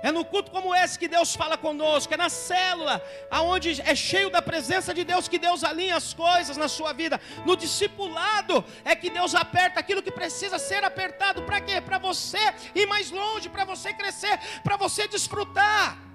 É 0.00 0.12
no 0.12 0.24
culto 0.24 0.50
como 0.50 0.74
esse 0.74 0.98
que 0.98 1.08
Deus 1.08 1.34
fala 1.34 1.58
conosco, 1.58 2.14
é 2.14 2.16
na 2.16 2.28
célula, 2.28 3.02
aonde 3.30 3.80
é 3.82 3.94
cheio 3.96 4.30
da 4.30 4.40
presença 4.40 4.94
de 4.94 5.02
Deus 5.02 5.26
que 5.26 5.38
Deus 5.38 5.64
alinha 5.64 5.96
as 5.96 6.14
coisas 6.14 6.56
na 6.56 6.68
sua 6.68 6.92
vida. 6.92 7.20
No 7.44 7.56
discipulado 7.56 8.64
é 8.84 8.94
que 8.94 9.10
Deus 9.10 9.34
aperta 9.34 9.80
aquilo 9.80 10.02
que 10.02 10.12
precisa 10.12 10.58
ser 10.58 10.84
apertado. 10.84 11.42
Para 11.42 11.60
quê? 11.60 11.80
Para 11.80 11.98
você 11.98 12.38
ir 12.74 12.86
mais 12.86 13.10
longe, 13.10 13.48
para 13.48 13.64
você 13.64 13.92
crescer, 13.92 14.38
para 14.62 14.76
você 14.76 15.08
desfrutar. 15.08 16.07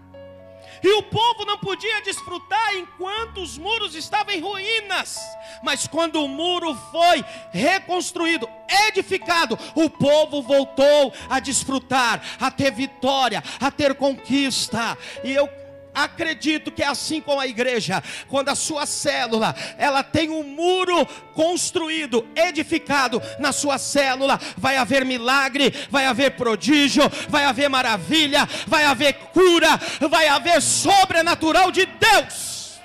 E 0.84 0.92
o 0.94 1.04
povo 1.04 1.46
não 1.46 1.58
podia 1.58 2.02
desfrutar 2.02 2.76
enquanto 2.76 3.42
os 3.42 3.58
muros 3.58 3.96
estavam 3.96 4.34
em 4.34 4.42
ruínas. 4.42 5.18
Mas 5.64 5.88
quando 5.88 6.22
o 6.22 6.28
muro 6.28 6.76
foi 6.92 7.24
reconstruído, 7.52 8.50
edificado, 8.88 9.58
o 9.76 9.90
povo 9.90 10.42
voltou 10.42 11.14
a 11.30 11.40
desfrutar, 11.40 12.22
a 12.40 12.52
ter 12.52 12.72
vitória, 12.72 13.42
a 13.60 13.72
ter 13.72 13.96
conquista. 13.96 14.98
E 15.24 15.32
eu 15.32 15.48
Acredito 15.94 16.72
que 16.72 16.82
é 16.82 16.88
assim 16.88 17.22
com 17.22 17.40
a 17.40 17.48
igreja, 17.48 18.04
quando 18.28 18.50
a 18.50 18.56
sua 18.56 18.86
célula, 18.86 19.56
ela 19.78 20.04
tem 20.04 20.30
um 20.30 20.44
muro 20.44 21.06
construído, 21.34 22.28
edificado 22.36 23.22
na 23.40 23.52
sua 23.52 23.78
célula, 23.78 24.40
vai 24.58 24.78
haver 24.78 25.06
milagre, 25.06 25.72
vai 25.90 26.06
haver 26.06 26.36
prodígio, 26.36 27.04
vai 27.30 27.46
haver 27.46 27.70
maravilha, 27.70 28.48
vai 28.68 28.86
haver 28.86 29.14
cura, 29.32 29.80
vai 30.10 30.28
haver 30.28 30.62
sobrenatural 30.62 31.72
de 31.72 31.86
Deus. 31.86 32.80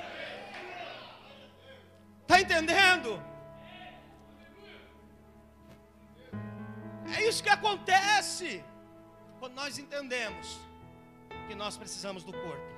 Está 2.22 2.40
entendendo? 2.40 3.22
É 7.16 7.26
isso 7.26 7.42
que 7.42 7.48
acontece 7.48 8.62
quando 9.38 9.54
nós 9.54 9.78
entendemos 9.78 10.58
que 11.46 11.54
nós 11.54 11.78
precisamos 11.78 12.22
do 12.22 12.32
corpo. 12.32 12.77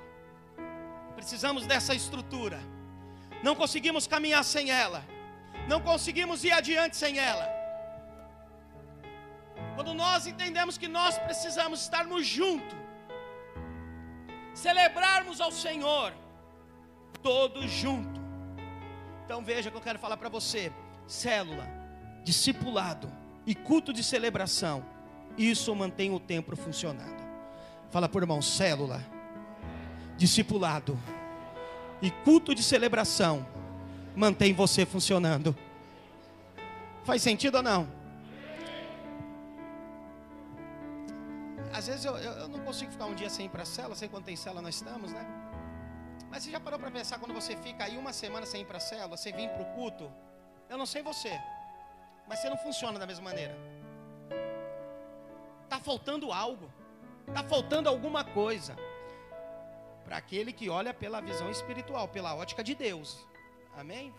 Precisamos 1.15 1.65
dessa 1.65 1.93
estrutura. 1.93 2.59
Não 3.43 3.55
conseguimos 3.55 4.07
caminhar 4.07 4.43
sem 4.43 4.71
ela. 4.71 5.03
Não 5.67 5.81
conseguimos 5.81 6.43
ir 6.43 6.51
adiante 6.51 6.95
sem 6.97 7.17
ela. 7.19 7.47
Quando 9.75 9.93
nós 9.93 10.27
entendemos 10.27 10.77
que 10.77 10.87
nós 10.87 11.17
precisamos 11.17 11.81
estarmos 11.81 12.25
juntos, 12.25 12.77
celebrarmos 14.53 15.39
ao 15.39 15.51
Senhor, 15.51 16.13
todos 17.21 17.69
juntos. 17.69 18.21
Então 19.25 19.43
veja 19.43 19.71
que 19.71 19.77
eu 19.77 19.81
quero 19.81 19.99
falar 19.99 20.17
para 20.17 20.29
você: 20.29 20.71
célula, 21.07 21.67
discipulado 22.23 23.11
e 23.45 23.55
culto 23.55 23.93
de 23.93 24.03
celebração, 24.03 24.85
isso 25.37 25.73
mantém 25.75 26.13
o 26.13 26.19
templo 26.19 26.55
funcionando. 26.55 27.21
Fala 27.89 28.09
por 28.09 28.23
irmão, 28.23 28.41
célula 28.41 29.01
discipulado 30.17 30.97
e 32.01 32.09
culto 32.09 32.55
de 32.55 32.63
celebração 32.63 33.45
mantém 34.15 34.53
você 34.53 34.85
funcionando. 34.85 35.55
Faz 37.03 37.21
sentido 37.21 37.55
ou 37.55 37.63
não? 37.63 37.87
Às 41.73 41.87
vezes 41.87 42.05
eu, 42.05 42.17
eu, 42.17 42.31
eu 42.33 42.47
não 42.47 42.59
consigo 42.59 42.91
ficar 42.91 43.05
um 43.05 43.15
dia 43.15 43.29
sem 43.29 43.45
ir 43.45 43.49
para 43.49 43.63
a 43.63 43.65
cela, 43.65 43.95
sei 43.95 44.07
quanto 44.09 44.25
tem 44.25 44.35
cela 44.35 44.61
nós 44.61 44.75
estamos, 44.75 45.11
né? 45.13 45.25
Mas 46.29 46.43
você 46.43 46.51
já 46.51 46.59
parou 46.59 46.79
para 46.79 46.91
pensar 46.91 47.17
quando 47.19 47.33
você 47.33 47.55
fica 47.57 47.85
aí 47.85 47.97
uma 47.97 48.13
semana 48.13 48.45
sem 48.45 48.61
ir 48.61 48.65
para 48.65 48.77
a 48.77 48.81
cela, 48.81 49.07
você 49.07 49.31
vem 49.31 49.47
para 49.49 49.61
o 49.61 49.65
culto? 49.73 50.11
Eu 50.69 50.77
não 50.77 50.85
sei 50.85 51.01
você, 51.01 51.39
mas 52.27 52.39
você 52.39 52.49
não 52.49 52.57
funciona 52.57 52.99
da 52.99 53.05
mesma 53.05 53.23
maneira. 53.23 53.57
Está 55.63 55.79
faltando 55.79 56.31
algo, 56.31 56.71
está 57.27 57.43
faltando 57.43 57.87
alguma 57.89 58.23
coisa 58.23 58.75
para 60.11 60.17
aquele 60.17 60.51
que 60.51 60.69
olha 60.69 60.93
pela 60.93 61.21
visão 61.21 61.49
espiritual, 61.49 62.05
pela 62.05 62.35
ótica 62.35 62.61
de 62.61 62.75
Deus. 62.75 63.25
Amém? 63.77 64.13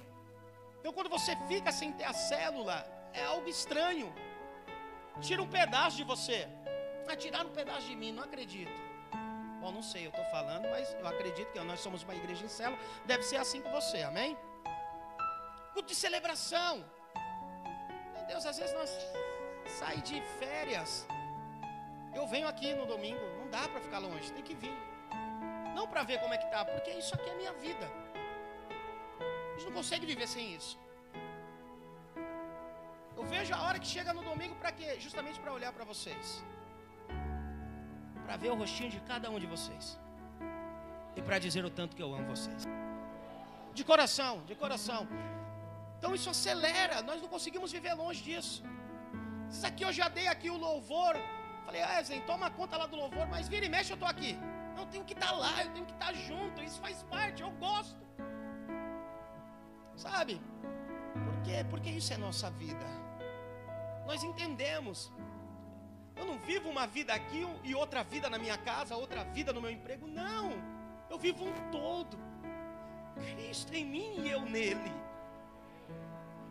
Então, 0.80 0.90
quando 0.90 1.10
você 1.10 1.36
fica 1.46 1.70
sem 1.70 1.92
ter 1.92 2.04
a 2.04 2.14
célula, 2.14 2.76
é 3.12 3.22
algo 3.24 3.46
estranho. 3.46 4.10
Tira 5.20 5.42
um 5.42 5.46
pedaço 5.46 5.98
de 5.98 6.04
você. 6.12 6.48
Ah, 7.06 7.14
tirar 7.14 7.44
um 7.44 7.50
pedaço 7.50 7.86
de 7.88 7.94
mim, 7.94 8.10
não 8.10 8.22
acredito. 8.22 8.72
Bom, 9.60 9.70
não 9.70 9.82
sei, 9.82 10.06
eu 10.06 10.08
estou 10.08 10.24
falando, 10.36 10.66
mas 10.70 10.94
eu 10.94 11.06
acredito 11.06 11.52
que 11.52 11.60
nós 11.60 11.78
somos 11.80 12.04
uma 12.04 12.14
igreja 12.14 12.42
em 12.42 12.48
célula. 12.48 12.80
Deve 13.04 13.22
ser 13.22 13.36
assim 13.36 13.60
com 13.60 13.70
você, 13.70 14.00
amém? 14.00 14.34
Culto 15.74 15.88
de 15.88 15.94
celebração. 15.94 16.82
Meu 18.14 18.24
Deus, 18.28 18.46
às 18.46 18.56
vezes 18.56 18.74
nós 18.74 18.90
saímos 19.78 20.08
de 20.08 20.22
férias. 20.38 21.06
Eu 22.14 22.26
venho 22.26 22.48
aqui 22.48 22.72
no 22.72 22.86
domingo, 22.86 23.20
não 23.38 23.50
dá 23.50 23.68
para 23.68 23.82
ficar 23.82 23.98
longe, 23.98 24.32
tem 24.32 24.42
que 24.42 24.54
vir. 24.54 24.91
Não 25.74 25.86
para 25.88 26.02
ver 26.02 26.18
como 26.20 26.34
é 26.34 26.38
que 26.38 26.48
tá, 26.50 26.64
porque 26.64 26.90
isso 26.90 27.14
aqui 27.14 27.28
é 27.30 27.34
minha 27.34 27.52
vida. 27.54 27.86
A 29.20 29.52
gente 29.54 29.66
não 29.66 29.72
consegue 29.72 30.06
viver 30.06 30.26
sem 30.26 30.54
isso. 30.54 30.78
Eu 33.16 33.24
vejo 33.24 33.54
a 33.54 33.62
hora 33.64 33.78
que 33.78 33.86
chega 33.86 34.12
no 34.12 34.22
domingo 34.22 34.54
para 34.56 34.72
quê? 34.72 34.98
Justamente 34.98 35.38
para 35.40 35.52
olhar 35.52 35.72
para 35.72 35.84
vocês. 35.84 36.44
Para 38.24 38.36
ver 38.36 38.50
o 38.50 38.54
rostinho 38.54 38.90
de 38.90 39.00
cada 39.00 39.30
um 39.30 39.38
de 39.38 39.46
vocês. 39.46 39.98
E 41.16 41.22
para 41.22 41.38
dizer 41.38 41.64
o 41.64 41.70
tanto 41.70 41.94
que 41.96 42.02
eu 42.02 42.14
amo 42.14 42.26
vocês. 42.34 42.66
De 43.74 43.84
coração, 43.84 44.44
de 44.44 44.54
coração. 44.54 45.06
Então 45.98 46.14
isso 46.14 46.28
acelera, 46.30 47.02
nós 47.02 47.20
não 47.22 47.28
conseguimos 47.28 47.70
viver 47.70 47.94
longe 47.94 48.22
disso. 48.22 48.64
Isso 49.50 49.66
aqui 49.66 49.84
eu 49.84 49.92
já 49.92 50.08
dei 50.08 50.26
aqui 50.26 50.50
o 50.50 50.56
louvor. 50.56 51.14
Falei, 51.64 51.82
ah, 51.82 52.02
Zen, 52.02 52.22
toma 52.22 52.50
conta 52.50 52.76
lá 52.76 52.86
do 52.86 52.96
louvor, 52.96 53.26
mas 53.28 53.48
vira 53.48 53.66
e 53.66 53.68
mexe, 53.68 53.92
eu 53.92 53.94
estou 53.94 54.08
aqui. 54.08 54.36
Eu 54.76 54.86
tenho 54.86 55.04
que 55.04 55.12
estar 55.12 55.32
lá, 55.32 55.64
eu 55.64 55.70
tenho 55.72 55.86
que 55.86 55.92
estar 55.92 56.12
junto. 56.14 56.62
Isso 56.62 56.80
faz 56.80 57.02
parte, 57.04 57.42
eu 57.42 57.50
gosto. 57.52 58.00
Sabe? 59.96 60.40
Por 61.12 61.42
quê? 61.42 61.64
Porque 61.68 61.90
isso 61.90 62.12
é 62.12 62.16
nossa 62.16 62.50
vida. 62.50 62.86
Nós 64.06 64.22
entendemos. 64.22 65.12
Eu 66.16 66.24
não 66.26 66.38
vivo 66.38 66.68
uma 66.68 66.86
vida 66.86 67.12
aqui 67.12 67.46
e 67.64 67.74
outra 67.74 68.02
vida 68.02 68.28
na 68.28 68.38
minha 68.38 68.58
casa, 68.58 68.96
outra 68.96 69.24
vida 69.24 69.52
no 69.52 69.60
meu 69.60 69.70
emprego. 69.70 70.06
Não. 70.06 70.52
Eu 71.10 71.18
vivo 71.18 71.44
um 71.44 71.70
todo. 71.70 72.18
Cristo 73.14 73.74
em 73.74 73.84
mim 73.84 74.20
e 74.20 74.30
eu 74.30 74.42
nele. 74.42 74.92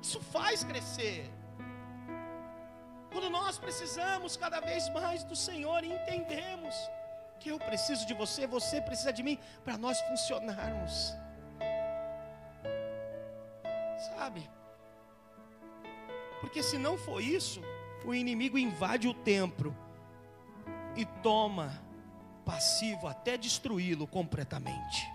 Isso 0.01 0.19
faz 0.19 0.63
crescer. 0.63 1.29
Quando 3.11 3.29
nós 3.29 3.57
precisamos 3.57 4.37
cada 4.37 4.59
vez 4.59 4.87
mais 4.93 5.23
do 5.23 5.35
Senhor 5.35 5.83
e 5.83 5.91
entendemos 5.91 6.75
que 7.41 7.49
eu 7.49 7.59
preciso 7.59 8.05
de 8.05 8.13
você, 8.13 8.45
você 8.45 8.79
precisa 8.79 9.11
de 9.11 9.23
mim, 9.23 9.37
para 9.63 9.77
nós 9.77 9.99
funcionarmos. 10.01 11.13
Sabe? 14.15 14.47
Porque 16.39 16.61
se 16.61 16.77
não 16.77 16.97
for 16.97 17.21
isso, 17.21 17.61
o 18.05 18.13
inimigo 18.13 18.57
invade 18.57 19.07
o 19.07 19.13
templo 19.13 19.75
e 20.95 21.05
toma 21.23 21.81
passivo 22.45 23.07
até 23.07 23.37
destruí-lo 23.37 24.07
completamente. 24.07 25.11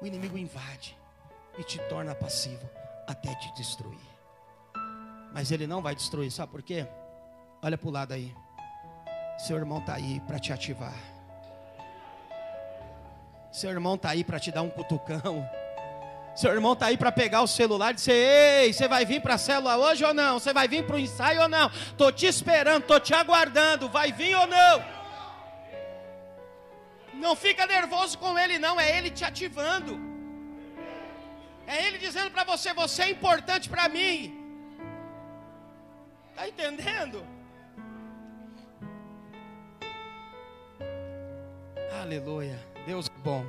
O 0.00 0.06
inimigo 0.06 0.38
invade 0.38 0.96
e 1.58 1.64
te 1.64 1.78
torna 1.88 2.14
passivo 2.14 2.68
até 3.06 3.34
te 3.34 3.52
destruir. 3.54 4.16
Mas 5.32 5.50
ele 5.50 5.66
não 5.66 5.82
vai 5.82 5.94
destruir, 5.94 6.30
sabe 6.30 6.52
por 6.52 6.62
quê? 6.62 6.86
Olha 7.62 7.76
para 7.76 7.88
o 7.88 7.92
lado 7.92 8.12
aí. 8.12 8.34
Seu 9.38 9.56
irmão 9.56 9.78
está 9.78 9.94
aí 9.94 10.20
para 10.20 10.38
te 10.38 10.52
ativar. 10.52 10.94
Seu 13.52 13.70
irmão 13.70 13.94
está 13.94 14.10
aí 14.10 14.24
para 14.24 14.40
te 14.40 14.50
dar 14.50 14.62
um 14.62 14.70
cutucão. 14.70 15.48
Seu 16.34 16.52
irmão 16.52 16.74
está 16.74 16.86
aí 16.86 16.98
para 16.98 17.10
pegar 17.10 17.40
o 17.40 17.46
celular 17.46 17.92
e 17.92 17.94
dizer: 17.94 18.12
Ei, 18.12 18.72
você 18.72 18.86
vai 18.86 19.06
vir 19.06 19.22
para 19.22 19.34
a 19.34 19.38
célula 19.38 19.78
hoje 19.78 20.04
ou 20.04 20.12
não? 20.12 20.38
Você 20.38 20.52
vai 20.52 20.68
vir 20.68 20.86
para 20.86 20.96
o 20.96 20.98
ensaio 20.98 21.40
ou 21.42 21.48
não? 21.48 21.68
Estou 21.68 22.12
te 22.12 22.26
esperando, 22.26 22.82
estou 22.82 23.00
te 23.00 23.14
aguardando. 23.14 23.88
Vai 23.88 24.12
vir 24.12 24.34
ou 24.36 24.46
não? 24.46 24.84
Não 27.14 27.34
fica 27.34 27.66
nervoso 27.66 28.18
com 28.18 28.38
ele, 28.38 28.58
não. 28.58 28.78
É 28.78 28.98
ele 28.98 29.10
te 29.10 29.24
ativando. 29.24 29.98
É 31.66 31.86
ele 31.86 31.96
dizendo 31.98 32.30
para 32.30 32.44
você: 32.44 32.74
Você 32.74 33.04
é 33.04 33.10
importante 33.10 33.68
para 33.70 33.88
mim. 33.88 34.38
Está 36.32 36.46
entendendo? 36.46 37.26
Aleluia. 42.00 42.58
Deus 42.84 43.06
é 43.06 43.18
bom. 43.22 43.44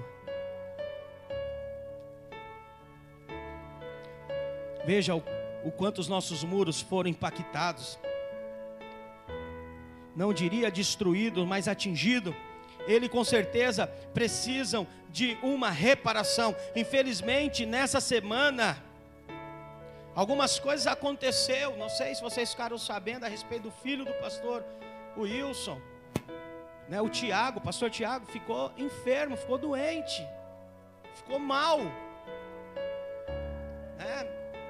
Veja 4.85 5.13
o, 5.15 5.23
o 5.65 5.71
quanto 5.71 5.99
os 5.99 6.07
nossos 6.07 6.45
muros 6.45 6.79
foram 6.79 7.09
impactados. 7.09 7.99
Não 10.15 10.33
diria 10.33 10.71
destruídos, 10.71 11.45
mas 11.45 11.67
atingidos. 11.67 12.33
Ele 12.87 13.09
com 13.09 13.23
certeza 13.23 13.85
precisam 14.13 14.87
de 15.09 15.37
uma 15.43 15.69
reparação. 15.69 16.55
Infelizmente, 16.73 17.65
nessa 17.65 17.99
semana, 17.99 18.81
algumas 20.15 20.57
coisas 20.57 20.87
aconteceu. 20.87 21.75
Não 21.75 21.89
sei 21.89 22.15
se 22.15 22.21
vocês 22.21 22.51
ficaram 22.51 22.77
sabendo 22.77 23.25
a 23.25 23.27
respeito 23.27 23.63
do 23.63 23.71
filho 23.71 24.05
do 24.05 24.13
pastor 24.13 24.63
Wilson. 25.17 25.81
Né, 26.89 27.01
o 27.01 27.09
Tiago, 27.09 27.59
o 27.59 27.61
pastor 27.61 27.89
Tiago, 27.89 28.25
ficou 28.25 28.71
enfermo, 28.77 29.35
ficou 29.35 29.57
doente, 29.57 30.25
ficou 31.15 31.38
mal. 31.38 31.79
Né, 33.97 34.25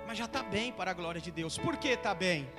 mas 0.07 0.17
já 0.17 0.25
está 0.25 0.41
bem 0.41 0.71
para 0.71 0.91
a 0.91 0.93
glória 0.93 1.21
de 1.21 1.31
Deus. 1.31 1.57
Por 1.57 1.77
que 1.77 1.89
está 1.89 2.15
bem? 2.15 2.49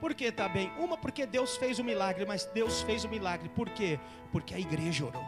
Por 0.00 0.14
que 0.14 0.24
está 0.24 0.48
bem? 0.48 0.72
Uma, 0.78 0.96
porque 0.96 1.24
Deus 1.26 1.56
fez 1.56 1.78
o 1.78 1.84
milagre, 1.84 2.26
mas 2.26 2.44
Deus 2.46 2.82
fez 2.82 3.04
o 3.04 3.08
milagre. 3.08 3.48
Por 3.48 3.68
quê? 3.70 3.98
Porque 4.30 4.54
a 4.54 4.58
igreja 4.58 5.04
orou. 5.04 5.24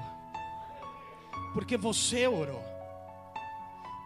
Porque 1.53 1.77
você 1.77 2.27
orou. 2.27 2.63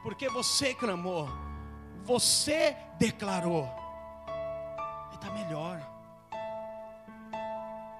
Porque 0.03 0.29
você 0.29 0.75
clamou. 0.75 1.29
Você 2.05 2.77
declarou. 2.99 3.67
E 5.11 5.15
está 5.15 5.31
melhor. 5.31 5.98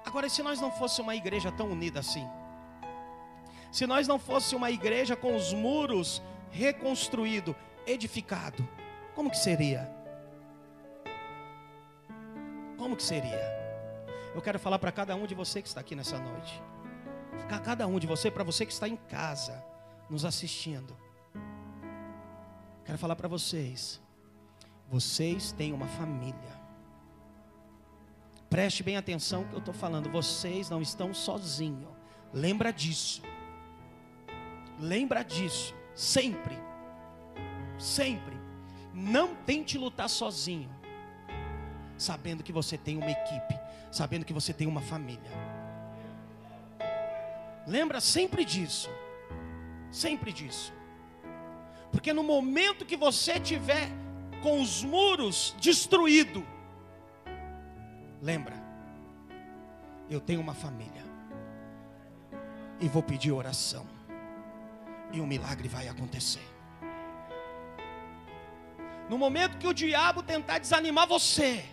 Agora, 0.09 0.27
se 0.27 0.41
nós 0.41 0.59
não 0.59 0.71
fosse 0.71 0.99
uma 1.01 1.15
igreja 1.15 1.51
tão 1.51 1.69
unida 1.69 1.99
assim, 1.99 2.27
se 3.71 3.85
nós 3.85 4.07
não 4.07 4.17
fosse 4.17 4.55
uma 4.55 4.71
igreja 4.71 5.15
com 5.15 5.35
os 5.35 5.53
muros 5.53 6.19
reconstruído, 6.49 7.55
edificado, 7.85 8.67
como 9.13 9.29
que 9.29 9.37
seria? 9.37 9.87
Como 12.75 12.95
que 12.95 13.03
seria? 13.03 13.39
Eu 14.33 14.41
quero 14.41 14.57
falar 14.57 14.79
para 14.79 14.91
cada 14.91 15.15
um 15.15 15.27
de 15.27 15.35
você 15.35 15.61
que 15.61 15.67
está 15.67 15.81
aqui 15.81 15.95
nessa 15.95 16.17
noite. 16.17 16.59
Cada 17.63 17.85
um 17.85 17.99
de 17.99 18.07
você, 18.07 18.31
para 18.31 18.43
você 18.43 18.65
que 18.65 18.73
está 18.73 18.89
em 18.89 18.95
casa, 18.95 19.63
nos 20.09 20.25
assistindo. 20.25 20.97
Quero 22.83 22.97
falar 22.97 23.15
para 23.15 23.27
vocês. 23.27 24.01
Vocês 24.89 25.51
têm 25.51 25.71
uma 25.71 25.87
família. 25.87 26.58
Preste 28.49 28.81
bem 28.81 28.97
atenção 28.97 29.43
que 29.43 29.53
eu 29.53 29.59
estou 29.59 29.73
falando. 29.73 30.09
Vocês 30.09 30.69
não 30.69 30.81
estão 30.81 31.13
sozinhos. 31.13 31.87
Lembra 32.33 32.73
disso. 32.73 33.21
Lembra 34.79 35.23
disso. 35.23 35.75
Sempre. 35.93 36.57
Sempre. 37.77 38.35
Não 38.93 39.35
tente 39.35 39.77
lutar 39.77 40.09
sozinho. 40.09 40.69
Sabendo 41.97 42.43
que 42.43 42.51
você 42.51 42.77
tem 42.77 42.97
uma 42.97 43.11
equipe. 43.11 43.59
Sabendo 43.91 44.25
que 44.25 44.33
você 44.33 44.51
tem 44.51 44.67
uma 44.67 44.81
família. 44.81 45.31
Lembra 47.67 48.01
sempre 48.01 48.43
disso. 48.43 48.89
Sempre 49.91 50.33
disso. 50.33 50.73
Porque 51.91 52.13
no 52.13 52.23
momento 52.23 52.85
que 52.85 52.97
você 52.97 53.39
tiver 53.39 53.89
com 54.41 54.61
os 54.61 54.83
muros 54.83 55.55
destruídos, 55.59 56.43
lembra, 58.21 58.55
eu 60.09 60.19
tenho 60.19 60.41
uma 60.41 60.53
família. 60.53 61.03
E 62.79 62.87
vou 62.87 63.03
pedir 63.03 63.31
oração. 63.31 63.85
E 65.11 65.19
um 65.19 65.27
milagre 65.27 65.67
vai 65.67 65.87
acontecer. 65.87 66.47
No 69.09 69.17
momento 69.17 69.57
que 69.57 69.67
o 69.67 69.73
diabo 69.73 70.21
tentar 70.21 70.59
desanimar 70.59 71.07
você, 71.07 71.65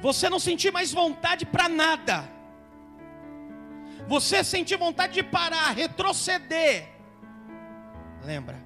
você 0.00 0.28
não 0.28 0.38
sentir 0.38 0.72
mais 0.72 0.92
vontade 0.92 1.44
para 1.44 1.68
nada, 1.68 2.24
você 4.08 4.42
sentir 4.42 4.76
vontade 4.78 5.12
de 5.12 5.22
parar, 5.22 5.72
retroceder, 5.72 6.88
lembra, 8.24 8.56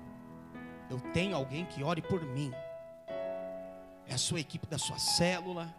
eu 0.88 1.00
tenho 1.12 1.34
alguém 1.34 1.64
que 1.64 1.82
ore 1.82 2.00
por 2.00 2.22
mim, 2.22 2.52
é 4.06 4.14
a 4.14 4.18
sua 4.18 4.38
equipe 4.38 4.66
da 4.68 4.78
sua 4.78 4.98
célula, 4.98 5.74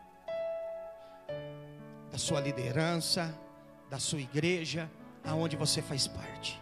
da 2.11 2.17
sua 2.17 2.41
liderança, 2.41 3.33
da 3.89 3.99
sua 3.99 4.19
igreja, 4.19 4.89
aonde 5.23 5.55
você 5.55 5.81
faz 5.81 6.07
parte. 6.07 6.61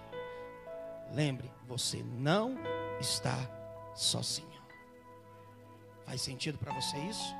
Lembre, 1.11 1.51
você 1.67 2.03
não 2.03 2.55
está 2.99 3.37
sozinho. 3.95 4.47
Faz 6.05 6.21
sentido 6.21 6.57
para 6.57 6.71
você 6.73 6.97
isso? 6.97 7.35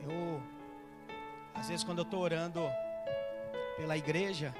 Eu, 0.00 0.42
às 1.54 1.68
vezes, 1.68 1.84
quando 1.84 1.98
eu 1.98 2.04
estou 2.04 2.20
orando 2.20 2.60
pela 3.76 3.96
igreja, 3.96 4.54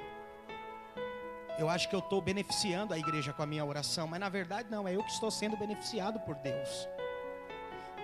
eu 1.57 1.69
acho 1.69 1.89
que 1.89 1.95
eu 1.95 1.99
estou 1.99 2.21
beneficiando 2.21 2.93
a 2.93 2.97
igreja 2.97 3.33
com 3.33 3.43
a 3.43 3.45
minha 3.45 3.65
oração, 3.65 4.07
mas 4.07 4.19
na 4.19 4.29
verdade 4.29 4.69
não, 4.69 4.87
é 4.87 4.95
eu 4.95 5.03
que 5.03 5.11
estou 5.11 5.29
sendo 5.29 5.57
beneficiado 5.57 6.19
por 6.21 6.35
Deus. 6.35 6.87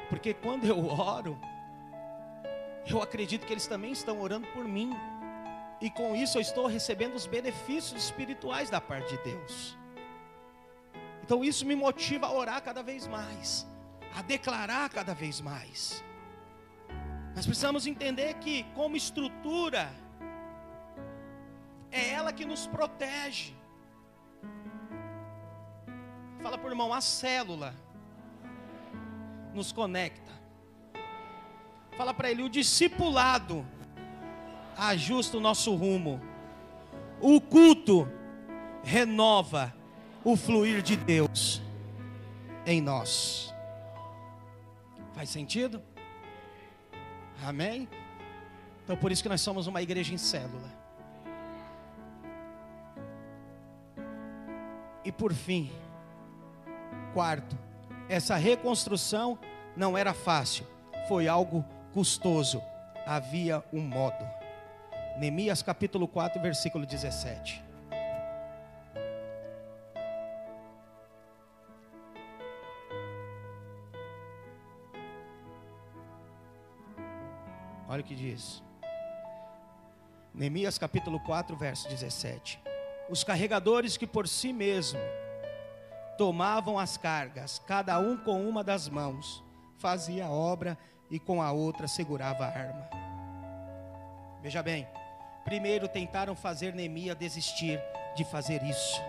Porque 0.10 0.34
quando 0.34 0.66
eu 0.66 0.86
oro, 0.88 1.40
eu 2.88 3.02
acredito 3.02 3.46
que 3.46 3.54
eles 3.54 3.68
também 3.68 3.92
estão 3.92 4.22
orando 4.22 4.48
por 4.50 4.64
mim, 4.66 4.92
e 5.82 5.90
com 5.90 6.16
isso 6.16 6.38
eu 6.38 6.42
estou 6.42 6.68
recebendo 6.68 7.16
os 7.16 7.26
benefícios 7.26 8.04
espirituais 8.04 8.70
da 8.70 8.80
parte 8.80 9.18
de 9.18 9.24
Deus. 9.24 9.78
Então 11.24 11.44
isso 11.44 11.66
me 11.66 11.76
motiva 11.76 12.28
a 12.28 12.32
orar 12.32 12.62
cada 12.62 12.84
vez 12.84 13.08
mais, 13.08 13.68
a 14.16 14.22
declarar 14.22 14.90
cada 14.90 15.14
vez 15.14 15.42
mais. 15.42 16.04
Nós 17.36 17.46
precisamos 17.46 17.86
entender 17.88 18.36
que, 18.36 18.64
como 18.76 18.96
estrutura, 18.96 19.92
é 21.92 22.12
ela 22.12 22.32
que 22.32 22.46
nos 22.46 22.68
protege. 22.68 23.54
Fala 26.42 26.58
por 26.58 26.70
irmão, 26.70 26.94
a 26.94 27.02
célula 27.02 27.76
nos 29.56 29.72
conecta. 29.72 30.32
Fala 31.98 32.14
para 32.14 32.30
ele, 32.30 32.44
o 32.44 32.50
discipulado 32.50 33.66
ajusta 34.78 35.38
o 35.38 35.42
nosso 35.42 35.74
rumo. 35.74 36.22
O 37.22 37.40
culto 37.40 38.08
renova 38.84 39.74
o 40.24 40.36
fluir 40.36 40.82
de 40.82 40.96
Deus 40.98 41.62
em 42.66 42.82
nós. 42.82 43.54
Faz 45.14 45.30
sentido? 45.30 45.82
Amém? 47.44 47.88
Então 48.84 48.98
por 48.98 49.12
isso 49.12 49.24
que 49.24 49.30
nós 49.30 49.42
somos 49.42 49.66
uma 49.68 49.82
igreja 49.82 50.14
em 50.14 50.18
célula. 50.18 50.70
E 55.04 55.12
por 55.12 55.34
fim, 55.34 55.72
quarto, 57.14 57.56
essa 58.08 58.36
reconstrução 58.36 59.38
não 59.76 59.98
era 59.98 60.14
fácil, 60.14 60.66
foi 61.08 61.28
algo 61.28 61.66
custoso. 61.94 62.62
Havia 63.06 63.64
um 63.72 63.82
modo. 63.82 64.26
Neemias 65.18 65.62
capítulo 65.62 66.08
4, 66.08 66.42
versículo 66.42 66.86
17. 66.86 67.64
Olha 77.88 78.02
o 78.02 78.04
que 78.04 78.16
diz. 78.16 78.64
Neemias 80.34 80.78
capítulo 80.78 81.20
4, 81.20 81.56
verso 81.56 81.88
17. 81.88 82.60
Os 83.10 83.24
carregadores 83.24 83.96
que 83.96 84.08
por 84.08 84.28
si 84.28 84.52
mesmo 84.52 85.00
tomavam 86.18 86.80
as 86.80 86.98
cargas, 86.98 87.62
cada 87.66 88.00
um 88.00 88.18
com 88.18 88.48
uma 88.48 88.64
das 88.64 88.88
mãos, 88.88 89.44
fazia 89.78 90.26
a 90.26 90.32
obra 90.32 90.78
e 91.10 91.20
com 91.20 91.42
a 91.42 91.52
outra 91.52 91.88
segurava 91.88 92.46
a 92.46 92.50
arma. 92.50 92.90
Veja 94.42 94.62
bem, 94.62 94.88
primeiro 95.44 95.88
tentaram 95.88 96.36
fazer 96.36 96.74
Neemias 96.74 97.18
desistir 97.18 97.80
de 98.16 98.24
fazer 98.24 98.64
isso. 98.64 99.02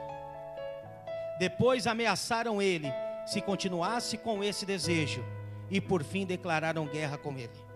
Depois 1.38 1.86
ameaçaram 1.86 2.60
ele 2.60 2.90
se 3.26 3.40
continuasse 3.40 4.16
com 4.16 4.42
esse 4.42 4.64
desejo 4.64 5.24
e 5.70 5.80
por 5.80 6.02
fim 6.02 6.24
declararam 6.24 6.86
guerra 6.86 7.18
com 7.18 7.36
ele. 7.36 7.66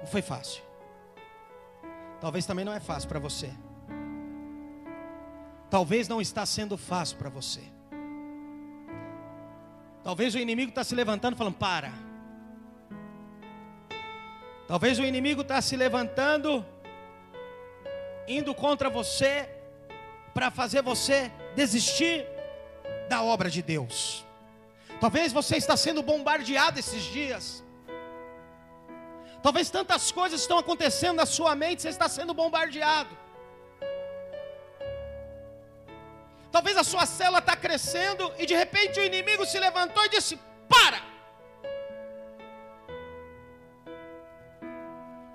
Não 0.00 0.06
foi 0.06 0.22
fácil. 0.22 0.62
Talvez 2.20 2.46
também 2.46 2.64
não 2.64 2.72
é 2.72 2.80
fácil 2.80 3.08
para 3.08 3.18
você. 3.18 3.52
Talvez 5.70 6.08
não 6.08 6.20
está 6.20 6.46
sendo 6.46 6.76
fácil 6.78 7.16
para 7.18 7.28
você. 7.28 7.62
Talvez 10.02 10.34
o 10.34 10.38
inimigo 10.38 10.70
está 10.70 10.82
se 10.82 10.94
levantando 10.94 11.36
falando: 11.36 11.56
para. 11.56 11.92
Talvez 14.66 14.98
o 14.98 15.02
inimigo 15.02 15.42
está 15.42 15.60
se 15.60 15.76
levantando, 15.76 16.64
indo 18.26 18.54
contra 18.54 18.90
você, 18.90 19.48
para 20.34 20.50
fazer 20.50 20.82
você 20.82 21.32
desistir 21.54 22.26
da 23.08 23.22
obra 23.22 23.50
de 23.50 23.62
Deus. 23.62 24.26
Talvez 25.00 25.32
você 25.32 25.56
está 25.56 25.76
sendo 25.76 26.02
bombardeado 26.02 26.78
esses 26.78 27.02
dias. 27.02 27.64
Talvez 29.42 29.70
tantas 29.70 30.10
coisas 30.10 30.40
estão 30.40 30.58
acontecendo 30.58 31.16
na 31.16 31.26
sua 31.26 31.54
mente, 31.54 31.82
você 31.82 31.88
está 31.88 32.08
sendo 32.08 32.34
bombardeado. 32.34 33.16
Talvez 36.50 36.76
a 36.76 36.84
sua 36.84 37.04
célula 37.04 37.40
está 37.40 37.56
crescendo 37.56 38.32
e 38.38 38.46
de 38.46 38.54
repente 38.54 38.98
o 38.98 39.04
inimigo 39.04 39.44
se 39.44 39.58
levantou 39.58 40.04
e 40.04 40.08
disse: 40.08 40.38
Para! 40.68 41.00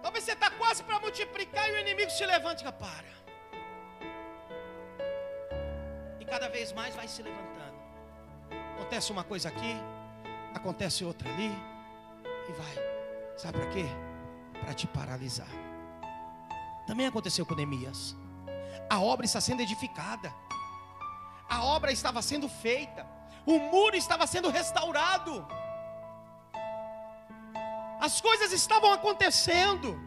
Talvez 0.01 0.23
você 0.23 0.33
está 0.33 0.49
quase 0.51 0.83
para 0.83 0.99
multiplicar 0.99 1.69
e 1.69 1.73
o 1.73 1.79
inimigo 1.79 2.09
se 2.11 2.25
levanta 2.25 2.55
e 2.55 2.57
diga: 2.57 2.71
Para. 2.71 3.13
E 6.19 6.25
cada 6.25 6.49
vez 6.49 6.71
mais 6.73 6.95
vai 6.95 7.07
se 7.07 7.21
levantando. 7.21 7.77
Acontece 8.75 9.11
uma 9.11 9.23
coisa 9.23 9.49
aqui, 9.49 9.75
acontece 10.53 11.05
outra 11.05 11.29
ali, 11.29 11.51
e 12.49 12.51
vai. 12.53 12.75
Sabe 13.37 13.59
para 13.59 13.69
quê? 13.69 13.85
Para 14.61 14.73
te 14.73 14.87
paralisar. 14.87 15.47
Também 16.87 17.07
aconteceu 17.07 17.45
com 17.45 17.55
Neemias. 17.55 18.15
A 18.89 18.99
obra 18.99 19.25
está 19.25 19.39
sendo 19.39 19.61
edificada. 19.61 20.33
A 21.49 21.63
obra 21.63 21.91
estava 21.91 22.21
sendo 22.21 22.47
feita. 22.47 23.05
O 23.45 23.59
muro 23.59 23.95
estava 23.95 24.25
sendo 24.25 24.49
restaurado. 24.49 25.45
As 27.99 28.19
coisas 28.19 28.51
estavam 28.51 28.91
acontecendo. 28.91 29.99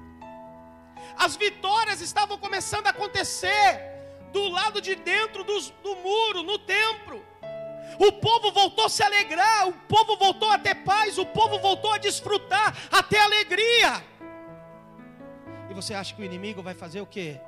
As 1.16 1.36
vitórias 1.36 2.00
estavam 2.00 2.38
começando 2.38 2.86
a 2.86 2.90
acontecer 2.90 3.96
do 4.32 4.48
lado 4.48 4.80
de 4.80 4.94
dentro 4.94 5.44
do, 5.44 5.96
muro, 5.96 6.42
no 6.42 6.58
templo. 6.58 7.24
O 7.98 8.12
povo 8.12 8.52
voltou 8.52 8.84
a 8.84 8.88
se 8.88 9.02
alegrar, 9.02 9.68
o 9.68 9.72
povo 9.72 10.16
voltou 10.16 10.50
a 10.50 10.58
ter 10.58 10.74
paz, 10.74 11.16
o 11.16 11.24
povo 11.24 11.58
voltou 11.58 11.92
a 11.92 11.98
desfrutar, 11.98 12.76
a 12.90 13.02
ter 13.02 13.18
alegria. 13.18 14.04
E 15.70 15.74
você 15.74 15.94
acha 15.94 16.14
que 16.14 16.20
o 16.20 16.24
inimigo 16.24 16.62
vai 16.62 16.74
fazer 16.74 17.00
o 17.00 17.06
quê? 17.06 17.40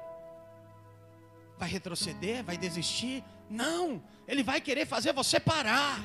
Vai 1.59 1.69
retroceder? 1.69 2.45
Vai 2.45 2.57
desistir? 2.57 3.25
Não, 3.51 4.03
ele 4.27 4.43
vai 4.43 4.61
querer 4.61 4.87
fazer 4.87 5.13
você 5.13 5.41
parar. 5.41 5.99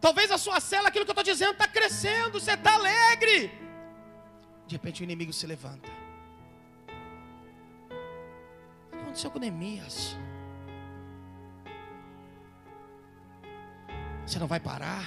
Talvez 0.00 0.30
a 0.30 0.38
sua 0.38 0.58
cela, 0.58 0.88
aquilo 0.88 1.04
que 1.04 1.10
eu 1.10 1.20
estou 1.20 1.24
dizendo, 1.24 1.52
está 1.52 1.68
crescendo, 1.68 2.40
você 2.40 2.52
está 2.52 2.74
alegre. 2.74 3.52
De 4.66 4.74
repente 4.74 5.02
o 5.02 5.04
inimigo 5.04 5.32
se 5.32 5.46
levanta. 5.46 5.88
O 8.88 8.90
que 8.90 8.96
aconteceu 8.96 9.30
com 9.30 9.38
Neemias? 9.38 10.16
Você 14.26 14.38
não 14.38 14.46
vai 14.46 14.60
parar? 14.60 15.04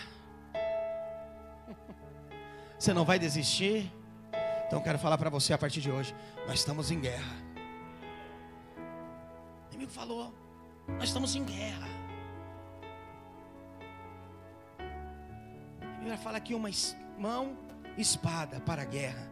Você 2.78 2.94
não 2.94 3.06
vai 3.06 3.18
desistir? 3.18 3.92
Então 4.68 4.82
quero 4.82 5.00
falar 5.00 5.18
para 5.18 5.30
você 5.30 5.54
a 5.54 5.58
partir 5.58 5.80
de 5.80 5.90
hoje: 5.90 6.14
nós 6.46 6.60
estamos 6.60 6.92
em 6.92 7.00
guerra. 7.00 7.45
O 9.86 9.88
inimigo 9.88 9.92
falou: 9.92 10.34
nós 10.88 11.06
estamos 11.06 11.36
em 11.36 11.44
guerra. 11.44 11.88
A 15.82 15.98
Bíblia 15.98 16.18
fala 16.18 16.38
aqui 16.38 16.54
uma 16.56 16.70
mão 17.18 17.56
espada 17.98 18.60
para 18.60 18.82
a 18.82 18.86
guerra, 18.86 19.30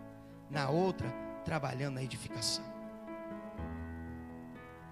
na 0.49 0.69
outra 0.69 1.11
trabalhando 1.43 1.95
na 1.95 2.03
edificação. 2.03 2.63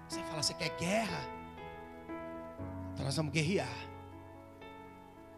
Você 0.08 0.20
fala, 0.24 0.42
você 0.42 0.54
quer 0.54 0.76
guerra? 0.76 1.20
Então 2.92 3.04
nós 3.04 3.16
vamos 3.16 3.32
guerrear. 3.32 3.68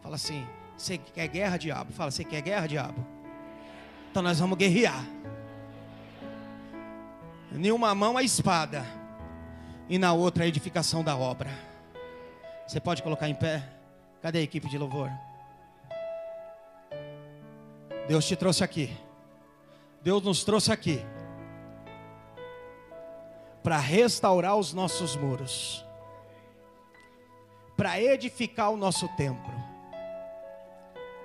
Fala 0.00 0.16
assim: 0.16 0.46
você 0.76 0.98
quer 0.98 1.28
guerra, 1.28 1.58
diabo? 1.58 1.92
Fala, 1.92 2.10
você 2.10 2.24
quer 2.24 2.40
guerra, 2.40 2.66
diabo? 2.66 3.06
Então 4.10 4.22
nós 4.22 4.40
vamos 4.40 4.56
guerrear. 4.56 5.04
Em 7.52 7.70
uma 7.70 7.94
mão 7.94 8.16
a 8.16 8.22
espada, 8.22 8.84
e 9.88 9.98
na 9.98 10.12
outra 10.12 10.44
a 10.44 10.46
edificação 10.46 11.02
da 11.04 11.16
obra. 11.16 11.50
Você 12.66 12.80
pode 12.80 13.02
colocar 13.02 13.28
em 13.28 13.34
pé? 13.34 13.62
Cadê 14.22 14.38
a 14.38 14.42
equipe 14.42 14.68
de 14.68 14.78
louvor? 14.78 15.10
Deus 18.08 18.26
te 18.26 18.36
trouxe 18.36 18.64
aqui. 18.64 18.96
Deus 20.02 20.22
nos 20.22 20.44
trouxe 20.44 20.70
aqui 20.70 21.04
para 23.62 23.78
restaurar 23.78 24.56
os 24.56 24.74
nossos 24.74 25.16
muros, 25.16 25.82
para 27.74 27.98
edificar 27.98 28.70
o 28.70 28.76
nosso 28.76 29.08
templo. 29.16 29.54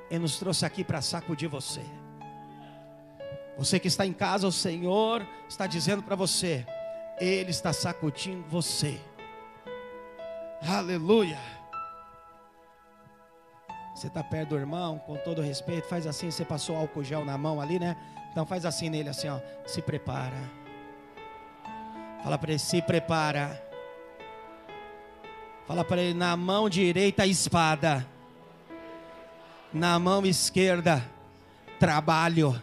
Ele 0.09 0.19
nos 0.19 0.39
trouxe 0.39 0.65
aqui 0.65 0.83
para 0.83 1.01
sacudir 1.01 1.49
você. 1.49 1.81
Você 3.57 3.77
que 3.77 3.89
está 3.89 4.05
em 4.05 4.13
casa, 4.13 4.47
o 4.47 4.51
Senhor 4.53 5.27
está 5.49 5.67
dizendo 5.67 6.01
para 6.01 6.15
você: 6.15 6.65
Ele 7.19 7.51
está 7.51 7.73
sacudindo 7.73 8.43
você. 8.47 8.99
Aleluia. 10.67 11.39
Você 13.95 14.07
está 14.07 14.23
perto 14.23 14.49
do 14.49 14.57
irmão, 14.57 14.97
com 14.99 15.17
todo 15.17 15.41
respeito, 15.41 15.87
faz 15.87 16.07
assim. 16.07 16.31
Você 16.31 16.45
passou 16.45 16.75
álcool 16.75 17.03
gel 17.03 17.25
na 17.25 17.37
mão 17.37 17.59
ali, 17.59 17.79
né? 17.79 17.97
Então 18.31 18.45
faz 18.45 18.65
assim 18.65 18.89
nele, 18.89 19.09
assim, 19.09 19.27
ó. 19.27 19.39
Se 19.65 19.81
prepara. 19.81 20.39
Fala 22.23 22.37
para 22.37 22.51
ele: 22.51 22.59
se 22.59 22.81
prepara. 22.81 23.61
Fala 25.67 25.83
para 25.83 26.01
ele: 26.01 26.13
na 26.13 26.37
mão 26.37 26.69
direita 26.69 27.23
a 27.23 27.27
espada 27.27 28.07
na 29.73 29.99
mão 29.99 30.25
esquerda, 30.25 31.03
trabalho. 31.79 32.59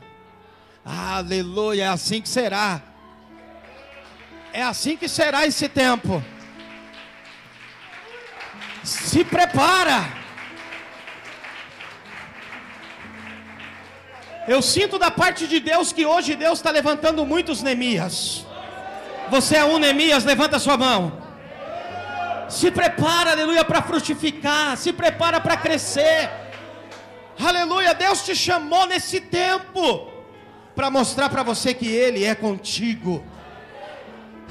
Aleluia, 0.85 1.85
é 1.85 1.89
assim 1.89 2.21
que 2.21 2.29
será. 2.29 2.83
É 4.61 4.63
assim 4.63 4.97
que 4.97 5.07
será 5.07 5.47
esse 5.47 5.69
tempo. 5.69 6.25
Se 8.83 9.23
prepara. 9.23 9.99
Eu 14.49 14.63
sinto 14.63 14.99
da 14.99 15.11
parte 15.11 15.47
de 15.47 15.61
Deus 15.61 15.93
que 15.93 16.07
hoje 16.07 16.35
Deus 16.35 16.59
está 16.59 16.71
levantando 16.71 17.27
muitos 17.27 17.63
Neemias. 17.63 18.47
Você 19.29 19.57
é 19.57 19.65
um 19.67 19.77
Neemias, 19.79 20.25
levanta 20.25 20.59
sua 20.59 20.79
mão. 20.79 21.03
Se 22.49 22.71
prepara, 22.71 23.33
aleluia, 23.33 23.63
para 23.63 23.83
frutificar. 23.83 24.75
Se 24.79 24.91
prepara 24.91 25.39
para 25.39 25.59
crescer. 25.59 26.31
Aleluia, 27.39 27.93
Deus 27.93 28.25
te 28.25 28.35
chamou 28.35 28.87
nesse 28.87 29.21
tempo 29.21 30.11
para 30.75 30.89
mostrar 30.89 31.29
para 31.29 31.43
você 31.43 31.75
que 31.75 31.89
Ele 31.89 32.25
é 32.25 32.35
contigo. 32.35 33.23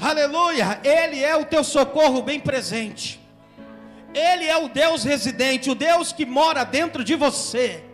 Aleluia, 0.00 0.80
Ele 0.84 1.22
é 1.22 1.34
o 1.36 1.44
teu 1.44 1.64
socorro 1.64 2.22
bem 2.22 2.38
presente. 2.38 3.20
Ele 4.14 4.46
é 4.46 4.56
o 4.56 4.68
Deus 4.68 5.04
residente, 5.04 5.70
o 5.70 5.74
Deus 5.74 6.12
que 6.12 6.24
mora 6.24 6.64
dentro 6.64 7.04
de 7.04 7.14
você. 7.14 7.84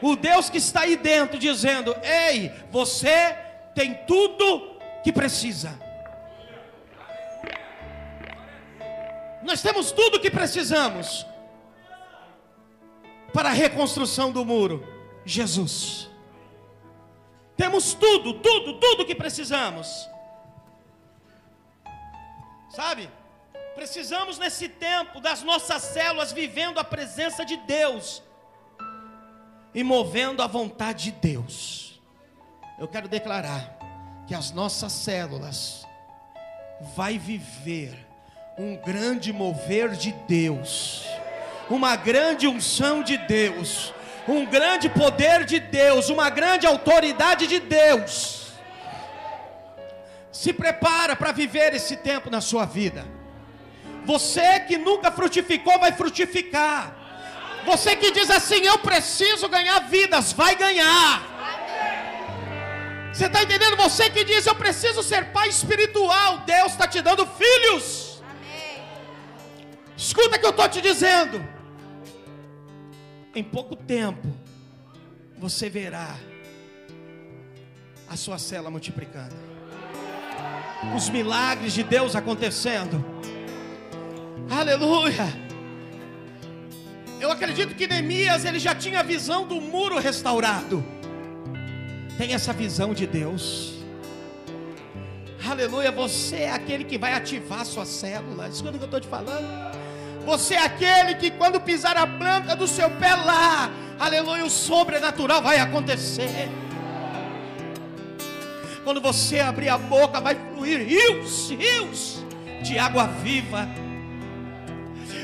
O 0.00 0.16
Deus 0.16 0.50
que 0.50 0.58
está 0.58 0.80
aí 0.80 0.96
dentro 0.96 1.38
dizendo: 1.38 1.94
Ei, 2.02 2.52
você 2.70 3.36
tem 3.74 3.94
tudo 4.06 4.78
que 5.02 5.12
precisa. 5.12 5.78
Nós 9.42 9.60
temos 9.60 9.92
tudo 9.92 10.20
que 10.20 10.30
precisamos 10.30 11.26
para 13.32 13.50
a 13.50 13.52
reconstrução 13.52 14.32
do 14.32 14.44
muro? 14.44 14.86
Jesus. 15.26 16.10
Temos 17.56 17.94
tudo, 17.94 18.34
tudo, 18.34 18.78
tudo 18.80 19.04
que 19.04 19.14
precisamos. 19.14 20.08
Sabe? 22.74 23.10
Precisamos 23.74 24.38
nesse 24.38 24.68
tempo 24.68 25.20
das 25.20 25.42
nossas 25.42 25.82
células 25.82 26.32
vivendo 26.32 26.78
a 26.78 26.84
presença 26.84 27.44
de 27.44 27.56
Deus 27.56 28.22
e 29.74 29.82
movendo 29.82 30.42
a 30.42 30.46
vontade 30.46 31.04
de 31.04 31.12
Deus. 31.12 32.00
Eu 32.78 32.88
quero 32.88 33.08
declarar 33.08 33.78
que 34.26 34.34
as 34.34 34.50
nossas 34.52 34.92
células 34.92 35.86
vai 36.94 37.18
viver 37.18 38.06
um 38.58 38.76
grande 38.76 39.32
mover 39.32 39.90
de 39.90 40.12
Deus 40.28 41.04
uma 41.70 41.96
grande 41.96 42.46
unção 42.46 43.02
de 43.02 43.16
Deus, 43.16 43.92
um 44.28 44.44
grande 44.44 44.88
poder 44.88 45.44
de 45.44 45.58
Deus, 45.58 46.08
uma 46.08 46.30
grande 46.30 46.66
autoridade 46.66 47.46
de 47.46 47.60
Deus. 47.60 48.43
Se 50.34 50.52
prepara 50.52 51.14
para 51.14 51.30
viver 51.30 51.72
esse 51.74 51.96
tempo 51.96 52.28
na 52.28 52.40
sua 52.40 52.64
vida. 52.64 53.06
Você 54.04 54.60
que 54.66 54.76
nunca 54.76 55.12
frutificou, 55.12 55.78
vai 55.78 55.92
frutificar. 55.92 56.82
Você 57.64 57.94
que 57.94 58.10
diz 58.10 58.28
assim: 58.28 58.66
Eu 58.66 58.78
preciso 58.80 59.48
ganhar 59.48 59.78
vidas, 59.88 60.32
vai 60.32 60.56
ganhar. 60.56 61.22
Você 63.12 63.26
está 63.26 63.44
entendendo? 63.44 63.76
Você 63.76 64.10
que 64.10 64.24
diz 64.24 64.44
eu 64.44 64.56
preciso 64.56 65.00
ser 65.00 65.26
pai 65.26 65.48
espiritual, 65.48 66.38
Deus 66.38 66.72
está 66.72 66.88
te 66.88 67.00
dando 67.00 67.24
filhos. 67.24 68.20
Escuta 69.96 70.36
o 70.36 70.40
que 70.40 70.46
eu 70.46 70.50
estou 70.50 70.68
te 70.68 70.80
dizendo. 70.80 71.46
Em 73.32 73.44
pouco 73.44 73.76
tempo, 73.76 74.26
você 75.38 75.70
verá 75.70 76.16
a 78.08 78.16
sua 78.16 78.36
cela 78.36 78.68
multiplicando, 78.68 79.34
os 80.96 81.08
milagres 81.08 81.72
de 81.72 81.82
Deus 81.82 82.16
acontecendo. 82.16 83.04
Aleluia. 84.50 85.26
Eu 87.20 87.30
acredito 87.30 87.74
que 87.74 87.86
Neemias 87.86 88.44
ele 88.44 88.58
já 88.58 88.74
tinha 88.74 89.00
a 89.00 89.02
visão 89.02 89.46
do 89.46 89.60
muro 89.60 89.98
restaurado. 89.98 90.84
Tem 92.18 92.34
essa 92.34 92.52
visão 92.52 92.92
de 92.92 93.06
Deus. 93.06 93.72
Aleluia, 95.48 95.90
você 95.90 96.36
é 96.36 96.52
aquele 96.52 96.84
que 96.84 96.96
vai 96.96 97.12
ativar 97.12 97.64
sua 97.64 97.84
célula. 97.84 98.48
Escuta 98.48 98.76
o 98.76 98.78
que 98.78 98.84
eu 98.84 98.86
estou 98.86 99.00
te 99.00 99.08
falando. 99.08 99.74
Você 100.24 100.54
é 100.54 100.64
aquele 100.64 101.14
que 101.16 101.30
quando 101.30 101.60
pisar 101.60 101.96
a 101.96 102.06
planta 102.06 102.56
do 102.56 102.66
seu 102.66 102.90
pé 102.90 103.14
lá, 103.14 103.70
aleluia, 103.98 104.44
o 104.44 104.50
sobrenatural 104.50 105.42
vai 105.42 105.58
acontecer. 105.58 106.48
Quando 108.84 109.00
você 109.00 109.40
abrir 109.40 109.70
a 109.70 109.78
boca, 109.78 110.20
vai 110.20 110.36
fluir 110.52 110.86
rios, 110.86 111.50
rios 111.50 112.22
de 112.62 112.78
água 112.78 113.06
viva. 113.06 113.66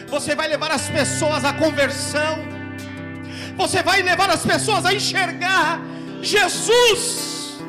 Você 0.08 0.34
vai 0.34 0.48
levar 0.48 0.70
as 0.70 0.88
pessoas 0.88 1.44
à 1.44 1.52
conversão. 1.52 2.38
Você 3.56 3.82
vai 3.82 4.00
levar 4.00 4.30
as 4.30 4.44
pessoas 4.44 4.86
a 4.86 4.94
enxergar 4.94 5.78
Jesus. 6.22 7.60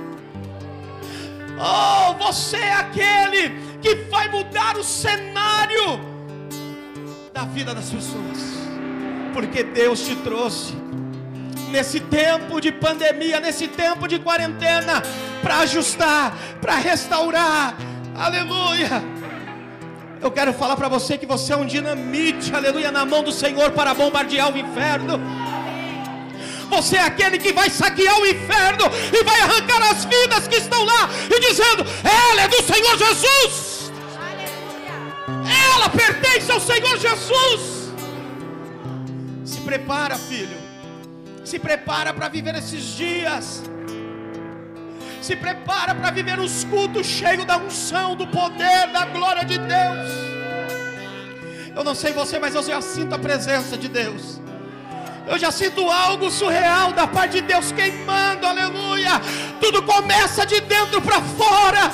Oh, 1.59 2.13
você 2.13 2.57
é 2.57 2.73
aquele 2.73 3.49
que 3.81 3.95
vai 4.09 4.29
mudar 4.29 4.77
o 4.77 4.83
cenário 4.83 5.99
da 7.33 7.43
vida 7.43 7.75
das 7.75 7.89
pessoas, 7.89 8.39
porque 9.33 9.63
Deus 9.63 10.05
te 10.05 10.15
trouxe 10.17 10.73
nesse 11.71 11.99
tempo 11.99 12.59
de 12.59 12.71
pandemia, 12.71 13.39
nesse 13.39 13.67
tempo 13.67 14.07
de 14.07 14.19
quarentena, 14.19 15.01
para 15.41 15.59
ajustar, 15.59 16.37
para 16.59 16.75
restaurar, 16.75 17.75
aleluia. 18.15 19.01
Eu 20.21 20.29
quero 20.29 20.53
falar 20.53 20.75
para 20.75 20.87
você 20.87 21.17
que 21.17 21.25
você 21.25 21.53
é 21.53 21.57
um 21.57 21.65
dinamite, 21.65 22.53
aleluia, 22.53 22.91
na 22.91 23.05
mão 23.05 23.23
do 23.23 23.31
Senhor 23.31 23.71
para 23.71 23.93
bombardear 23.93 24.53
o 24.53 24.57
inferno. 24.57 25.19
Você 26.69 26.95
é 26.95 27.03
aquele 27.03 27.37
que 27.37 27.51
vai 27.51 27.69
saquear 27.69 28.17
o 28.19 28.25
inferno 28.25 28.85
e 29.11 29.23
vai 29.23 29.41
arrancar 29.41 29.81
as 29.89 30.05
vidas 30.05 30.47
que 30.47 30.57
estão 30.57 30.83
lá 30.85 31.09
e 31.29 31.39
dizendo: 31.39 31.83
Ela 32.03 32.43
é 32.43 32.47
do 32.47 32.61
Senhor 32.61 32.97
Jesus. 32.97 33.91
Ela 35.73 35.89
pertence 35.89 36.51
ao 36.51 36.59
Senhor 36.59 36.97
Jesus. 36.97 37.91
Se 39.43 39.59
prepara, 39.61 40.17
filho. 40.17 40.60
Se 41.43 41.59
prepara 41.59 42.13
para 42.13 42.27
viver 42.27 42.55
esses 42.55 42.83
dias. 42.95 43.63
Se 45.21 45.35
prepara 45.35 45.93
para 45.93 46.11
viver 46.11 46.39
os 46.39 46.63
cultos 46.65 47.05
cheios 47.05 47.45
da 47.45 47.57
unção, 47.57 48.15
do 48.15 48.27
poder, 48.27 48.87
da 48.91 49.05
glória 49.05 49.45
de 49.45 49.57
Deus. 49.57 50.31
Eu 51.75 51.83
não 51.83 51.95
sei 51.95 52.11
você, 52.11 52.39
mas 52.39 52.55
eu 52.55 52.63
já 52.63 52.81
sinto 52.81 53.15
a 53.15 53.19
presença 53.19 53.77
de 53.77 53.87
Deus. 53.87 54.41
Eu 55.27 55.37
já 55.37 55.51
sinto 55.51 55.89
algo 55.89 56.29
surreal 56.29 56.91
da 56.93 57.07
parte 57.07 57.33
de 57.33 57.41
Deus 57.41 57.71
queimando, 57.71 58.45
aleluia. 58.45 59.21
Tudo 59.59 59.81
começa 59.83 60.45
de 60.45 60.59
dentro 60.61 61.01
para 61.01 61.21
fora, 61.21 61.89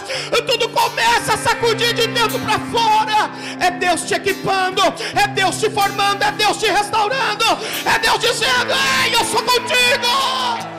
tudo 0.48 0.70
começa 0.70 1.34
a 1.34 1.38
sacudir 1.38 1.94
de 1.94 2.08
dentro 2.08 2.40
para 2.40 2.58
fora. 2.60 3.30
É 3.60 3.70
Deus 3.70 4.04
te 4.04 4.14
equipando, 4.14 4.82
é 5.14 5.28
Deus 5.28 5.60
te 5.60 5.70
formando, 5.70 6.24
é 6.24 6.32
Deus 6.32 6.58
te 6.58 6.68
restaurando, 6.68 7.46
é 7.86 8.00
Deus 8.00 8.20
dizendo: 8.20 8.74
Ei, 9.04 9.14
eu 9.14 9.26
sou 9.26 9.44
contigo. 9.44 10.78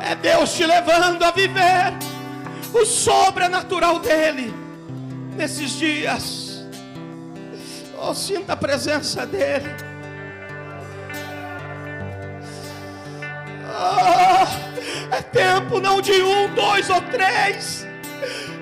É 0.00 0.14
Deus 0.14 0.52
te 0.54 0.64
levando 0.64 1.22
a 1.22 1.30
viver 1.30 1.92
o 2.72 2.84
sobrenatural 2.84 3.98
dEle 3.98 4.54
nesses 5.36 5.72
dias. 5.72 6.47
Oh, 8.00 8.14
sinta 8.14 8.52
a 8.52 8.56
presença 8.56 9.26
dEle. 9.26 9.74
Oh, 13.66 15.14
é 15.14 15.22
tempo 15.22 15.80
não 15.80 16.00
de 16.00 16.22
um, 16.22 16.54
dois 16.54 16.88
ou 16.88 17.00
três 17.02 17.86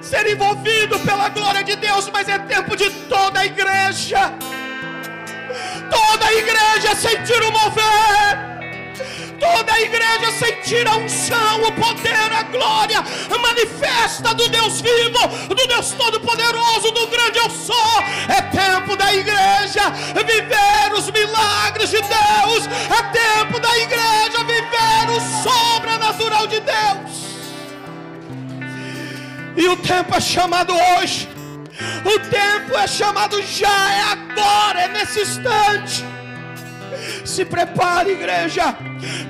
ser 0.01 0.27
envolvido 0.29 0.99
pela 1.01 1.29
glória 1.29 1.65
de 1.65 1.75
Deus, 1.77 2.09
mas 2.11 2.29
é 2.29 2.39
tempo 2.39 2.77
de 2.77 2.89
toda 3.09 3.41
a 3.41 3.47
igreja. 3.47 4.33
Toda 5.91 6.27
a 6.27 6.33
igreja 6.33 6.95
sentir 6.95 7.43
o 7.43 7.53
mover 7.53 8.56
toda 9.55 9.73
a 9.73 9.81
igreja 9.81 10.31
sentir 10.33 10.87
a 10.87 10.97
unção, 10.97 11.63
o 11.63 11.73
poder, 11.73 12.33
a 12.33 12.43
glória 12.45 13.05
manifesta 13.57 14.35
do 14.35 14.49
Deus 14.49 14.81
vivo, 14.81 15.29
do 15.49 15.67
Deus 15.67 15.93
Todo-Poderoso, 15.93 16.91
do 16.93 17.07
grande 17.07 17.39
eu 17.39 17.51
sou. 17.51 18.01
É 18.29 18.43
tempo 18.43 18.97
da 18.97 19.15
igreja 19.15 19.91
viver 20.15 20.93
os 20.95 21.11
milagres 21.11 21.91
de 21.91 22.01
Deus, 22.01 22.67
é 22.67 23.03
tempo 23.13 23.59
da 23.61 23.77
igreja 23.79 24.45
viver 24.45 25.11
o 25.11 25.21
sobrenatural 25.43 26.47
de 26.47 26.61
Deus. 26.61 27.27
E 29.57 29.69
o 29.69 29.77
tempo 29.77 30.15
é 30.15 30.21
chamado 30.21 30.75
hoje. 30.75 31.29
O 32.05 32.19
tempo 32.31 32.77
é 32.77 32.87
chamado 32.87 33.43
já, 33.43 33.93
é 33.93 34.03
agora, 34.13 34.81
é 34.83 34.89
nesse 34.89 35.21
instante. 35.21 36.05
Se 37.25 37.45
prepare, 37.45 38.13
igreja 38.13 38.77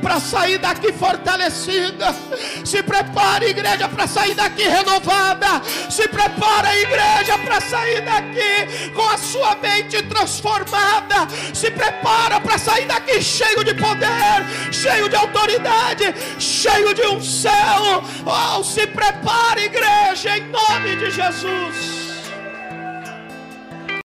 para 0.03 0.21
sair 0.21 0.59
daqui 0.59 0.93
fortalecida. 0.93 2.15
Se 2.65 2.83
prepare, 2.83 3.51
igreja, 3.51 3.89
para 3.89 4.07
sair 4.07 4.35
daqui 4.35 4.63
renovada. 4.63 5.63
Se 5.91 6.09
prepara, 6.09 6.75
igreja, 6.77 7.39
para 7.39 7.61
sair 7.61 8.03
daqui 8.03 8.93
com 8.95 9.09
a 9.09 9.19
sua 9.19 9.57
mente 9.57 10.03
transformada. 10.05 11.27
Se 11.53 11.71
prepara 11.71 12.41
para 12.41 12.59
sair 12.59 12.87
daqui 12.87 13.21
cheio 13.23 13.65
de 13.65 13.75
poder, 13.75 14.45
cheio 14.73 15.09
de 15.09 15.17
autoridade, 15.17 16.15
cheio 16.39 16.95
de 16.95 17.03
um 17.07 17.21
céu. 17.21 18.03
Oh, 18.25 18.63
se 18.63 18.87
prepare, 18.87 19.65
igreja, 19.65 20.37
em 20.37 20.47
nome 20.49 20.97
de 20.97 21.11
Jesus. 21.11 22.06